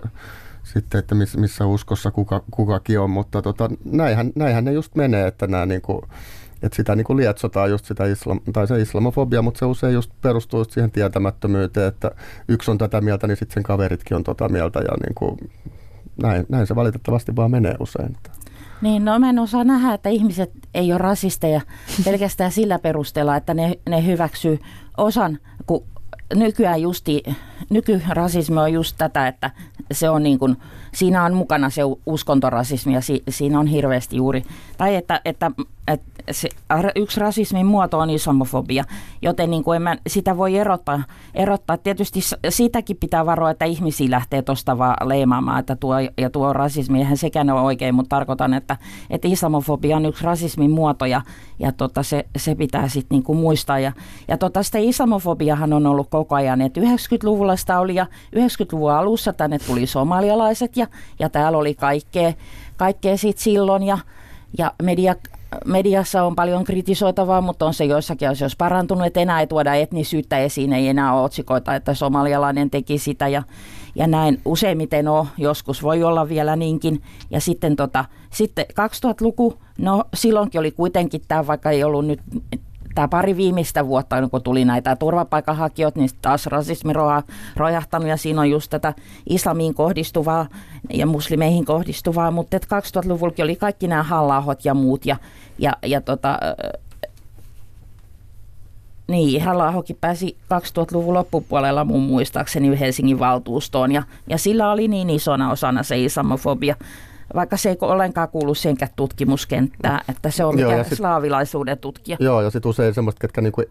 sitten, 0.74 0.99
että 0.99 1.15
miss, 1.15 1.38
missä 1.38 1.65
uskossa 1.65 2.11
kuka, 2.11 2.43
kukakin 2.51 2.99
on, 2.99 3.09
mutta 3.09 3.41
tota, 3.41 3.70
näinhän, 3.86 4.32
näinhän 4.36 4.65
ne 4.65 4.72
just 4.72 4.95
menee, 4.95 5.28
että 5.28 5.47
nämä 5.47 5.65
niin 5.65 5.82
kuin, 5.82 6.01
että 6.63 6.76
sitä 6.76 6.95
niin 6.95 7.17
lietsotaan 7.17 7.70
just 7.70 7.86
sitä 7.86 8.05
islam, 8.05 8.39
tai 8.53 8.67
se 8.67 8.82
islamofobia, 8.82 9.41
mutta 9.41 9.59
se 9.59 9.65
usein 9.65 9.93
just 9.93 10.11
perustuu 10.22 10.59
just 10.59 10.72
siihen 10.72 10.91
tietämättömyyteen, 10.91 11.88
että 11.88 12.11
yksi 12.47 12.72
on 12.72 12.78
tätä 12.78 13.01
mieltä, 13.01 13.28
niin 13.28 13.38
sitten 13.38 13.53
sen 13.53 13.63
kaveritkin 13.63 14.17
on 14.17 14.24
tota 14.24 14.49
mieltä 14.49 14.80
ja 14.80 14.97
niin 15.05 15.15
kuin, 15.15 15.38
näin, 16.22 16.45
näin 16.49 16.67
se 16.67 16.76
valitettavasti 16.76 17.36
vaan 17.36 17.51
menee 17.51 17.76
usein. 17.80 18.17
Niin, 18.82 19.05
no 19.05 19.20
mä 19.20 19.30
en 19.30 19.39
osaa 19.39 19.63
nähdä, 19.63 19.93
että 19.93 20.09
ihmiset 20.09 20.51
ei 20.74 20.91
ole 20.91 20.97
rasisteja 20.97 21.61
pelkästään 22.05 22.51
sillä 22.51 22.80
perusteella, 22.80 23.36
että 23.36 23.53
ne, 23.53 23.80
ne 23.89 24.05
hyväksyy 24.05 24.59
osan, 24.97 25.39
kun 25.65 25.84
nykyään 26.36 26.82
justi, 26.82 27.23
nykyrasismi 27.69 28.57
on 28.57 28.73
just 28.73 28.95
tätä, 28.97 29.27
että 29.27 29.51
se 29.91 30.09
on 30.09 30.23
niin 30.23 30.39
kuin, 30.39 30.57
siinä 30.93 31.23
on 31.23 31.34
mukana 31.34 31.69
se 31.69 31.82
uskontorasismi 32.05 32.93
ja 32.93 33.01
si, 33.01 33.23
siinä 33.30 33.59
on 33.59 33.67
hirveästi 33.67 34.15
juuri, 34.15 34.43
tai 34.80 34.95
että, 34.95 35.21
että, 35.25 35.51
että 35.88 36.23
se, 36.32 36.49
yksi 36.95 37.19
rasismin 37.19 37.65
muoto 37.65 37.99
on 37.99 38.09
islamofobia, 38.09 38.84
joten 39.21 39.49
niin 39.49 39.63
kuin 39.63 39.75
en 39.75 39.82
mä, 39.82 39.95
sitä 40.07 40.38
voi 40.38 40.57
erottaa, 40.57 41.03
erottaa. 41.34 41.77
Tietysti 41.77 42.19
siitäkin 42.49 42.97
pitää 42.97 43.25
varoa, 43.25 43.49
että 43.49 43.65
ihmisiä 43.65 44.11
lähtee 44.11 44.41
tuosta 44.41 44.77
vaan 44.77 45.09
leimaamaan, 45.09 45.59
että 45.59 45.75
tuo 45.75 45.93
ja 46.17 46.30
tuo 46.30 46.53
rasismi, 46.53 46.99
eihän 46.99 47.17
sekään 47.17 47.49
ole 47.49 47.61
oikein, 47.61 47.95
mutta 47.95 48.15
tarkoitan, 48.15 48.53
että, 48.53 48.77
että 49.09 49.27
islamofobia 49.27 49.97
on 49.97 50.05
yksi 50.05 50.23
rasismin 50.23 50.71
muoto 50.71 51.05
ja, 51.05 51.21
ja 51.59 51.71
tota, 51.71 52.03
se, 52.03 52.25
se 52.38 52.55
pitää 52.55 52.88
sitten 52.88 53.15
niin 53.15 53.23
kuin 53.23 53.39
muistaa. 53.39 53.80
Ja, 53.80 53.91
ja 54.27 54.38
tota, 54.38 54.63
sitä 54.63 54.77
islamofobiahan 54.77 55.73
on 55.73 55.88
ollut 55.88 56.09
koko 56.09 56.36
ajan, 56.36 56.61
että 56.61 56.82
90-luvulla 56.82 57.55
sitä 57.55 57.80
oli 57.80 57.95
ja 57.95 58.05
90-luvun 58.36 58.91
alussa 58.91 59.34
tänne 59.34 59.59
tuli 59.59 59.88
somalialaiset 59.88 60.77
ja, 60.77 60.88
ja 61.19 61.30
täällä 61.30 61.57
oli 61.57 61.75
kaikkea, 61.75 62.34
kaikkea 62.77 63.17
sitten 63.17 63.43
silloin 63.43 63.84
ja, 63.84 63.97
ja 64.58 64.74
media 64.84 65.16
mediassa 65.66 66.24
on 66.24 66.36
paljon 66.36 66.64
kritisoitavaa, 66.64 67.41
mutta 67.41 67.66
on 67.66 67.74
se 67.74 67.86
joissakin 67.86 68.30
asioissa 68.30 68.56
parantunut, 68.58 69.06
että 69.06 69.20
enää 69.20 69.39
ei 69.39 69.47
tuoda 69.47 69.74
etnisyyttä 69.74 70.38
esiin, 70.38 70.74
ei 70.74 70.88
enää 70.88 71.14
ole 71.14 71.24
otsikoita, 71.24 71.76
että 71.76 71.93
somalialainen 71.93 72.70
teki 72.70 72.97
sitä 72.97 73.28
ja, 73.28 73.43
ja 73.95 74.08
näin 74.08 74.41
useimmiten 74.45 75.08
on, 75.08 75.28
joskus 75.38 75.84
voi 75.84 76.04
olla 76.04 76.30
vielä 76.30 76.56
niinkin. 76.56 77.02
Ja 77.32 77.41
sitten, 77.41 77.76
tota, 77.76 78.06
sitten 78.34 78.66
2000-luku, 78.70 79.60
no 79.78 80.04
silloinkin 80.14 80.60
oli 80.60 80.72
kuitenkin 80.72 81.22
tämä, 81.28 81.47
vaikka 81.47 81.72
ei 81.72 81.84
ollut 81.84 82.06
nyt 82.06 82.20
tämä 83.00 83.08
pari 83.08 83.38
viimeistä 83.38 83.88
vuotta, 83.88 84.30
kun 84.30 84.43
tuli 84.43 84.66
näitä 84.66 84.95
turvapaikanhakijoita, 84.95 86.00
niin 86.00 86.10
taas 86.22 86.45
rasismi 86.45 86.93
rojahtanut 87.56 88.08
ja 88.08 88.18
siinä 88.18 88.41
on 88.41 88.50
just 88.50 88.70
tätä 88.70 88.93
islamiin 89.30 89.74
kohdistuvaa 89.74 90.47
ja 90.93 91.06
muslimeihin 91.06 91.66
kohdistuvaa, 91.66 92.32
mutta 92.32 92.58
2000-luvullakin 92.58 93.43
oli 93.43 93.56
kaikki 93.56 93.88
nämä 93.88 94.04
hallahot 94.04 94.66
ja 94.66 94.74
muut 94.74 95.06
ja, 95.06 95.16
ja, 95.60 95.74
ja 95.86 96.02
tota, 96.02 96.39
niin, 99.08 99.41
Halla-ahokin 99.41 99.97
pääsi 100.02 100.38
2000-luvun 100.54 101.14
loppupuolella 101.14 101.86
mun 101.86 102.02
muistaakseni 102.02 102.80
Helsingin 102.80 103.20
valtuustoon 103.20 103.91
ja, 103.91 104.04
ja 104.28 104.38
sillä 104.38 104.72
oli 104.72 104.88
niin 104.88 105.10
isona 105.10 105.52
osana 105.52 105.84
se 105.84 106.04
islamofobia 106.04 106.76
vaikka 107.36 107.57
se 107.57 107.69
ei 107.69 107.77
ollenkaan 107.82 108.30
kuulu 108.30 108.55
senkään 108.55 108.91
tutkimuskenttään, 108.95 110.01
että 110.09 110.32
se 110.32 110.45
on 110.45 110.55
mikä 110.55 110.75
joo, 110.75 110.84
sit, 110.84 110.97
slaavilaisuuden 110.97 111.77
tutkija. 111.77 112.17
Joo, 112.19 112.41
ja 112.41 112.49
sitten 112.49 112.69
usein 112.69 112.93
semmoista, 112.93 113.19
ketkä 113.19 113.41
niinku 113.41 113.63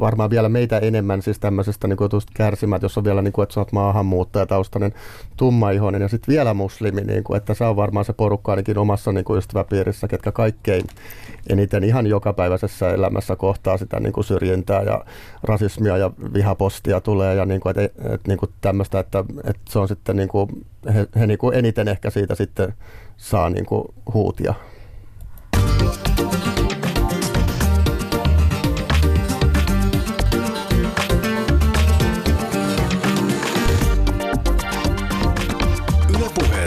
varmaan 0.00 0.30
vielä 0.30 0.48
meitä 0.48 0.78
enemmän 0.78 1.22
siis 1.22 1.38
tämmöisestä 1.38 1.88
niin 1.88 1.98
kärsimät, 2.34 2.82
jos 2.82 2.98
on 2.98 3.04
vielä, 3.04 3.22
niin 3.22 3.32
kuin, 3.32 3.42
että 3.42 3.54
sä 3.54 3.60
oot 3.60 3.72
maahanmuuttajataustainen 3.72 4.94
tummaihoinen 5.36 6.02
ja 6.02 6.08
sitten 6.08 6.32
vielä 6.32 6.54
muslimi, 6.54 7.00
niin 7.00 7.24
kuin, 7.24 7.36
että 7.36 7.54
se 7.54 7.64
on 7.64 7.76
varmaan 7.76 8.04
se 8.04 8.12
porukka 8.12 8.52
ainakin 8.52 8.78
omassa 8.78 9.12
niin 9.12 9.24
kuin 9.24 9.38
ystäväpiirissä, 9.38 10.08
ketkä 10.08 10.32
kaikkein 10.32 10.84
eniten 11.48 11.84
ihan 11.84 12.06
jokapäiväisessä 12.06 12.90
elämässä 12.90 13.36
kohtaa 13.36 13.78
sitä 13.78 14.00
niin 14.00 14.12
kuin 14.12 14.24
syrjintää 14.24 14.82
ja 14.82 15.04
rasismia 15.42 15.96
ja 15.96 16.10
vihapostia 16.34 17.00
tulee 17.00 17.34
ja 17.34 17.46
niin 17.46 17.60
kuin, 17.60 17.70
että, 17.70 18.04
että, 18.14 18.28
niin 18.28 18.38
kuin 18.38 18.50
tämmöistä, 18.60 18.98
että, 18.98 19.24
että 19.44 19.62
se 19.68 19.78
on 19.78 19.88
sitten 19.88 20.16
niin 20.16 20.28
kuin, 20.28 20.66
he, 20.94 21.08
he 21.16 21.26
niin 21.26 21.38
kuin 21.38 21.54
eniten 21.54 21.88
ehkä 21.88 22.10
siitä 22.10 22.34
sitten 22.34 22.74
saa 23.16 23.50
niin 23.50 23.66
kuin 23.66 23.84
huutia. 24.14 24.54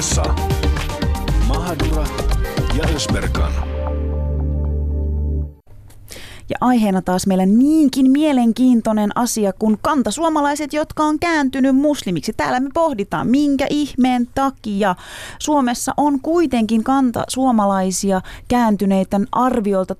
Ylepuheessa 0.05 0.35
Mahadura 1.47 2.07
ja 2.77 2.83
Ösberkan. 2.95 3.51
Ja 6.49 6.57
aiheena 6.61 7.01
taas 7.01 7.27
meillä 7.27 7.45
niinkin 7.45 8.11
mielenkiintoinen 8.11 9.17
asia 9.17 9.53
kuin 9.53 9.77
kantasuomalaiset, 9.81 10.73
jotka 10.73 11.03
on 11.03 11.19
kääntynyt 11.19 11.75
muslimiksi. 11.75 12.33
Täällä 12.33 12.59
me 12.59 12.69
pohditaan, 12.73 13.27
minkä 13.27 13.67
ihmeen 13.69 14.27
takia 14.35 14.95
Suomessa 15.39 15.93
on 15.97 16.21
kuitenkin 16.21 16.83
kantasuomalaisia 16.83 18.21
kääntyneitä 18.47 19.21
arviolta 19.31 19.95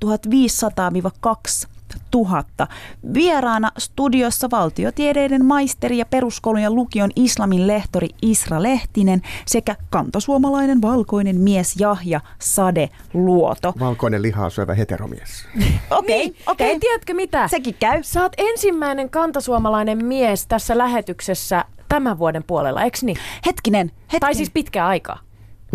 1500-2 1.66 1.75
000. 2.16 2.44
Vieraana 3.14 3.72
studiossa 3.78 4.50
valtiotieteiden 4.52 5.46
maisteri 5.46 5.98
ja 5.98 6.06
peruskoulun 6.06 6.62
ja 6.62 6.72
lukion 6.72 7.12
islamin 7.16 7.68
lehtori 7.68 8.10
Isra 8.22 8.64
Lehtinen 8.64 9.22
sekä 9.46 9.76
kantasuomalainen 9.90 10.82
valkoinen 10.82 11.40
mies 11.40 11.76
Jahja 11.80 12.22
Sade 12.40 12.90
Luoto. 13.14 13.74
Valkoinen 13.80 14.22
lihaa 14.22 14.50
syövä 14.50 14.74
heteromies. 14.74 15.46
Okei, 15.90 16.18
niin, 16.18 16.36
okei. 16.48 16.68
Okay. 16.68 16.80
Tiedätkö 16.80 17.14
mitä? 17.14 17.48
Sekin 17.48 17.76
käy. 17.80 18.04
Sä 18.04 18.22
oot 18.22 18.34
ensimmäinen 18.38 19.10
kantasuomalainen 19.10 20.06
mies 20.06 20.48
tässä 20.48 20.78
lähetyksessä 20.78 21.66
tämän 21.90 22.20
vuoden 22.20 22.44
puolella, 22.44 22.84
eikö 22.84 22.98
niin? 23.02 23.18
Hetkinen, 23.46 23.88
hetkinen. 23.88 24.20
Tai 24.20 24.36
siis 24.36 24.50
pitkä 24.50 24.88
aika. 24.88 25.25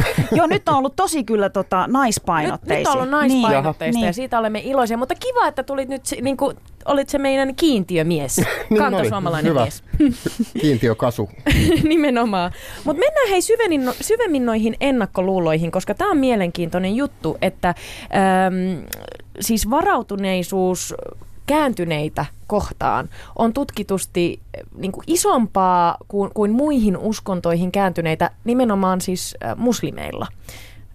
Joo, 0.36 0.46
nyt 0.46 0.68
on 0.68 0.74
ollut 0.74 0.96
tosi 0.96 1.24
kyllä 1.24 1.50
tota, 1.50 1.86
naispainotteisia. 1.86 2.78
Nyt, 2.78 2.86
nyt 2.86 2.86
on 2.86 2.92
ollut 2.92 3.10
naispainotteista 3.10 3.98
niin. 3.98 4.06
ja 4.06 4.12
siitä 4.12 4.38
olemme 4.38 4.60
iloisia, 4.64 4.96
mutta 4.96 5.14
kiva, 5.14 5.46
että 5.46 5.62
tulit 5.62 5.88
nyt, 5.88 6.02
niin 6.22 6.36
kuin, 6.36 6.56
olit 6.84 7.08
se 7.08 7.18
meidän 7.18 7.54
kiintiömies, 7.54 8.36
niin 8.70 8.78
kantasuomalainen 8.78 9.50
Hyvä. 9.50 9.60
mies. 9.60 9.84
Kiintiökasu. 10.60 11.30
Nimenomaan. 11.88 12.52
Mutta 12.84 13.00
mennään 13.00 13.28
hei 13.30 13.42
syvemmin, 13.42 13.84
no, 13.84 13.94
syvemmin 14.00 14.46
noihin 14.46 14.76
ennakkoluuloihin, 14.80 15.70
koska 15.70 15.94
tämä 15.94 16.10
on 16.10 16.18
mielenkiintoinen 16.18 16.96
juttu, 16.96 17.38
että 17.42 17.68
äm, 17.68 18.84
siis 19.40 19.70
varautuneisuus 19.70 20.94
kääntyneitä 21.50 22.26
kohtaan 22.46 23.08
on 23.38 23.52
tutkitusti 23.52 24.40
eh, 24.54 24.64
niin 24.76 24.92
kuin 24.92 25.04
isompaa 25.06 25.96
kuin, 26.08 26.30
kuin 26.34 26.50
muihin 26.50 26.96
uskontoihin 26.96 27.72
kääntyneitä 27.72 28.30
nimenomaan 28.44 29.00
siis 29.00 29.36
äh, 29.44 29.56
muslimeilla. 29.56 30.26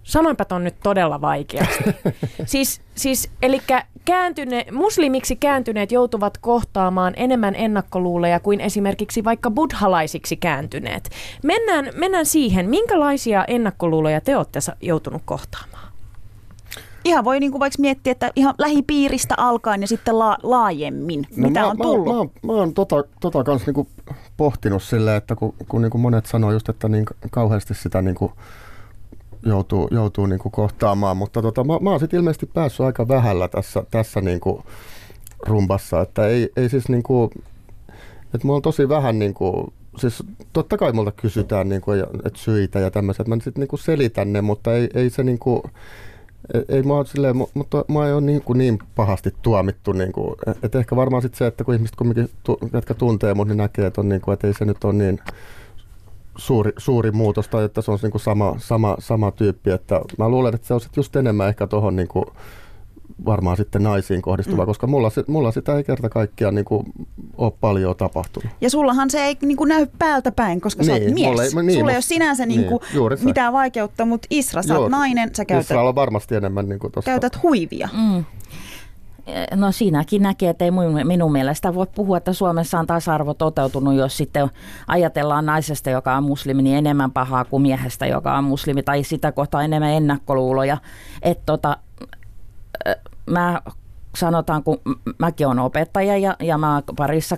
Sanoinpä 0.03 0.45
on 0.51 0.64
nyt 0.64 0.76
todella 0.84 1.22
vaikeasti. 1.22 1.84
siis, 2.45 2.82
siis, 2.95 3.30
eli 3.41 3.62
kääntyne, 4.06 4.66
muslimiksi 4.72 5.36
kääntyneet 5.36 5.91
joutuvat 5.91 6.38
kohtaamaan 6.38 7.14
enemmän 7.18 7.56
ennakkoluuleja 7.56 8.39
kuin 8.39 8.62
esimerkiksi 8.62 9.24
vaikka 9.24 9.51
buddhalaisiksi 9.51 10.38
kääntyneet. 10.38 11.10
Mennään, 11.43 11.89
mennään 11.95 12.26
siihen, 12.26 12.70
minkälaisia 12.70 13.45
ennakkoluuloja 13.45 14.22
te 14.22 14.38
olette 14.38 14.60
joutunut 14.82 15.22
kohtaamaan? 15.26 15.85
Ihan 17.06 17.26
voi 17.26 17.39
niinku 17.39 17.60
vaikka 17.60 17.82
miettiä, 17.82 18.12
että 18.12 18.32
ihan 18.36 18.53
lähipiiristä 18.58 19.36
alkaen 19.38 19.82
ja 19.82 19.88
sitten 19.88 20.20
la- 20.20 20.38
laajemmin, 20.43 21.22
no 21.38 21.47
mitä 21.47 21.60
mä, 21.60 21.68
on 21.68 21.78
tullut. 21.78 22.08
Mä, 22.08 22.24
mä, 22.24 22.53
mä 22.53 22.60
oon 22.60 22.74
tota, 22.74 23.03
tota 23.20 23.43
kanssa 23.43 23.66
niinku 23.68 23.88
pohtinut 24.38 24.84
silleen, 24.84 25.18
että 25.18 25.36
kun, 25.36 25.53
kun 25.68 25.82
niinku 25.82 25.97
monet 25.97 26.26
sanoo 26.26 26.51
just, 26.51 26.70
että 26.70 26.89
niin 26.89 27.06
kauheasti 27.32 27.74
sitä 27.74 28.01
niinku 28.01 28.32
joutuu, 29.45 29.88
joutuu 29.91 30.26
niinku 30.26 30.49
kohtaamaan, 30.49 31.18
mutta 31.18 31.41
tota, 31.41 31.64
mä, 31.64 31.80
mä 31.82 31.89
oon 31.89 31.99
sitten 31.99 32.18
ilmeisesti 32.18 32.45
päässyt 32.45 32.86
aika 32.86 33.08
vähällä 33.08 33.47
tässä, 33.47 33.84
tässä 33.91 34.22
niinku 34.22 34.64
rumbassa, 35.47 36.01
että 36.01 36.28
ei, 36.28 36.49
ei 36.58 36.70
siis 36.70 36.89
niinku, 36.89 37.32
että 38.34 38.47
mulla 38.47 38.56
on 38.56 38.62
tosi 38.62 38.89
vähän 38.89 39.20
niinku, 39.20 39.74
siis 39.97 40.24
totta 40.53 40.78
kai 40.78 40.91
multa 40.91 41.12
kysytään 41.12 41.70
niinku, 41.70 41.91
että 42.26 42.39
syitä 42.39 42.80
ja 42.80 42.91
tämmöiset, 42.91 43.20
että 43.20 43.36
mä 43.36 43.36
sitten 43.36 43.62
niinku 43.62 43.78
selitän 43.78 44.34
ne, 44.34 44.41
mutta 44.41 44.74
ei, 44.74 44.89
ei 44.93 45.10
se 45.10 45.24
niinku, 45.24 45.64
ei 46.70 46.84
mua, 46.84 47.04
silleen, 47.04 47.36
mu- 47.36 47.50
mutta 47.54 47.86
mua 47.88 48.08
ei 48.08 48.14
ole 48.14 48.22
niin, 48.22 48.41
kuin 48.41 48.58
niin 48.58 48.80
pahasti 48.96 49.34
tuomittu. 49.41 49.91
Niin 49.91 50.12
kuin, 50.12 50.36
et 50.64 50.76
ehkä 50.76 50.96
varmaan 50.96 51.22
sit 51.22 51.36
se, 51.36 51.48
että 51.48 51.64
kun 51.64 51.74
ihmiset 51.74 51.96
kumminkin, 51.96 52.30
jotka 52.74 52.93
tuntee 52.93 53.34
mut, 53.34 53.48
niin 53.48 53.58
näkee, 53.58 53.86
että, 53.86 54.02
on 54.02 54.10
niin 54.10 54.22
kuin, 54.22 54.34
että 54.34 54.48
ei 54.48 54.54
se 54.54 54.66
nyt 54.66 54.84
ole 54.84 54.93
niin 54.93 55.20
suuri, 56.38 56.72
suuri 56.78 57.12
muutos 57.12 57.48
tai 57.48 57.64
että 57.64 57.82
se 57.82 57.91
on 57.91 58.00
niin 58.02 58.12
kuin 58.12 58.22
sama, 58.22 58.56
sama, 58.58 58.96
sama 59.00 59.32
tyyppi. 59.32 59.72
Että 59.72 60.02
mä 60.18 60.30
luulen, 60.30 60.56
että 60.56 60.68
se 60.68 60.74
on 60.74 60.82
sit 60.82 60.98
just 60.98 61.16
enemmän 61.16 61.50
ehkä 61.50 61.68
tuohon 61.68 61.96
niin 61.96 62.08
kuin, 62.08 62.26
varmaan 63.26 63.58
sitten 63.58 63.84
naisiin 63.84 64.22
kohdistuva, 64.22 64.62
mm. 64.64 64.66
koska 64.66 64.88
mulla, 64.88 65.12
mulla 65.28 65.51
sitä 65.51 65.78
ei 65.78 65.84
kerta 65.84 66.10
kaikkiaan 66.10 66.56
niin 66.56 66.66
kuin, 66.66 66.86
ole 67.38 67.51
paljon 67.62 67.95
tapahtunut. 67.95 68.49
Ja 68.62 68.70
sullahan 68.70 69.10
se 69.10 69.20
ei 69.26 69.38
niin 69.41 69.58
kuin, 69.58 69.68
näy 69.68 69.88
päältä 69.99 70.32
päin, 70.32 70.62
koska 70.62 70.82
niin, 70.84 70.88
sä 70.88 70.93
oot 70.93 71.01
Niin, 71.01 71.14
mies. 71.14 71.28
mulla 71.28 71.43
ei- 71.43 71.49
Sulla 71.49 71.64
niin, 71.64 71.78
ei 71.78 71.84
mut- 71.84 71.91
ole 71.93 72.01
sinänsä 72.01 72.45
niin, 72.45 72.60
niin, 72.62 72.70
kuin, 72.70 72.80
juuri 72.93 73.18
se. 73.18 73.26
mitään 73.26 73.53
vaikeutta, 73.53 74.06
mutta 74.06 74.28
Isra, 74.30 74.62
sä 74.64 74.74
Joo, 74.74 74.82
oot 74.82 74.91
nainen, 74.91 75.36
sä 75.36 75.45
käytät, 75.45 75.66
Israel 75.66 75.88
on 75.88 75.95
varmasti 75.95 76.36
enemmän 76.36 76.70
niin 76.70 76.80
kuin 76.80 76.91
tossa. 76.91 77.12
käytät 77.12 77.43
huivia. 77.43 77.89
Mm. 77.93 78.24
No 79.56 79.72
siinäkin 79.72 80.22
näkee, 80.22 80.49
että 80.49 80.66
ei 80.66 80.72
minun, 81.06 81.32
mielestä 81.32 81.76
voi 81.76 81.88
puhua, 81.95 82.18
että 82.18 82.34
Suomessa 82.34 82.80
on 82.80 82.88
tasa-arvo 82.88 83.34
toteutunut, 83.34 83.93
jos 83.95 84.18
sitten 84.18 84.47
ajatellaan 84.88 85.45
naisesta, 85.45 85.89
joka 85.89 86.18
on 86.18 86.24
muslimi, 86.24 86.62
niin 86.64 86.78
enemmän 86.78 87.12
pahaa 87.12 87.45
kuin 87.45 87.62
miehestä, 87.62 88.06
joka 88.06 88.38
on 88.38 88.43
muslimi, 88.43 88.84
tai 88.84 89.03
sitä 89.03 89.32
kohtaa 89.32 89.64
enemmän 89.64 89.89
ennakkoluuloja. 89.91 90.78
Että 91.22 91.43
tota, 91.45 91.78
mä 93.30 93.62
sanotaan, 94.16 94.64
kun 94.64 94.82
mäkin 95.18 95.48
olen 95.48 95.60
opettaja 95.60 96.18
ja, 96.18 96.36
ja 96.40 96.58
mä 96.58 96.84
parissa 96.96 97.38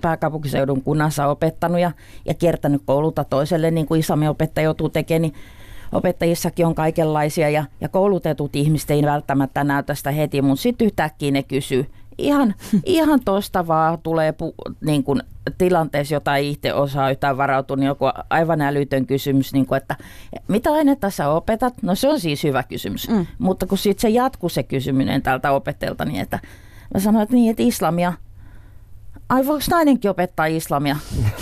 pääkaupunkiseudun 0.00 0.82
kunnassa 0.82 1.26
opettanut 1.26 1.80
ja, 1.80 1.90
ja 2.24 2.34
kiertänyt 2.34 2.82
koululta 2.84 3.24
toiselle, 3.24 3.70
niin 3.70 3.86
kuin 3.86 4.00
islamin 4.00 4.28
opettaja 4.28 4.64
joutuu 4.64 4.88
tekemään, 4.88 5.22
niin 5.22 5.34
opettajissakin 5.92 6.66
on 6.66 6.74
kaikenlaisia 6.74 7.50
ja, 7.50 7.64
ja 7.80 7.88
koulutetut 7.88 8.56
ihmiset 8.56 8.90
ei 8.90 9.02
välttämättä 9.02 9.64
näytä 9.64 9.94
sitä 9.94 10.10
heti, 10.10 10.42
mutta 10.42 10.62
sitten 10.62 10.86
yhtäkkiä 10.86 11.30
ne 11.30 11.42
kysyy. 11.42 11.86
Ihan, 12.20 12.54
ihan 12.84 13.20
tuosta 13.24 13.66
vaan 13.66 13.98
tulee 14.02 14.32
pu, 14.32 14.54
niin 14.80 15.04
kuin 15.04 15.22
tilanteessa, 15.58 16.14
jota 16.14 16.36
ei 16.36 16.50
itse 16.50 16.74
osaa 16.74 17.10
yhtään 17.10 17.36
varautua, 17.36 17.76
niin 17.76 17.86
joku 17.86 18.04
aivan 18.30 18.60
älytön 18.60 19.06
kysymys, 19.06 19.52
niin 19.52 19.66
kuin, 19.66 19.76
että 19.76 19.96
mitä 20.48 20.72
ainetta 20.72 21.10
sä 21.10 21.28
opetat? 21.28 21.74
No 21.82 21.94
se 21.94 22.08
on 22.08 22.20
siis 22.20 22.44
hyvä 22.44 22.62
kysymys, 22.62 23.08
mm. 23.08 23.26
mutta 23.38 23.66
kun 23.66 23.78
sitten 23.78 24.00
se 24.00 24.08
jatkuu 24.08 24.48
se 24.48 24.62
kysyminen 24.62 25.22
tältä 25.22 25.52
opettajalta, 25.52 26.04
niin 26.04 26.20
että 26.20 26.38
mä 26.94 27.00
sanoin, 27.00 27.22
että 27.22 27.34
niin, 27.34 27.50
että 27.50 27.62
islamia, 27.62 28.12
Ai 29.28 29.46
voiko 29.46 29.64
nainenkin 29.70 30.10
opettaa 30.10 30.46
islamia? 30.46 30.96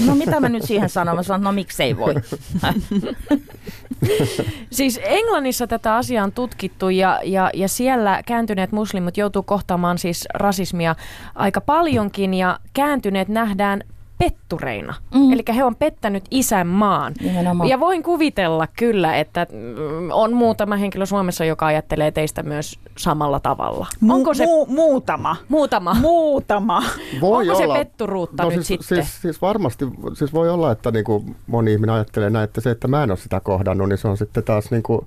No 0.07 0.15
mitä 0.15 0.41
mä 0.41 0.49
nyt 0.49 0.63
siihen 0.63 0.89
sanon? 0.89 1.17
Mä 1.17 1.23
sanon, 1.23 1.45
no 1.45 1.53
miksei 1.53 1.97
voi. 1.97 2.15
Siis 4.71 5.01
Englannissa 5.03 5.67
tätä 5.67 5.97
asiaa 5.97 6.25
on 6.25 6.33
tutkittu 6.33 6.89
ja, 6.89 7.21
ja, 7.25 7.51
ja 7.55 7.69
siellä 7.69 8.23
kääntyneet 8.27 8.73
muslimit 8.73 9.17
joutuu 9.17 9.43
kohtaamaan 9.43 9.99
siis 9.99 10.29
rasismia 10.35 10.97
aika 11.35 11.61
paljonkin 11.61 12.35
ja 12.35 12.61
kääntyneet 12.73 13.29
nähdään 13.29 13.83
pettureina. 14.19 14.95
Mm. 15.15 15.33
Eli 15.33 15.43
he 15.57 15.65
on 15.65 15.77
pettänyt 15.77 16.25
isänmaan. 16.31 17.13
Nimenomaan. 17.21 17.71
Ja 17.71 17.81
voin 17.81 18.03
kuvitella 18.03 18.67
kyllä, 18.67 19.17
että 19.17 19.47
mm, 19.53 20.11
on 20.13 20.33
muutama 20.33 20.77
henkilö 20.77 21.07
Suomessa, 21.07 21.45
joka 21.45 21.67
ajattelee 21.67 22.11
teistä 22.11 22.43
myös 22.43 22.79
samalla 22.97 23.41
tavalla. 23.41 23.87
Mu- 24.05 24.13
Onko 24.13 24.35
se 24.35 24.45
mu- 24.45 24.73
muutama? 24.73 25.37
muutama? 25.49 25.95
Muutama. 25.95 26.83
Onko 27.23 27.55
se 27.55 27.65
petturuutta 27.73 28.45
nyt 28.45 28.53
siis, 28.55 28.67
sitten? 28.67 29.05
Siis, 29.05 29.23
siis 29.23 29.43
varmasti, 29.43 29.85
siis 30.15 30.33
voi 30.33 30.51
olla, 30.51 30.73
että 30.73 30.91
niin 30.91 31.05
kuin 31.05 31.37
moni 31.47 31.73
ihminen 31.73 31.95
ajattelee 31.95 32.31
näin, 32.31 32.45
että 32.45 32.61
se, 32.61 32.71
että 32.71 32.89
mä 32.89 33.03
en 33.03 33.11
ole 33.11 33.19
sitä 33.19 33.41
kohdannut, 33.41 33.89
niin 33.89 33.99
se 33.99 34.09
on 34.09 34.17
sitten 34.17 34.45
taas 34.45 34.71
niin 34.71 34.83
kuin 34.83 35.07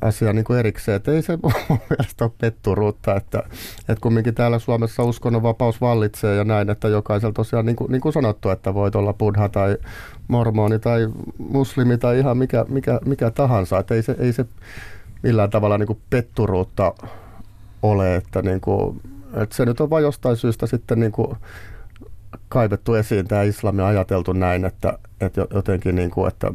asia 0.00 0.32
niin 0.32 0.44
kuin 0.44 0.58
erikseen. 0.58 0.96
Että 0.96 1.12
ei 1.12 1.22
se 1.22 1.38
mun 1.68 1.78
mielestä 1.90 2.24
ole 2.24 2.32
petturuutta, 2.40 3.16
että, 3.16 3.42
että 3.78 4.00
kumminkin 4.00 4.34
täällä 4.34 4.58
Suomessa 4.58 5.02
uskonnonvapaus 5.02 5.80
vallitsee 5.80 6.36
ja 6.36 6.44
näin, 6.44 6.70
että 6.70 6.88
jokaisella 6.88 7.32
tosiaan, 7.32 7.66
niin 7.66 7.76
kuin, 7.76 7.92
niin 7.92 8.00
kuin 8.00 8.12
sanottu, 8.12 8.50
että 8.50 8.74
voit 8.74 8.96
olla 8.96 9.12
buddha 9.12 9.48
tai 9.48 9.76
mormoni 10.28 10.78
tai 10.78 11.08
muslimi 11.38 11.98
tai 11.98 12.18
ihan 12.18 12.38
mikä, 12.38 12.64
mikä, 12.68 13.00
mikä 13.04 13.30
tahansa. 13.30 13.78
Että 13.78 13.94
ei 13.94 14.02
se, 14.02 14.16
ei 14.18 14.32
se 14.32 14.46
millään 15.22 15.50
tavalla 15.50 15.78
niin 15.78 15.86
kuin 15.86 16.00
petturuutta 16.10 16.94
ole, 17.82 18.16
että, 18.16 18.42
niin 18.42 18.60
kuin, 18.60 19.00
että 19.34 19.56
se 19.56 19.64
nyt 19.64 19.80
on 19.80 19.90
vain 19.90 20.02
jostain 20.02 20.36
syystä 20.36 20.66
sitten 20.66 21.00
niin 21.00 21.12
kuin 21.12 21.36
kaivettu 22.48 22.94
esiin 22.94 23.28
tämä 23.28 23.42
islami 23.42 23.80
ja 23.80 23.86
ajateltu 23.86 24.32
näin, 24.32 24.64
että, 24.64 24.98
että 25.20 25.40
jo- 25.40 25.48
jotenkin 25.54 25.94
niin 25.94 26.10
kuin, 26.10 26.28
että, 26.28 26.52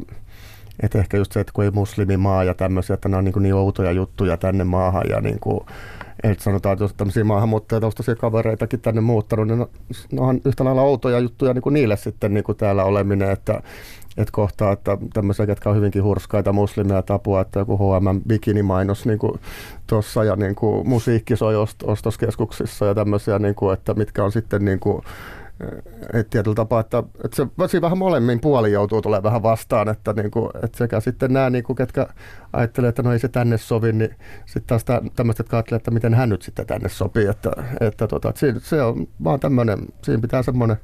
että 0.82 0.98
ehkä 0.98 1.16
just 1.16 1.32
se, 1.32 1.40
että 1.40 1.52
kun 1.52 1.64
ei 1.64 1.70
muslimimaa 1.70 2.44
ja 2.44 2.54
tämmöisiä, 2.54 2.94
että 2.94 3.08
nämä 3.08 3.18
on 3.18 3.24
niin, 3.24 3.32
kuin 3.32 3.42
niin 3.42 3.54
outoja 3.54 3.92
juttuja 3.92 4.36
tänne 4.36 4.64
maahan 4.64 5.04
ja 5.08 5.20
niin 5.20 5.40
kuin, 5.40 5.60
että 6.22 6.44
sanotaan, 6.44 6.72
että 6.72 6.84
jos 6.84 6.94
tämmöisiä 6.94 7.24
maahanmuuttajataustaisia 7.24 8.16
kavereitakin 8.16 8.80
tänne 8.80 9.00
muuttanut, 9.00 9.46
niin 9.46 9.58
no, 9.58 9.70
ne 10.12 10.20
on 10.20 10.40
yhtä 10.44 10.64
lailla 10.64 10.82
outoja 10.82 11.18
juttuja 11.18 11.54
niin 11.54 11.62
kuin 11.62 11.72
niille 11.72 11.96
sitten 11.96 12.34
niin 12.34 12.44
kuin 12.44 12.58
täällä 12.58 12.84
oleminen, 12.84 13.30
että, 13.30 13.62
että 14.16 14.32
kohtaa, 14.32 14.72
että 14.72 14.98
tämmöisiä, 15.12 15.46
ketkä 15.46 15.70
on 15.70 15.76
hyvinkin 15.76 16.04
hurskaita 16.04 16.52
muslimeja 16.52 17.02
tapua, 17.02 17.40
että 17.40 17.58
joku 17.58 17.76
H&M 17.76 18.20
bikinimainos 18.28 19.06
niin 19.06 19.18
tuossa 19.86 20.24
ja 20.24 20.36
niin 20.36 20.54
kuin 20.54 20.88
musiikki 20.88 21.36
soi 21.36 21.54
ost- 21.54 21.84
ostoskeskuksissa 21.90 22.86
ja 22.86 22.94
tämmöisiä, 22.94 23.38
niin 23.38 23.54
kuin, 23.54 23.74
että 23.74 23.94
mitkä 23.94 24.24
on 24.24 24.32
sitten 24.32 24.64
niin 24.64 24.80
kuin, 24.80 25.02
et 26.12 26.30
tietyllä 26.30 26.54
tapaa, 26.54 26.80
että, 26.80 27.02
että 27.24 27.36
se 27.36 27.46
siinä 27.68 27.82
vähän 27.82 27.98
molemmin 27.98 28.40
puoli 28.40 28.72
joutuu 28.72 29.02
tulemaan 29.02 29.22
vähän 29.22 29.42
vastaan, 29.42 29.88
että, 29.88 30.12
niin 30.12 30.30
kuin, 30.30 30.50
että 30.62 30.78
sekä 30.78 31.00
sitten 31.00 31.32
nämä, 31.32 31.50
niin 31.50 31.64
kuin, 31.64 31.76
ketkä 31.76 32.06
ajattelee, 32.52 32.88
että 32.88 33.02
no 33.02 33.12
ei 33.12 33.18
se 33.18 33.28
tänne 33.28 33.58
sovi, 33.58 33.92
niin 33.92 34.14
sitten 34.46 34.66
taas 34.66 34.84
tä- 34.84 35.02
tämmöiset, 35.16 35.38
jotka 35.38 35.56
ajattelee, 35.56 35.76
että 35.76 35.90
miten 35.90 36.14
hän 36.14 36.28
nyt 36.28 36.42
sitten 36.42 36.66
tänne 36.66 36.88
sopii, 36.88 37.26
että, 37.26 37.50
että, 37.80 38.06
tota, 38.06 38.28
että 38.28 38.38
siinä, 38.40 38.60
se 38.60 38.82
on 38.82 39.06
vaan 39.24 39.40
tämmöinen, 39.40 39.78
siinä 40.02 40.22
pitää 40.22 40.42
semmoinen, 40.42 40.76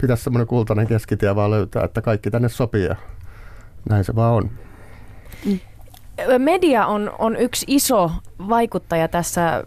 pitäisi 0.00 0.24
semmoinen 0.24 0.46
kultainen 0.46 0.86
keskitie 0.86 1.36
vaan 1.36 1.50
löytää, 1.50 1.84
että 1.84 2.02
kaikki 2.02 2.30
tänne 2.30 2.48
sopii 2.48 2.84
ja 2.84 2.96
näin 3.90 4.04
se 4.04 4.14
vaan 4.14 4.34
on. 4.34 4.50
Media 6.38 6.86
on, 6.86 7.12
on 7.18 7.36
yksi 7.36 7.66
iso 7.68 8.10
vaikuttaja 8.48 9.08
tässä 9.08 9.64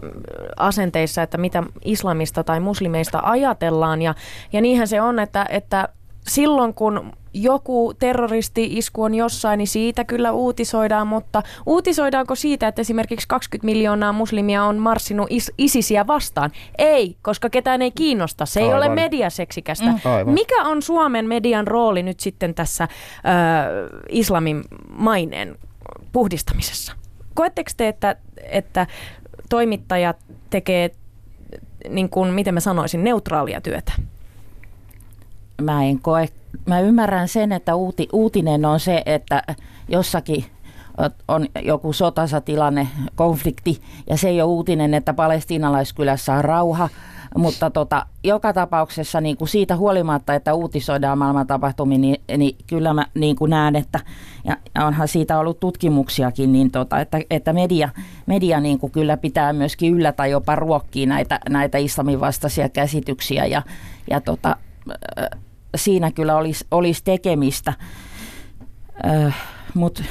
asenteissa, 0.57 1.21
että 1.23 1.37
mitä 1.37 1.63
islamista 1.85 2.43
tai 2.43 2.59
muslimeista 2.59 3.19
ajatellaan. 3.23 4.01
Ja, 4.01 4.15
ja 4.53 4.61
niinhän 4.61 4.87
se 4.87 5.01
on, 5.01 5.19
että, 5.19 5.45
että 5.49 5.89
silloin 6.27 6.73
kun 6.73 7.11
joku 7.33 7.93
terroristi-isku 7.99 9.03
on 9.03 9.15
jossain, 9.15 9.57
niin 9.57 9.67
siitä 9.67 10.03
kyllä 10.03 10.31
uutisoidaan, 10.31 11.07
mutta 11.07 11.43
uutisoidaanko 11.65 12.35
siitä, 12.35 12.67
että 12.67 12.81
esimerkiksi 12.81 13.27
20 13.27 13.65
miljoonaa 13.65 14.11
muslimia 14.13 14.63
on 14.63 14.77
marssinut 14.77 15.27
is- 15.29 15.51
ISISiä 15.57 16.07
vastaan? 16.07 16.51
Ei, 16.77 17.17
koska 17.21 17.49
ketään 17.49 17.81
ei 17.81 17.91
kiinnosta. 17.91 18.45
Se 18.45 18.59
ei 18.59 18.65
Aivan. 18.65 18.77
ole 18.77 18.89
mediaseksikästä. 18.89 19.85
Mm. 19.85 19.99
Aivan. 20.05 20.33
Mikä 20.33 20.63
on 20.63 20.81
Suomen 20.81 21.27
median 21.27 21.67
rooli 21.67 22.03
nyt 22.03 22.19
sitten 22.19 22.53
tässä 22.53 22.83
ö, 22.83 22.87
islamin 24.09 24.63
maineen 24.89 25.57
puhdistamisessa? 26.13 26.93
Koetteko 27.33 27.71
te, 27.77 27.87
että, 27.87 28.15
että 28.43 28.87
toimittajat 29.49 30.17
tekee, 30.49 30.91
niin 31.89 32.09
kuin, 32.09 32.29
miten 32.29 32.53
mä 32.53 32.59
sanoisin, 32.59 33.03
neutraalia 33.03 33.61
työtä? 33.61 33.91
mä 35.61 35.83
en 35.83 35.99
koe, 35.99 36.27
mä 36.65 36.79
ymmärrän 36.79 37.27
sen, 37.27 37.51
että 37.51 37.75
uuti, 37.75 38.07
uutinen 38.13 38.65
on 38.65 38.79
se, 38.79 39.03
että 39.05 39.43
jossakin 39.89 40.45
on 41.27 41.47
joku 41.61 41.93
sotasa-tilanne, 41.93 42.87
konflikti, 43.15 43.81
ja 44.09 44.17
se 44.17 44.29
ei 44.29 44.41
ole 44.41 44.51
uutinen, 44.51 44.93
että 44.93 45.13
palestiinalaiskylässä 45.13 46.33
on 46.33 46.45
rauha, 46.45 46.89
mutta 47.37 47.69
tota, 47.69 48.05
joka 48.23 48.53
tapauksessa 48.53 49.21
niin 49.21 49.37
kuin 49.37 49.47
siitä 49.47 49.75
huolimatta, 49.75 50.33
että 50.33 50.53
uutisoidaan 50.53 51.17
maailman 51.17 51.47
tapahtumia, 51.47 51.97
niin, 51.97 52.21
niin 52.37 52.57
kyllä 52.67 52.93
mä 52.93 53.05
niin 53.13 53.35
kuin 53.35 53.49
näen, 53.49 53.75
että 53.75 53.99
ja 54.43 54.85
onhan 54.85 55.07
siitä 55.07 55.39
ollut 55.39 55.59
tutkimuksiakin, 55.59 56.51
niin 56.51 56.71
tota, 56.71 56.99
että, 56.99 57.19
että 57.29 57.53
media, 57.53 57.89
media 58.25 58.59
niin 58.59 58.79
kuin 58.79 58.91
kyllä 58.91 59.17
pitää 59.17 59.53
myöskin 59.53 59.93
yllä 59.93 60.11
tai 60.11 60.31
jopa 60.31 60.55
ruokkii 60.55 61.05
näitä, 61.05 61.39
näitä 61.49 61.77
islamin 61.77 62.19
vastaisia 62.19 62.69
käsityksiä 62.69 63.45
ja, 63.45 63.61
ja 64.09 64.21
tota, 64.21 64.55
siinä 65.75 66.11
kyllä 66.11 66.35
olisi, 66.35 66.65
olisi 66.71 67.03
tekemistä. 67.03 67.73
Mutta 69.73 70.03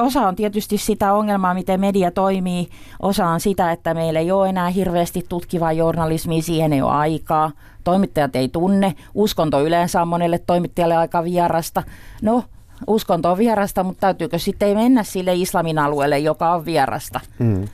osa 0.00 0.20
on 0.20 0.36
tietysti 0.36 0.78
sitä 0.78 1.12
ongelmaa, 1.12 1.54
miten 1.54 1.80
media 1.80 2.10
toimii. 2.10 2.68
Osa 3.02 3.26
on 3.26 3.40
sitä, 3.40 3.72
että 3.72 3.94
meillä 3.94 4.20
ei 4.20 4.32
ole 4.32 4.48
enää 4.48 4.68
hirveästi 4.68 5.24
tutkivaa 5.28 5.72
journalismia, 5.72 6.42
siihen 6.42 6.72
ei 6.72 6.82
ole 6.82 6.92
aikaa. 6.92 7.50
Toimittajat 7.84 8.36
ei 8.36 8.48
tunne. 8.48 8.94
Uskonto 9.14 9.60
yleensä 9.60 10.02
on 10.02 10.08
monelle 10.08 10.38
toimittajalle 10.38 10.96
aika 10.96 11.24
vierasta. 11.24 11.82
No, 12.22 12.44
uskonto 12.86 13.30
on 13.30 13.38
vierasta, 13.38 13.84
mutta 13.84 14.00
täytyykö 14.00 14.38
sitten 14.38 14.76
mennä 14.76 15.02
sille 15.02 15.34
islamin 15.34 15.78
alueelle, 15.78 16.18
joka 16.18 16.52
on 16.52 16.64
vierasta? 16.64 17.20
Mm. 17.38 17.68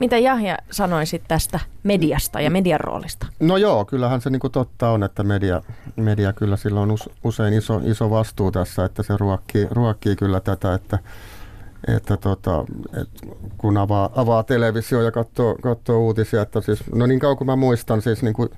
Mitä 0.00 0.18
Jahja 0.18 0.58
sanoisit 0.70 1.22
tästä 1.28 1.60
mediasta 1.82 2.40
ja 2.40 2.50
median 2.50 2.80
roolista? 2.80 3.26
No 3.40 3.56
joo, 3.56 3.84
kyllähän 3.84 4.20
se 4.20 4.30
niinku 4.30 4.48
totta 4.48 4.90
on, 4.90 5.02
että 5.02 5.22
media, 5.22 5.62
media 5.96 6.32
kyllä 6.32 6.56
sillä 6.56 6.80
on 6.80 6.90
us, 6.90 7.10
usein 7.24 7.54
iso, 7.54 7.80
iso 7.84 8.10
vastuu 8.10 8.50
tässä, 8.50 8.84
että 8.84 9.02
se 9.02 9.16
ruokkii, 9.16 9.66
ruokkii 9.70 10.16
kyllä 10.16 10.40
tätä, 10.40 10.74
että, 10.74 10.98
että 11.96 12.16
tota, 12.16 12.64
et 13.00 13.08
kun 13.58 13.76
avaa, 13.76 14.10
avaa 14.16 14.42
televisio 14.42 15.02
ja 15.02 15.12
katsoo, 15.12 15.54
katsoo 15.62 15.98
uutisia, 15.98 16.42
että 16.42 16.60
siis, 16.60 16.84
no 16.94 17.06
niin 17.06 17.20
kauan 17.20 17.36
kuin 17.36 17.46
mä 17.46 17.56
muistan, 17.56 18.02
siis 18.02 18.22
niin 18.22 18.34
kuin 18.34 18.48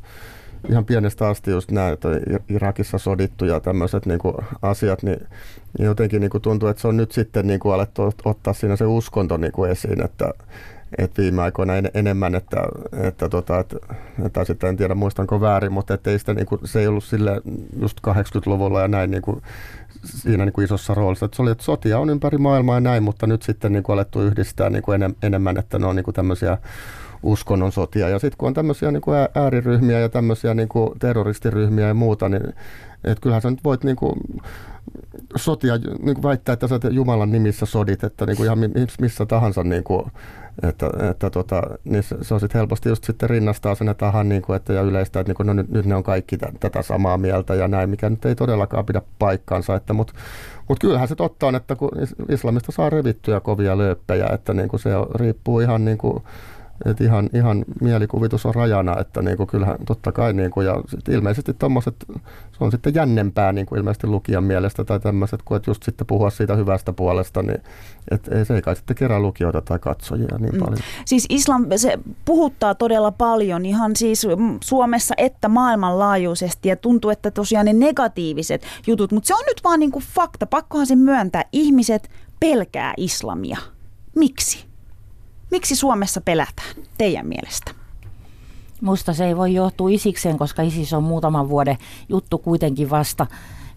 ihan 0.69 0.85
pienestä 0.85 1.29
asti 1.29 1.51
just 1.51 1.71
nämä, 1.71 1.89
että 1.89 2.09
Irakissa 2.49 2.99
sodittu 2.99 3.45
ja 3.45 3.61
tämmöiset 3.61 4.07
niin 4.07 4.21
asiat, 4.63 5.03
niin 5.03 5.27
jotenkin 5.79 6.21
niin 6.21 6.31
kuin 6.31 6.43
tuntuu, 6.43 6.69
että 6.69 6.83
se 6.83 6.89
on 6.89 6.97
nyt 6.97 7.13
sitten 7.13 7.47
niin 7.47 7.61
kuin 7.61 7.75
alettu 7.75 8.13
ottaa 8.25 8.53
siinä 8.53 8.77
se 8.77 8.85
uskonto 8.87 9.37
niin 9.37 9.53
kuin 9.53 9.71
esiin, 9.71 10.05
että, 10.05 10.33
että 10.99 11.23
viime 11.23 11.43
aikoina 11.43 11.77
en, 11.77 11.91
enemmän, 11.95 12.35
että, 12.35 12.57
että, 12.93 13.29
tota, 13.29 13.59
että, 13.59 13.77
että 14.27 14.45
sitten 14.45 14.69
en 14.69 14.77
tiedä 14.77 14.95
muistanko 14.95 15.41
väärin, 15.41 15.73
mutta 15.73 15.95
että 15.95 16.11
ei 16.11 16.19
sitä, 16.19 16.35
niin 16.35 16.47
kuin, 16.47 16.61
se 16.65 16.81
ei 16.81 16.87
ollut 16.87 17.05
sille 17.05 17.41
just 17.81 17.99
80-luvulla 18.07 18.81
ja 18.81 18.89
näin 18.89 19.11
niin 19.11 19.23
kuin, 19.23 19.43
siinä 20.05 20.45
niin 20.45 20.53
kuin 20.53 20.65
isossa 20.65 20.95
roolissa. 20.95 21.27
Että 21.27 21.37
se 21.37 21.43
oli, 21.43 21.51
että 21.51 21.65
sotia 21.65 21.99
on 21.99 22.11
ympäri 22.11 22.39
maailmaa 22.39 22.77
ja 22.77 22.81
näin, 22.81 23.03
mutta 23.03 23.27
nyt 23.27 23.43
sitten 23.43 23.73
niin 23.73 23.83
kuin 23.83 23.95
alettu 23.95 24.23
yhdistää 24.23 24.71
niin 24.71 24.83
kuin 24.83 25.15
enemmän, 25.23 25.59
että 25.59 25.79
ne 25.79 25.87
on 25.87 25.97
niin 25.97 26.05
kuin 26.05 26.15
tämmöisiä 26.15 26.59
uskonnon 27.23 27.73
sotia. 27.73 28.09
Ja 28.09 28.19
sitten 28.19 28.39
kun 28.39 28.47
on 28.47 28.55
tämmöisiä 28.55 28.91
niin 28.91 29.01
kuin 29.01 29.17
ääriryhmiä 29.35 30.01
ja 30.01 30.09
tämmöisiä 30.09 30.55
niin 30.55 30.69
kuin 30.69 30.99
terroristiryhmiä 30.99 31.87
ja 31.89 31.95
muuta, 31.95 32.29
niin 32.29 32.43
että 33.05 33.23
kyllähän 33.23 33.43
sä 33.43 33.51
nyt 33.51 33.65
voit 33.65 33.85
niin 33.85 33.97
kuin 33.97 34.21
sotia 35.37 35.77
niin 35.77 36.15
kuin 36.15 36.23
väittää, 36.23 36.53
että 36.53 36.69
sä 36.69 36.81
Jumalan 36.91 37.33
nimissä 37.33 37.67
sodit, 37.67 38.05
että 38.05 38.27
niin 38.27 38.37
kuin 38.37 38.45
ihan 38.45 38.59
missä 39.01 39.27
tahansa 39.27 39.65
niin 39.65 39.85
kuin, 39.85 40.03
että, 40.63 40.91
että 41.11 41.31
tota, 41.31 41.63
niin 41.85 42.03
se, 42.03 42.17
se 42.23 42.35
on 42.35 42.41
sitten 42.41 42.59
helposti 42.59 42.89
just 42.89 43.05
sitten 43.05 43.31
rinnastaa 43.31 43.75
sen 43.75 43.95
tahan 43.99 44.29
niin 44.29 44.43
kuin, 44.43 44.57
että, 44.57 44.73
ja 44.73 44.83
yleistä, 44.83 45.21
että 45.21 45.31
niin 45.31 45.37
kuin, 45.37 45.47
no 45.47 45.53
nyt, 45.53 45.69
nyt 45.69 45.87
ne 45.87 45.95
on 45.95 46.03
kaikki 46.03 46.39
t- 46.39 46.61
tätä 46.61 46.83
samaa 46.83 47.19
mieltä 47.19 47.55
ja 47.55 47.69
näin, 47.69 47.91
mikä 47.91 48.11
nyt 48.11 48.25
ei 48.25 48.35
todellakaan 48.35 48.87
pidä 48.87 49.03
paikkaansa. 49.19 49.75
Että, 49.75 49.93
mutta 49.93 50.13
mut 50.69 50.79
kyllähän 50.79 51.09
se 51.09 51.15
totta 51.15 51.47
on, 51.47 51.55
että 51.55 51.77
kun 51.77 51.91
islamista 52.29 52.73
saa 52.73 52.91
revittyjä 52.91 53.41
kovia 53.41 53.79
lööppejä, 53.79 54.27
että 54.33 54.55
niin 54.55 54.69
kuin 54.69 54.81
se 54.81 54.91
riippuu 55.15 55.61
ihan 55.61 55.85
niin 55.85 55.99
kuin, 55.99 56.23
et 56.85 57.01
ihan, 57.01 57.31
ihan 57.35 57.65
mielikuvitus 57.81 58.47
on 58.47 58.55
rajana, 58.55 59.01
että 59.01 59.23
niinku 59.23 59.47
kyllähän 59.47 59.77
totta 59.87 60.13
kai, 60.13 60.33
niinku, 60.33 60.61
ja 60.61 60.83
sit 60.89 61.09
ilmeisesti 61.09 61.55
tommoset, 61.55 61.95
se 62.53 62.65
on 62.65 62.71
sitten 62.71 62.95
jännempää 62.95 63.53
niinku 63.53 63.75
ilmeisesti 63.75 64.07
lukijan 64.07 64.45
mielestä 64.45 64.85
tai 64.85 65.01
tämmöiset, 65.01 65.41
kun 65.45 65.57
et 65.57 65.67
just 65.67 65.83
sitten 65.83 66.07
puhua 66.07 66.31
siitä 66.31 66.57
hyvästä 66.57 66.93
puolesta, 66.93 67.43
niin 67.43 67.63
et 68.11 68.29
ei, 68.29 68.45
se 68.45 68.55
ei 68.55 68.63
kai 68.63 68.77
sitten 68.77 68.97
kerää 68.97 69.21
lukijoita 69.21 69.63
tai 69.63 69.79
katsojia 69.79 70.39
niin 70.39 70.55
mm. 70.55 70.61
paljon. 70.61 70.79
Siis 71.05 71.27
islam, 71.29 71.67
se 71.77 71.99
puhuttaa 72.25 72.75
todella 72.75 73.13
paljon 73.13 73.67
ihan 73.67 73.97
siis 73.97 74.27
Suomessa 74.65 75.15
että 75.17 75.49
maailmanlaajuisesti 75.49 76.69
ja 76.69 76.77
tuntuu, 76.77 77.11
että 77.11 77.31
tosiaan 77.31 77.67
ne 77.67 77.73
negatiiviset 77.73 78.63
jutut, 78.87 79.13
mutta 79.13 79.27
se 79.29 79.35
on 79.35 79.45
nyt 79.47 79.61
vaan 79.65 79.81
niinku 79.81 80.03
fakta, 80.15 80.47
pakkohan 80.47 80.87
se 80.87 80.97
myöntää, 80.97 81.45
ihmiset 81.53 82.11
pelkää 82.41 82.95
islamia. 82.97 83.59
Miksi? 84.17 84.66
Miksi 85.51 85.77
Suomessa 85.77 86.21
pelätään 86.21 86.75
teidän 86.99 87.27
mielestä? 87.27 87.71
Musta 88.81 89.15
se 89.15 89.27
ei 89.27 89.37
voi 89.37 89.55
johtua 89.55 89.91
isikseen, 89.91 90.39
koska 90.39 90.63
ISIS 90.63 90.93
on 90.93 91.03
muutaman 91.03 91.49
vuoden 91.49 91.79
juttu 92.09 92.39
kuitenkin 92.39 92.91
vasta. 92.91 93.27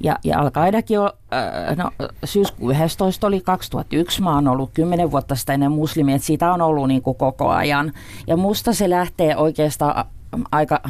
Ja, 0.04 0.18
ja 0.24 0.40
Al-Qaidakin 0.40 1.00
on, 1.00 1.12
äh, 1.34 1.78
no, 1.78 1.92
syyskuun 2.24 2.72
11 2.72 3.28
oli 3.28 3.42
2001, 3.42 4.22
mä 4.22 4.36
oon 4.36 4.48
ollut 4.48 4.72
10 4.74 5.12
vuotta 5.12 5.36
sitä 5.36 5.54
ennen 5.54 5.72
muslimia, 5.72 6.16
että 6.16 6.26
siitä 6.26 6.54
on 6.54 6.62
ollut 6.62 6.88
niin 6.88 7.02
kuin 7.02 7.18
koko 7.18 7.50
ajan. 7.50 7.94
Ja 8.28 8.38
musta 8.38 8.74
se 8.74 8.90
lähtee 8.90 9.38
oikeastaan 9.38 10.06
aika, 10.52 10.82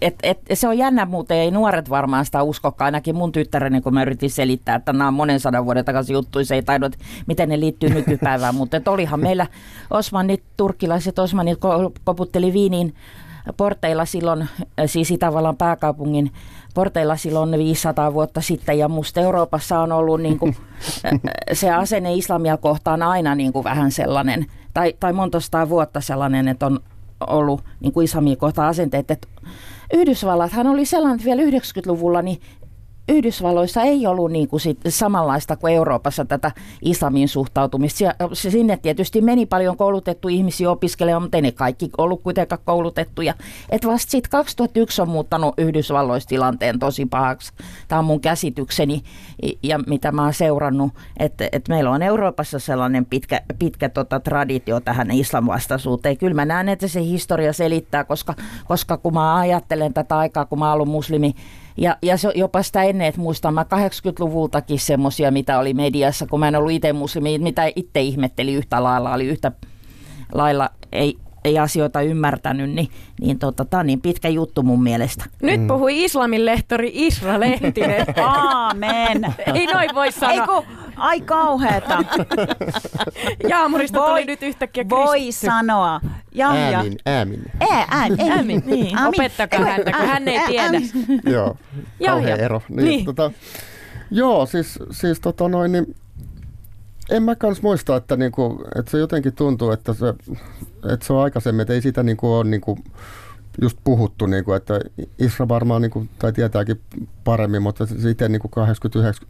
et, 0.00 0.14
et, 0.22 0.38
se 0.54 0.68
on 0.68 0.78
jännä 0.78 1.06
muuten, 1.06 1.36
ei 1.36 1.50
nuoret 1.50 1.90
varmaan 1.90 2.24
sitä 2.24 2.42
uskokaan, 2.42 2.86
ainakin 2.86 3.16
mun 3.16 3.32
tyttäreni, 3.32 3.80
kun 3.80 3.94
mä 3.94 4.02
yritin 4.02 4.30
selittää, 4.30 4.76
että 4.76 4.92
nämä 4.92 5.08
on 5.08 5.14
monen 5.14 5.40
sadan 5.40 5.64
vuoden 5.64 5.84
takaisin 5.84 6.14
juttu, 6.14 6.44
se 6.44 6.54
ei 6.54 6.62
taidot, 6.62 6.92
miten 7.26 7.48
ne 7.48 7.60
liittyy 7.60 7.90
nykypäivään, 7.90 8.54
mutta 8.54 8.80
olihan 8.86 9.20
meillä 9.20 9.46
osmanit, 9.90 10.42
turkkilaiset 10.56 11.18
osmanit 11.18 11.58
koputteli 12.04 12.52
Viiniin 12.52 12.94
porteilla 13.56 14.04
silloin, 14.04 14.48
siis 14.86 15.10
Itävallan 15.10 15.56
pääkaupungin 15.56 16.32
porteilla 16.74 17.16
silloin 17.16 17.58
500 17.58 18.14
vuotta 18.14 18.40
sitten. 18.40 18.78
Ja 18.78 18.88
musta 18.88 19.20
Euroopassa 19.20 19.80
on 19.80 19.92
ollut 19.92 20.20
niin 20.20 20.38
kuin, 20.38 20.56
se 21.52 21.70
asenne 21.70 22.14
islamia 22.14 22.56
kohtaan 22.56 23.02
aina 23.02 23.34
niin 23.34 23.52
kuin 23.52 23.64
vähän 23.64 23.90
sellainen, 23.90 24.46
tai, 24.74 24.94
tai 25.00 25.12
monta 25.12 25.38
vuotta 25.68 26.00
sellainen, 26.00 26.48
että 26.48 26.66
on 26.66 26.80
ollut 27.24 27.64
niin 27.80 27.92
kuin 27.92 28.04
islamia 28.04 28.36
kohtaan 28.36 28.68
asenteet. 28.68 29.10
Että 29.10 29.28
Yhdysvallathan 29.94 30.66
oli 30.66 30.86
sellainen, 30.86 31.14
että 31.14 31.24
vielä 31.24 31.42
90-luvulla 31.42 32.22
niin 32.22 32.40
Yhdysvalloissa 33.08 33.82
ei 33.82 34.06
ollut 34.06 34.32
niin 34.32 34.48
kuin 34.48 34.60
sit 34.60 34.78
samanlaista 34.88 35.56
kuin 35.56 35.74
Euroopassa 35.74 36.24
tätä 36.24 36.50
islamin 36.82 37.28
suhtautumista. 37.28 38.14
Sinne 38.32 38.76
tietysti 38.76 39.20
meni 39.20 39.46
paljon 39.46 39.76
koulutettu 39.76 40.28
ihmisiä 40.28 40.70
opiskelemaan, 40.70 41.22
mutta 41.22 41.36
ei 41.36 41.42
ne 41.42 41.52
kaikki 41.52 41.90
ollut 41.98 42.22
kuitenkaan 42.22 42.62
koulutettuja. 42.64 43.34
Et 43.70 43.86
vasta 43.86 44.10
sitten 44.10 44.30
2001 44.30 45.02
on 45.02 45.08
muuttanut 45.08 45.54
Yhdysvalloissa 45.58 46.28
tilanteen 46.28 46.78
tosi 46.78 47.06
pahaksi. 47.06 47.52
Tämä 47.88 47.98
on 47.98 48.04
mun 48.04 48.20
käsitykseni 48.20 49.02
ja 49.62 49.78
mitä 49.78 50.12
mä 50.12 50.22
oon 50.22 50.34
seurannut, 50.34 50.92
että, 51.16 51.48
että 51.52 51.72
meillä 51.72 51.90
on 51.90 52.02
Euroopassa 52.02 52.58
sellainen 52.58 53.06
pitkä, 53.06 53.40
pitkä 53.58 53.88
tota, 53.88 54.20
traditio 54.20 54.80
tähän 54.80 55.10
islamvastaisuuteen. 55.10 56.16
Kyllä 56.16 56.34
mä 56.34 56.44
näen, 56.44 56.68
että 56.68 56.88
se 56.88 57.02
historia 57.02 57.52
selittää, 57.52 58.04
koska, 58.04 58.34
koska 58.64 58.96
kun 58.96 59.14
mä 59.14 59.36
ajattelen 59.36 59.94
tätä 59.94 60.18
aikaa, 60.18 60.44
kun 60.44 60.58
mä 60.58 60.64
oon 60.64 60.74
ollut 60.74 60.88
muslimi, 60.88 61.34
ja, 61.76 61.96
ja 62.02 62.16
se, 62.16 62.32
jopa 62.34 62.62
sitä 62.62 62.82
ennen, 62.82 63.06
että 63.06 63.20
muistan 63.20 63.54
mä 63.54 63.62
80-luvultakin 63.62 64.78
semmoisia, 64.78 65.30
mitä 65.30 65.58
oli 65.58 65.74
mediassa, 65.74 66.26
kun 66.26 66.40
mä 66.40 66.48
en 66.48 66.56
ollut 66.56 66.72
itse 66.72 66.92
muslimi, 66.92 67.38
mitä 67.38 67.62
itse 67.76 68.00
ihmetteli 68.00 68.54
yhtä 68.54 68.82
lailla, 68.82 69.14
oli 69.14 69.26
yhtä 69.26 69.52
lailla, 70.32 70.70
ei, 70.92 71.16
ei 71.44 71.58
asioita 71.58 72.02
ymmärtänyt, 72.02 72.70
niin, 72.70 72.88
niin 73.20 73.38
tota, 73.38 73.64
tämä 73.64 73.80
on 73.80 73.86
niin 73.86 74.00
pitkä 74.00 74.28
juttu 74.28 74.62
mun 74.62 74.82
mielestä. 74.82 75.24
Nyt 75.42 75.60
mm. 75.60 75.66
puhui 75.66 76.04
islamin 76.04 76.46
lehtori 76.46 76.90
Isra 76.94 77.40
Lehtinen. 77.40 78.06
Aamen. 78.24 79.34
ei 79.54 79.66
noin 79.66 79.90
voi 79.94 80.12
sanoa. 80.12 80.34
Ei 80.34 80.40
kun, 80.46 80.64
ai 80.96 81.20
kauheeta. 81.20 82.04
Jaamurista 83.48 83.98
voi, 83.98 84.08
tuli 84.08 84.24
nyt 84.24 84.42
yhtäkkiä 84.42 84.84
Kristus. 84.84 85.06
Voi 85.06 85.32
sanoa. 85.32 86.00
Ja, 86.32 86.50
äämin, 86.50 86.96
äämin. 87.06 87.42
Ää, 87.70 87.86
äämin, 87.90 88.32
äämin. 88.32 88.62
Niin. 88.66 88.96
Äämin. 88.96 89.20
Opettakaa 89.20 89.60
häntä, 89.60 89.92
kun 89.92 90.06
hän 90.06 90.28
ei 90.28 90.40
tiedä. 90.46 90.80
Joo, 91.30 91.56
kauhea 92.06 92.36
ero. 92.36 92.62
Niin, 92.68 92.84
niin. 92.84 93.04
Tota, 93.04 93.30
joo, 94.10 94.46
siis, 94.46 94.78
siis 94.90 95.20
tota 95.20 95.48
noin, 95.48 95.72
niin 95.72 95.96
en 97.10 97.22
mä 97.22 97.36
kans 97.36 97.62
muista, 97.62 97.96
että, 97.96 98.16
niinku, 98.16 98.64
että 98.78 98.90
se 98.90 98.98
jotenkin 98.98 99.32
tuntuu, 99.32 99.70
että 99.70 99.94
se, 99.94 100.08
että 100.92 101.06
se 101.06 101.12
on 101.12 101.22
aikaisemmin, 101.22 101.60
että 101.60 101.74
ei 101.74 101.82
sitä 101.82 102.02
niinku 102.02 102.34
ole 102.34 102.44
niinku 102.44 102.78
just 103.62 103.78
puhuttu, 103.84 104.26
niinku, 104.26 104.52
että 104.52 104.80
Isra 105.18 105.48
varmaan, 105.48 105.82
niinku, 105.82 106.06
tai 106.18 106.32
tietääkin 106.32 106.80
paremmin, 107.24 107.62
mutta 107.62 107.86
sitten 107.86 108.32
niinku 108.32 108.50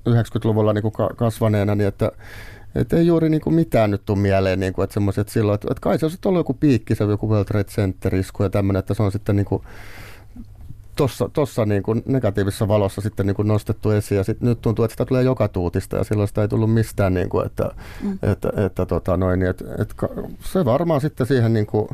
80-90-luvulla 0.08 0.72
niinku 0.72 0.92
kasvaneena, 1.16 1.74
niin 1.74 1.88
että 1.88 2.12
että 2.74 2.96
ei 2.96 3.06
juuri 3.06 3.28
niinku 3.28 3.50
mitään 3.50 3.90
nyt 3.90 4.04
tule 4.04 4.18
mieleen, 4.18 4.60
niinku, 4.60 4.82
että 4.82 4.94
semmoiset 4.94 5.28
silloin, 5.28 5.54
että, 5.54 5.68
että 5.70 5.80
kai 5.80 5.98
se 5.98 6.06
olisi 6.06 6.18
ollut 6.24 6.40
joku 6.40 6.54
piikki, 6.54 6.94
se 6.94 7.04
joku 7.04 7.30
World 7.30 7.44
Trade 7.44 7.64
Center-isku 7.64 8.42
ja 8.42 8.50
tämmöinen, 8.50 8.78
että 8.78 8.94
se 8.94 9.02
on 9.02 9.12
sitten 9.12 9.36
niinku, 9.36 9.64
tuossa 10.96 11.30
tossa 11.32 11.66
niin 11.66 11.82
kuin 11.82 12.02
negatiivisessa 12.06 12.68
valossa 12.68 13.00
sitten 13.00 13.26
niin 13.26 13.34
kuin 13.34 13.48
nostettu 13.48 13.90
esiin 13.90 14.16
ja 14.16 14.24
sit 14.24 14.40
nyt 14.40 14.60
tuntuu, 14.60 14.84
että 14.84 14.92
sitä 14.92 15.04
tulee 15.04 15.22
joka 15.22 15.48
tuutista 15.48 15.96
ja 15.96 16.04
silloin 16.04 16.28
sitä 16.28 16.42
ei 16.42 16.48
tullut 16.48 16.74
mistään, 16.74 17.14
niin 17.14 17.28
kuin, 17.28 17.46
että, 17.46 17.70
mm. 18.02 18.18
että, 18.22 18.52
että, 18.56 18.86
tota 18.86 19.16
noin, 19.16 19.40
niin, 19.40 19.50
että, 19.50 19.64
että, 19.78 19.94
se 20.40 20.64
varmaan 20.64 21.00
sitten 21.00 21.26
siihen 21.26 21.52
niin 21.52 21.66
kuin 21.66 21.88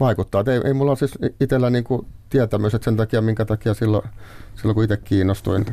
vaikuttaa. 0.00 0.40
Et 0.40 0.48
ei, 0.48 0.60
ei 0.64 0.74
mulla 0.74 0.90
ole 0.90 0.98
siis 0.98 1.18
itsellä 1.40 1.70
niin 1.70 1.84
kuin 1.84 2.06
tietämys, 2.30 2.74
että 2.74 2.84
sen 2.84 2.96
takia, 2.96 3.22
minkä 3.22 3.44
takia 3.44 3.74
silloin, 3.74 4.08
silloin 4.54 4.74
kun 4.74 4.84
itse 4.84 4.96
kiinnostuin, 4.96 5.66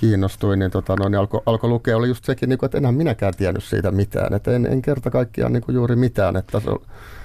kiinnostuin, 0.00 0.58
niin, 0.58 0.70
tota, 0.70 0.96
no, 0.96 1.08
niin 1.08 1.18
alkoi 1.18 1.40
alko 1.46 1.68
lukea, 1.68 1.96
oli 1.96 2.08
just 2.08 2.24
sekin, 2.24 2.48
niin 2.48 2.58
kuin, 2.58 2.66
että 2.66 2.78
enhän 2.78 2.94
minäkään 2.94 3.34
tiennyt 3.36 3.64
siitä 3.64 3.90
mitään. 3.90 4.34
Että 4.34 4.56
en, 4.56 4.66
en 4.66 4.82
kerta 4.82 5.10
kaikkiaan 5.10 5.52
niin 5.52 5.62
kuin 5.62 5.74
juuri 5.74 5.96
mitään. 5.96 6.36
Että 6.36 6.60
se, 6.60 6.70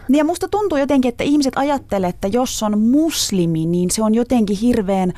niin 0.07 0.17
ja 0.17 0.23
musta 0.23 0.47
tuntuu 0.47 0.77
jotenkin, 0.77 1.09
että 1.09 1.23
ihmiset 1.23 1.53
ajattelee, 1.57 2.09
että 2.09 2.27
jos 2.27 2.63
on 2.63 2.79
muslimi, 2.79 3.65
niin 3.65 3.91
se 3.91 4.03
on 4.03 4.15
jotenkin 4.15 4.57
hirveän, 4.57 5.13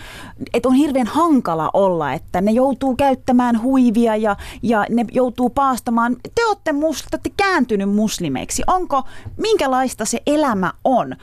että 0.54 0.70
on 0.70 0.76
hirveän 0.76 1.08
hankala 1.08 1.70
olla, 1.74 2.14
että 2.14 2.42
ne 2.42 2.52
joutuu 2.52 2.96
käyttämään 2.96 3.62
huivia 3.62 4.16
ja, 4.16 4.36
ja 4.64 4.86
ne 4.90 5.06
joutuu 5.12 5.50
paastamaan. 5.50 6.16
Te 6.36 6.46
olette, 6.46 6.72
mus, 6.72 7.02
te 7.02 7.08
olette 7.14 7.32
kääntynyt 7.38 7.90
muslimeiksi. 7.90 8.64
Onko, 8.68 9.04
minkälaista 9.38 10.06
se 10.06 10.22
elämä 10.28 10.74
on? 10.84 11.16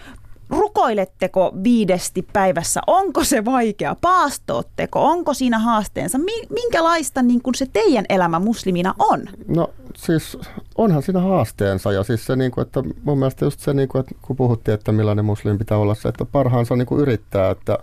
Rukoiletteko 0.53 1.53
viidesti 1.65 2.29
päivässä? 2.33 2.81
Onko 2.87 3.25
se 3.25 3.45
vaikea? 3.45 3.97
Paastootteko? 4.01 5.05
Onko 5.05 5.35
siinä 5.35 5.59
haasteensa? 5.59 6.19
Minkälaista 6.51 7.23
niin 7.23 7.43
kuin 7.43 7.55
se 7.55 7.67
teidän 7.73 8.05
elämä 8.09 8.39
muslimina 8.39 8.95
on? 8.99 9.21
No 9.49 9.71
siis 9.97 10.39
onhan 10.79 11.03
siinä 11.03 11.21
haasteensa 11.21 11.93
ja 11.93 12.03
siis 12.03 12.27
se, 12.27 12.37
niin 12.37 12.51
kuin, 12.51 12.63
että 12.63 12.83
mun 13.05 13.19
mielestä 13.19 13.45
just 13.45 13.61
se, 13.61 13.75
niin 13.75 13.89
kuin, 13.89 14.01
että 14.01 14.15
kun 14.23 14.37
puhuttiin, 14.37 14.75
että 14.75 14.93
millainen 14.93 15.25
muslim 15.25 15.59
pitää 15.59 15.79
olla 15.79 15.95
se, 15.95 16.09
että 16.09 16.25
parhaansa 16.25 16.77
niin 16.77 16.87
kuin 16.87 17.01
yrittää, 17.01 17.51
että 17.51 17.79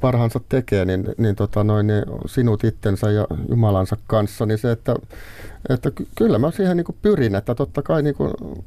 parhaansa 0.00 0.40
tekee, 0.48 0.84
niin, 0.84 1.14
niin, 1.18 1.36
tota 1.36 1.64
noin, 1.64 1.86
niin 1.86 2.04
sinut 2.26 2.64
itsensä 2.64 3.10
ja 3.10 3.26
Jumalansa 3.48 3.96
kanssa, 4.06 4.46
niin 4.46 4.58
se, 4.58 4.72
että, 4.72 4.96
että 5.68 5.90
ky- 5.90 6.08
kyllä 6.14 6.38
mä 6.38 6.50
siihen 6.50 6.76
niin 6.76 6.96
pyrin, 7.02 7.34
että 7.34 7.54
totta 7.54 7.82
kai 7.82 8.02
niin 8.02 8.16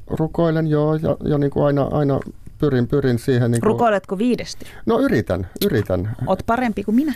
rukoilen 0.08 0.68
joo 0.68 0.96
ja, 0.96 1.18
ja 1.24 1.38
niin 1.38 1.52
aina, 1.66 1.84
aina 1.92 2.20
pyrin, 2.62 2.88
pyrin 2.88 3.20
siihen. 3.20 3.52
Niin 3.52 3.62
kuin, 3.62 3.68
Rukoiletko 3.72 4.18
viidesti? 4.18 4.66
No 4.86 5.00
yritän, 5.00 5.48
yritän. 5.66 6.16
Oot 6.28 6.40
parempi 6.46 6.84
kuin 6.84 6.96
minä. 6.96 7.14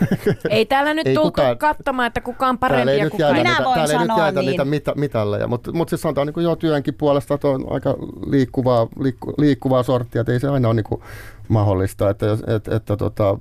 Ei 0.50 0.66
täällä 0.66 0.94
nyt 0.94 1.06
Ei 1.06 1.14
tultu 1.14 1.28
kukaan- 1.30 1.58
katsomaan, 1.58 2.06
että 2.06 2.20
kuka 2.20 2.46
on 2.48 2.58
parempi 2.58 2.90
ei 2.92 2.98
ja 2.98 3.10
kuka. 3.10 3.32
Minä 3.32 3.50
niitä, 3.50 3.64
voin 3.64 3.74
täällä 3.74 3.92
ei 3.92 3.98
nyt 3.98 4.06
sanoa 4.06 4.18
jäädä 4.18 4.40
niin. 4.40 4.50
niitä 4.50 4.64
mita, 4.64 4.92
mitalleja, 4.96 5.46
mutta 5.48 5.72
mut 5.72 5.88
siis 5.88 6.00
sanotaan 6.02 6.26
niin 6.36 6.44
jo 6.44 6.56
työnkin 6.56 6.94
puolesta, 6.94 7.34
että 7.34 7.48
on 7.48 7.64
aika 7.72 7.96
liikkuvaa, 8.30 8.86
liikku, 9.00 9.34
liikkuvaa 9.38 9.82
sorttia, 9.82 10.20
että 10.20 10.32
ei 10.32 10.40
se 10.40 10.48
aina 10.48 10.68
ole 10.68 10.74
niin 10.74 10.84
kuin 10.84 11.00
mahdollista, 11.48 12.10
että, 12.10 12.26
jos- 12.26 12.44
että, 12.46 12.76
että 12.76 12.96
tota, 12.96 13.38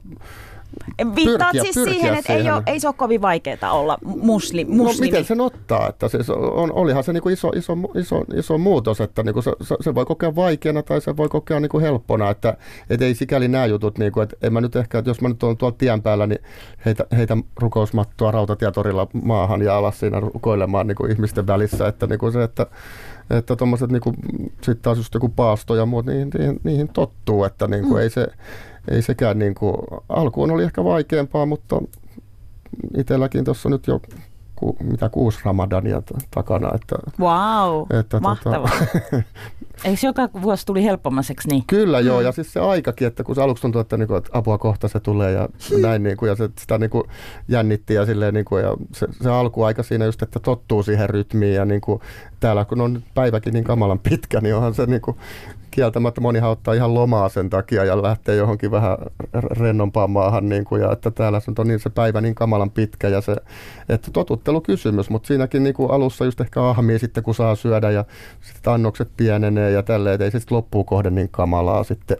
Viittaat 1.15 1.51
Pyrkiä- 1.51 1.61
siis 1.63 1.75
pyrkiä 1.75 1.93
siihen, 1.93 2.15
että 2.15 2.33
ei, 2.33 2.51
ole, 2.51 2.63
ei 2.65 2.79
se 2.79 2.87
ole 2.87 2.95
kovin 2.97 3.21
vaikeaa 3.21 3.71
olla 3.71 3.97
musli, 4.05 4.63
No 4.63 4.75
muslimi. 4.75 5.07
miten 5.07 5.25
sen 5.25 5.41
ottaa? 5.41 5.89
Että 5.89 6.07
siis 6.07 6.29
on, 6.29 6.71
olihan 6.71 7.03
se 7.03 7.13
niinku 7.13 7.29
iso, 7.29 7.49
iso, 7.55 7.73
iso, 7.95 8.23
iso 8.35 8.57
muutos, 8.57 9.01
että 9.01 9.23
niinku 9.23 9.41
se, 9.41 9.51
se, 9.61 9.75
se, 9.81 9.95
voi 9.95 10.05
kokea 10.05 10.35
vaikeana 10.35 10.83
tai 10.83 11.01
se 11.01 11.17
voi 11.17 11.29
kokea 11.29 11.59
niinku 11.59 11.79
helppona, 11.79 12.29
että 12.29 12.57
et 12.89 13.01
ei 13.01 13.15
sikäli 13.15 13.47
nämä 13.47 13.65
jutut, 13.65 13.97
niinku, 13.97 14.21
että 14.21 14.35
en 14.41 14.53
mä 14.53 14.61
nyt 14.61 14.75
ehkä, 14.75 14.97
että 14.99 15.09
jos 15.09 15.21
mä 15.21 15.29
nyt 15.29 15.43
olen 15.43 15.57
tuolla 15.57 15.75
tien 15.77 16.01
päällä, 16.01 16.27
niin 16.27 16.41
heitä, 16.85 17.05
heitä 17.17 17.37
rukousmattoa 17.59 18.31
rautatietorilla 18.31 19.07
maahan 19.23 19.61
ja 19.61 19.77
alas 19.77 19.99
siinä 19.99 20.19
rukoilemaan 20.19 20.87
niinku 20.87 21.05
ihmisten 21.05 21.47
välissä, 21.47 21.87
että 21.87 22.07
niinku 22.07 22.31
se, 22.31 22.43
että 22.43 22.65
että 23.29 23.55
tuommoiset 23.55 23.91
niinku, 23.91 24.13
sitten 24.61 24.77
taas 24.81 24.97
just 24.97 25.13
joku 25.13 25.29
paasto 25.29 25.75
ja 25.75 25.85
muut, 25.85 26.05
niihin, 26.05 26.29
niihin, 26.37 26.59
niihin 26.63 26.87
tottuu, 26.87 27.43
että 27.43 27.67
niinku 27.67 27.93
mm. 27.93 27.99
ei, 27.99 28.09
se, 28.09 28.27
ei 28.91 29.01
sekään 29.01 29.39
niinku, 29.39 29.73
alkuun 30.09 30.51
oli 30.51 30.63
ehkä 30.63 30.83
vaikeampaa, 30.83 31.45
mutta 31.45 31.81
itselläkin 32.97 33.45
tuossa 33.45 33.69
nyt 33.69 33.87
jo 33.87 34.01
ku, 34.55 34.77
mitä 34.83 35.09
kuusi 35.09 35.39
ramadania 35.45 36.01
takana. 36.31 36.69
Että, 36.75 36.95
Wow, 37.19 37.99
että 37.99 38.19
mahtavaa. 38.19 38.69
Eikö 39.83 39.99
joka 40.07 40.29
vuosi 40.41 40.65
tuli 40.65 40.83
helpommaseksi 40.83 41.47
niin? 41.49 41.63
Kyllä 41.67 41.99
joo, 41.99 42.21
ja 42.21 42.31
siis 42.31 42.53
se 42.53 42.59
aikakin, 42.59 43.07
että 43.07 43.23
kun 43.23 43.35
se 43.35 43.41
aluksi 43.41 43.61
tuntui, 43.61 43.81
että, 43.81 43.97
niinku, 43.97 44.15
että 44.15 44.29
apua 44.33 44.57
kohta 44.57 44.87
se 44.87 44.99
tulee 44.99 45.31
ja 45.31 45.49
näin, 45.81 46.03
niinku, 46.03 46.25
ja 46.25 46.35
se, 46.35 46.49
sitä 46.59 46.77
niinku, 46.77 47.07
jännitti 47.47 47.93
ja, 47.93 48.05
silleen, 48.05 48.33
niinku, 48.33 48.57
ja 48.57 48.77
se, 48.93 49.07
se 49.21 49.29
alkuaika 49.29 49.83
siinä 49.83 50.05
just, 50.05 50.21
että 50.21 50.39
tottuu 50.39 50.83
siihen 50.83 51.09
rytmiin 51.09 51.55
ja 51.55 51.65
niinku, 51.65 52.01
täällä 52.39 52.65
kun 52.65 52.81
on 52.81 53.03
päiväkin 53.13 53.53
niin 53.53 53.63
kamalan 53.63 53.99
pitkä, 53.99 54.41
niin 54.41 54.55
onhan 54.55 54.73
se 54.73 54.85
niinku, 54.85 55.17
kieltämättä 55.77 56.21
monihan 56.21 56.49
ottaa 56.49 56.73
ihan 56.73 56.93
lomaa 56.93 57.29
sen 57.29 57.49
takia 57.49 57.85
ja 57.85 58.01
lähtee 58.01 58.35
johonkin 58.35 58.71
vähän 58.71 58.97
rennompaan 59.33 60.11
maahan, 60.11 60.49
niin 60.49 60.65
kuin, 60.65 60.81
ja 60.81 60.91
että 60.91 61.11
täällä 61.11 61.39
se 61.39 61.51
on 61.59 61.67
niin 61.67 61.79
se 61.79 61.89
päivä 61.89 62.21
niin 62.21 62.35
kamalan 62.35 62.71
pitkä 62.71 63.07
ja 63.07 63.21
se, 63.21 63.35
että 63.89 64.11
totuttelukysymys, 64.11 65.09
mutta 65.09 65.27
siinäkin 65.27 65.63
niin 65.63 65.73
kuin 65.73 65.91
alussa 65.91 66.25
just 66.25 66.41
ehkä 66.41 66.63
ahmii 66.63 66.99
sitten 66.99 67.23
kun 67.23 67.35
saa 67.35 67.55
syödä 67.55 67.91
ja 67.91 68.05
sitten 68.41 68.73
annokset 68.73 69.09
pienenee 69.17 69.66
ja 69.69 69.83
tälleen, 69.83 70.13
että 70.13 70.25
ei 70.25 70.31
se 70.31 70.39
sitten 70.39 70.55
loppuun 70.55 70.85
kohden 70.85 71.15
niin 71.15 71.29
kamalaa 71.31 71.83
sitten 71.83 72.17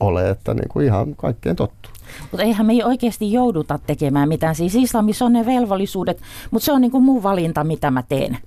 ole, 0.00 0.30
että 0.30 0.54
niin 0.54 0.68
kuin 0.68 0.86
ihan 0.86 1.16
kaikkeen 1.16 1.56
tottuu. 1.56 1.92
Mutta 2.30 2.44
eihän 2.44 2.66
me 2.66 2.72
ei 2.72 2.82
oikeasti 2.82 3.32
jouduta 3.32 3.78
tekemään 3.86 4.28
mitään. 4.28 4.54
Siis 4.54 4.74
islamissa 4.74 5.24
on 5.24 5.32
ne 5.32 5.46
velvollisuudet, 5.46 6.20
mutta 6.50 6.64
se 6.64 6.72
on 6.72 6.80
niin 6.80 6.90
kuin 6.90 7.04
mun 7.04 7.22
valinta, 7.22 7.64
mitä 7.64 7.90
mä 7.90 8.02
teen. 8.02 8.38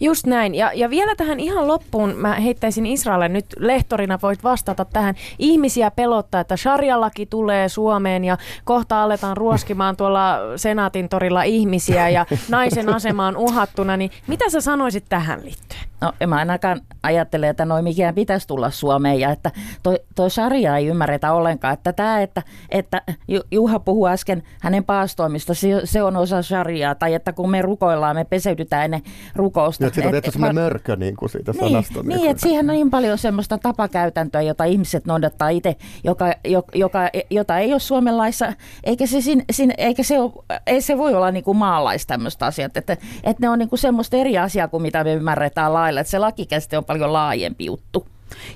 Just 0.00 0.26
näin. 0.26 0.54
Ja, 0.54 0.72
ja 0.74 0.90
vielä 0.90 1.14
tähän 1.14 1.40
ihan 1.40 1.68
loppuun 1.68 2.14
mä 2.16 2.34
heittäisin 2.34 2.86
Israelille 2.86 3.28
nyt 3.28 3.46
lehtorina 3.58 4.18
voit 4.22 4.44
vastata 4.44 4.84
tähän. 4.84 5.14
Ihmisiä 5.38 5.90
pelottaa, 5.90 6.40
että 6.40 6.56
sharia-laki 6.56 7.26
tulee 7.26 7.68
Suomeen 7.68 8.24
ja 8.24 8.38
kohta 8.64 9.02
aletaan 9.02 9.36
ruoskimaan 9.36 9.96
tuolla 9.96 10.38
Senaatin 10.56 11.08
torilla 11.08 11.42
ihmisiä 11.42 12.08
ja 12.08 12.26
naisen 12.48 12.88
asema 12.88 13.26
on 13.26 13.36
uhattuna. 13.36 13.96
Niin 13.96 14.10
mitä 14.26 14.50
sä 14.50 14.60
sanoisit 14.60 15.04
tähän 15.08 15.44
liittyen? 15.44 15.82
No 16.00 16.12
en 16.20 16.28
mä 16.28 16.36
ainakaan 16.36 16.80
ajattele, 17.02 17.48
että 17.48 17.64
noin 17.64 17.84
mikään 17.84 18.14
pitäisi 18.14 18.48
tulla 18.48 18.70
Suomeen 18.70 19.20
ja 19.20 19.30
että 19.30 19.50
toi, 19.82 19.98
toi 20.14 20.30
sarja 20.30 20.76
ei 20.76 20.86
ymmärretä 20.86 21.32
ollenkaan. 21.32 21.74
Että 21.74 21.92
tämä, 21.92 22.20
että, 22.20 22.42
että 22.70 23.02
Ju- 23.28 23.42
Juha 23.50 23.80
puhui 23.80 24.10
äsken 24.10 24.42
hänen 24.60 24.84
paastoimista, 24.84 25.54
se, 25.54 25.68
se 25.84 26.02
on 26.02 26.16
osa 26.16 26.42
sarjaa. 26.42 26.94
Tai 26.94 27.14
että 27.14 27.32
kun 27.32 27.50
me 27.50 27.62
rukoillaan, 27.62 28.16
me 28.16 28.24
peseydytään 28.24 28.84
ennen 28.84 29.02
rukousta. 29.34 29.84
Ja 29.84 29.90
että 29.92 30.00
siitä 30.00 30.08
on 30.08 30.12
tehty 30.12 30.30
semmoinen 30.30 30.54
mä- 30.54 30.60
mörkö 30.60 30.96
niin 30.96 31.16
kuin 31.16 31.28
siitä 31.30 31.52
niin, 31.52 31.60
sanasta. 31.60 32.02
niin, 32.02 32.30
että 32.30 32.42
siihen 32.42 32.70
on 32.70 32.76
niin 32.76 32.90
paljon 32.90 33.18
semmoista 33.18 33.58
tapakäytäntöä, 33.58 34.42
jota 34.42 34.64
ihmiset 34.64 35.06
noudattaa 35.06 35.48
itse, 35.48 35.76
joka, 36.04 36.34
jo- 36.44 36.64
joka, 36.74 36.98
jota 37.30 37.58
ei 37.58 37.72
ole 37.72 37.80
Suomen 37.80 38.16
laissa, 38.16 38.52
eikä 38.84 39.06
se, 39.06 39.20
sin, 39.20 39.44
sin, 39.52 39.74
eikä 39.78 40.02
se, 40.02 40.20
ole, 40.20 40.32
ei 40.66 40.80
se 40.80 40.98
voi 40.98 41.14
olla 41.14 41.30
niin 41.30 41.44
kuin 41.44 41.56
maalais 41.56 42.06
tämmöistä 42.06 42.46
asiat, 42.46 42.76
että, 42.76 42.92
että 43.24 43.36
ne 43.40 43.48
on 43.48 43.58
niin 43.58 43.68
kuin 43.68 43.78
semmoista 43.78 44.16
eri 44.16 44.38
asiaa 44.38 44.68
kuin 44.68 44.82
mitä 44.82 45.04
me 45.04 45.14
ymmärretään 45.14 45.74
lailla, 45.74 46.00
että 46.00 46.10
se 46.10 46.18
lakikäsite 46.18 46.78
on 46.78 46.84
paljon 46.84 47.12
laajempi 47.12 47.64
juttu. 47.64 48.06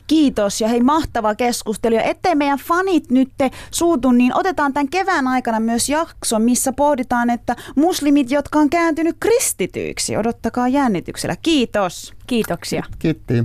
Kiitos 0.07 0.61
ja 0.61 0.69
hei 0.69 0.81
mahtava 0.81 1.35
keskustelu. 1.35 1.95
Ja 1.95 2.03
ettei 2.03 2.35
meidän 2.35 2.59
fanit 2.59 3.11
nyt 3.11 3.31
suutu, 3.71 4.13
niin 4.13 4.37
otetaan 4.37 4.73
tämän 4.73 4.89
kevään 4.89 5.29
aikana 5.29 5.61
myös 5.61 5.89
jakso, 5.89 6.39
missä 6.39 6.73
pohditaan, 6.73 7.31
että 7.31 7.57
muslimit, 7.77 8.31
jotka 8.31 8.59
on 8.59 8.71
kääntynyt 8.71 9.17
kristityiksi, 9.21 10.17
odottakaa 10.17 10.69
jännityksellä. 10.69 11.37
Kiitos. 11.43 12.15
Kiitoksia. 12.27 12.83
Kiitti. 12.99 13.45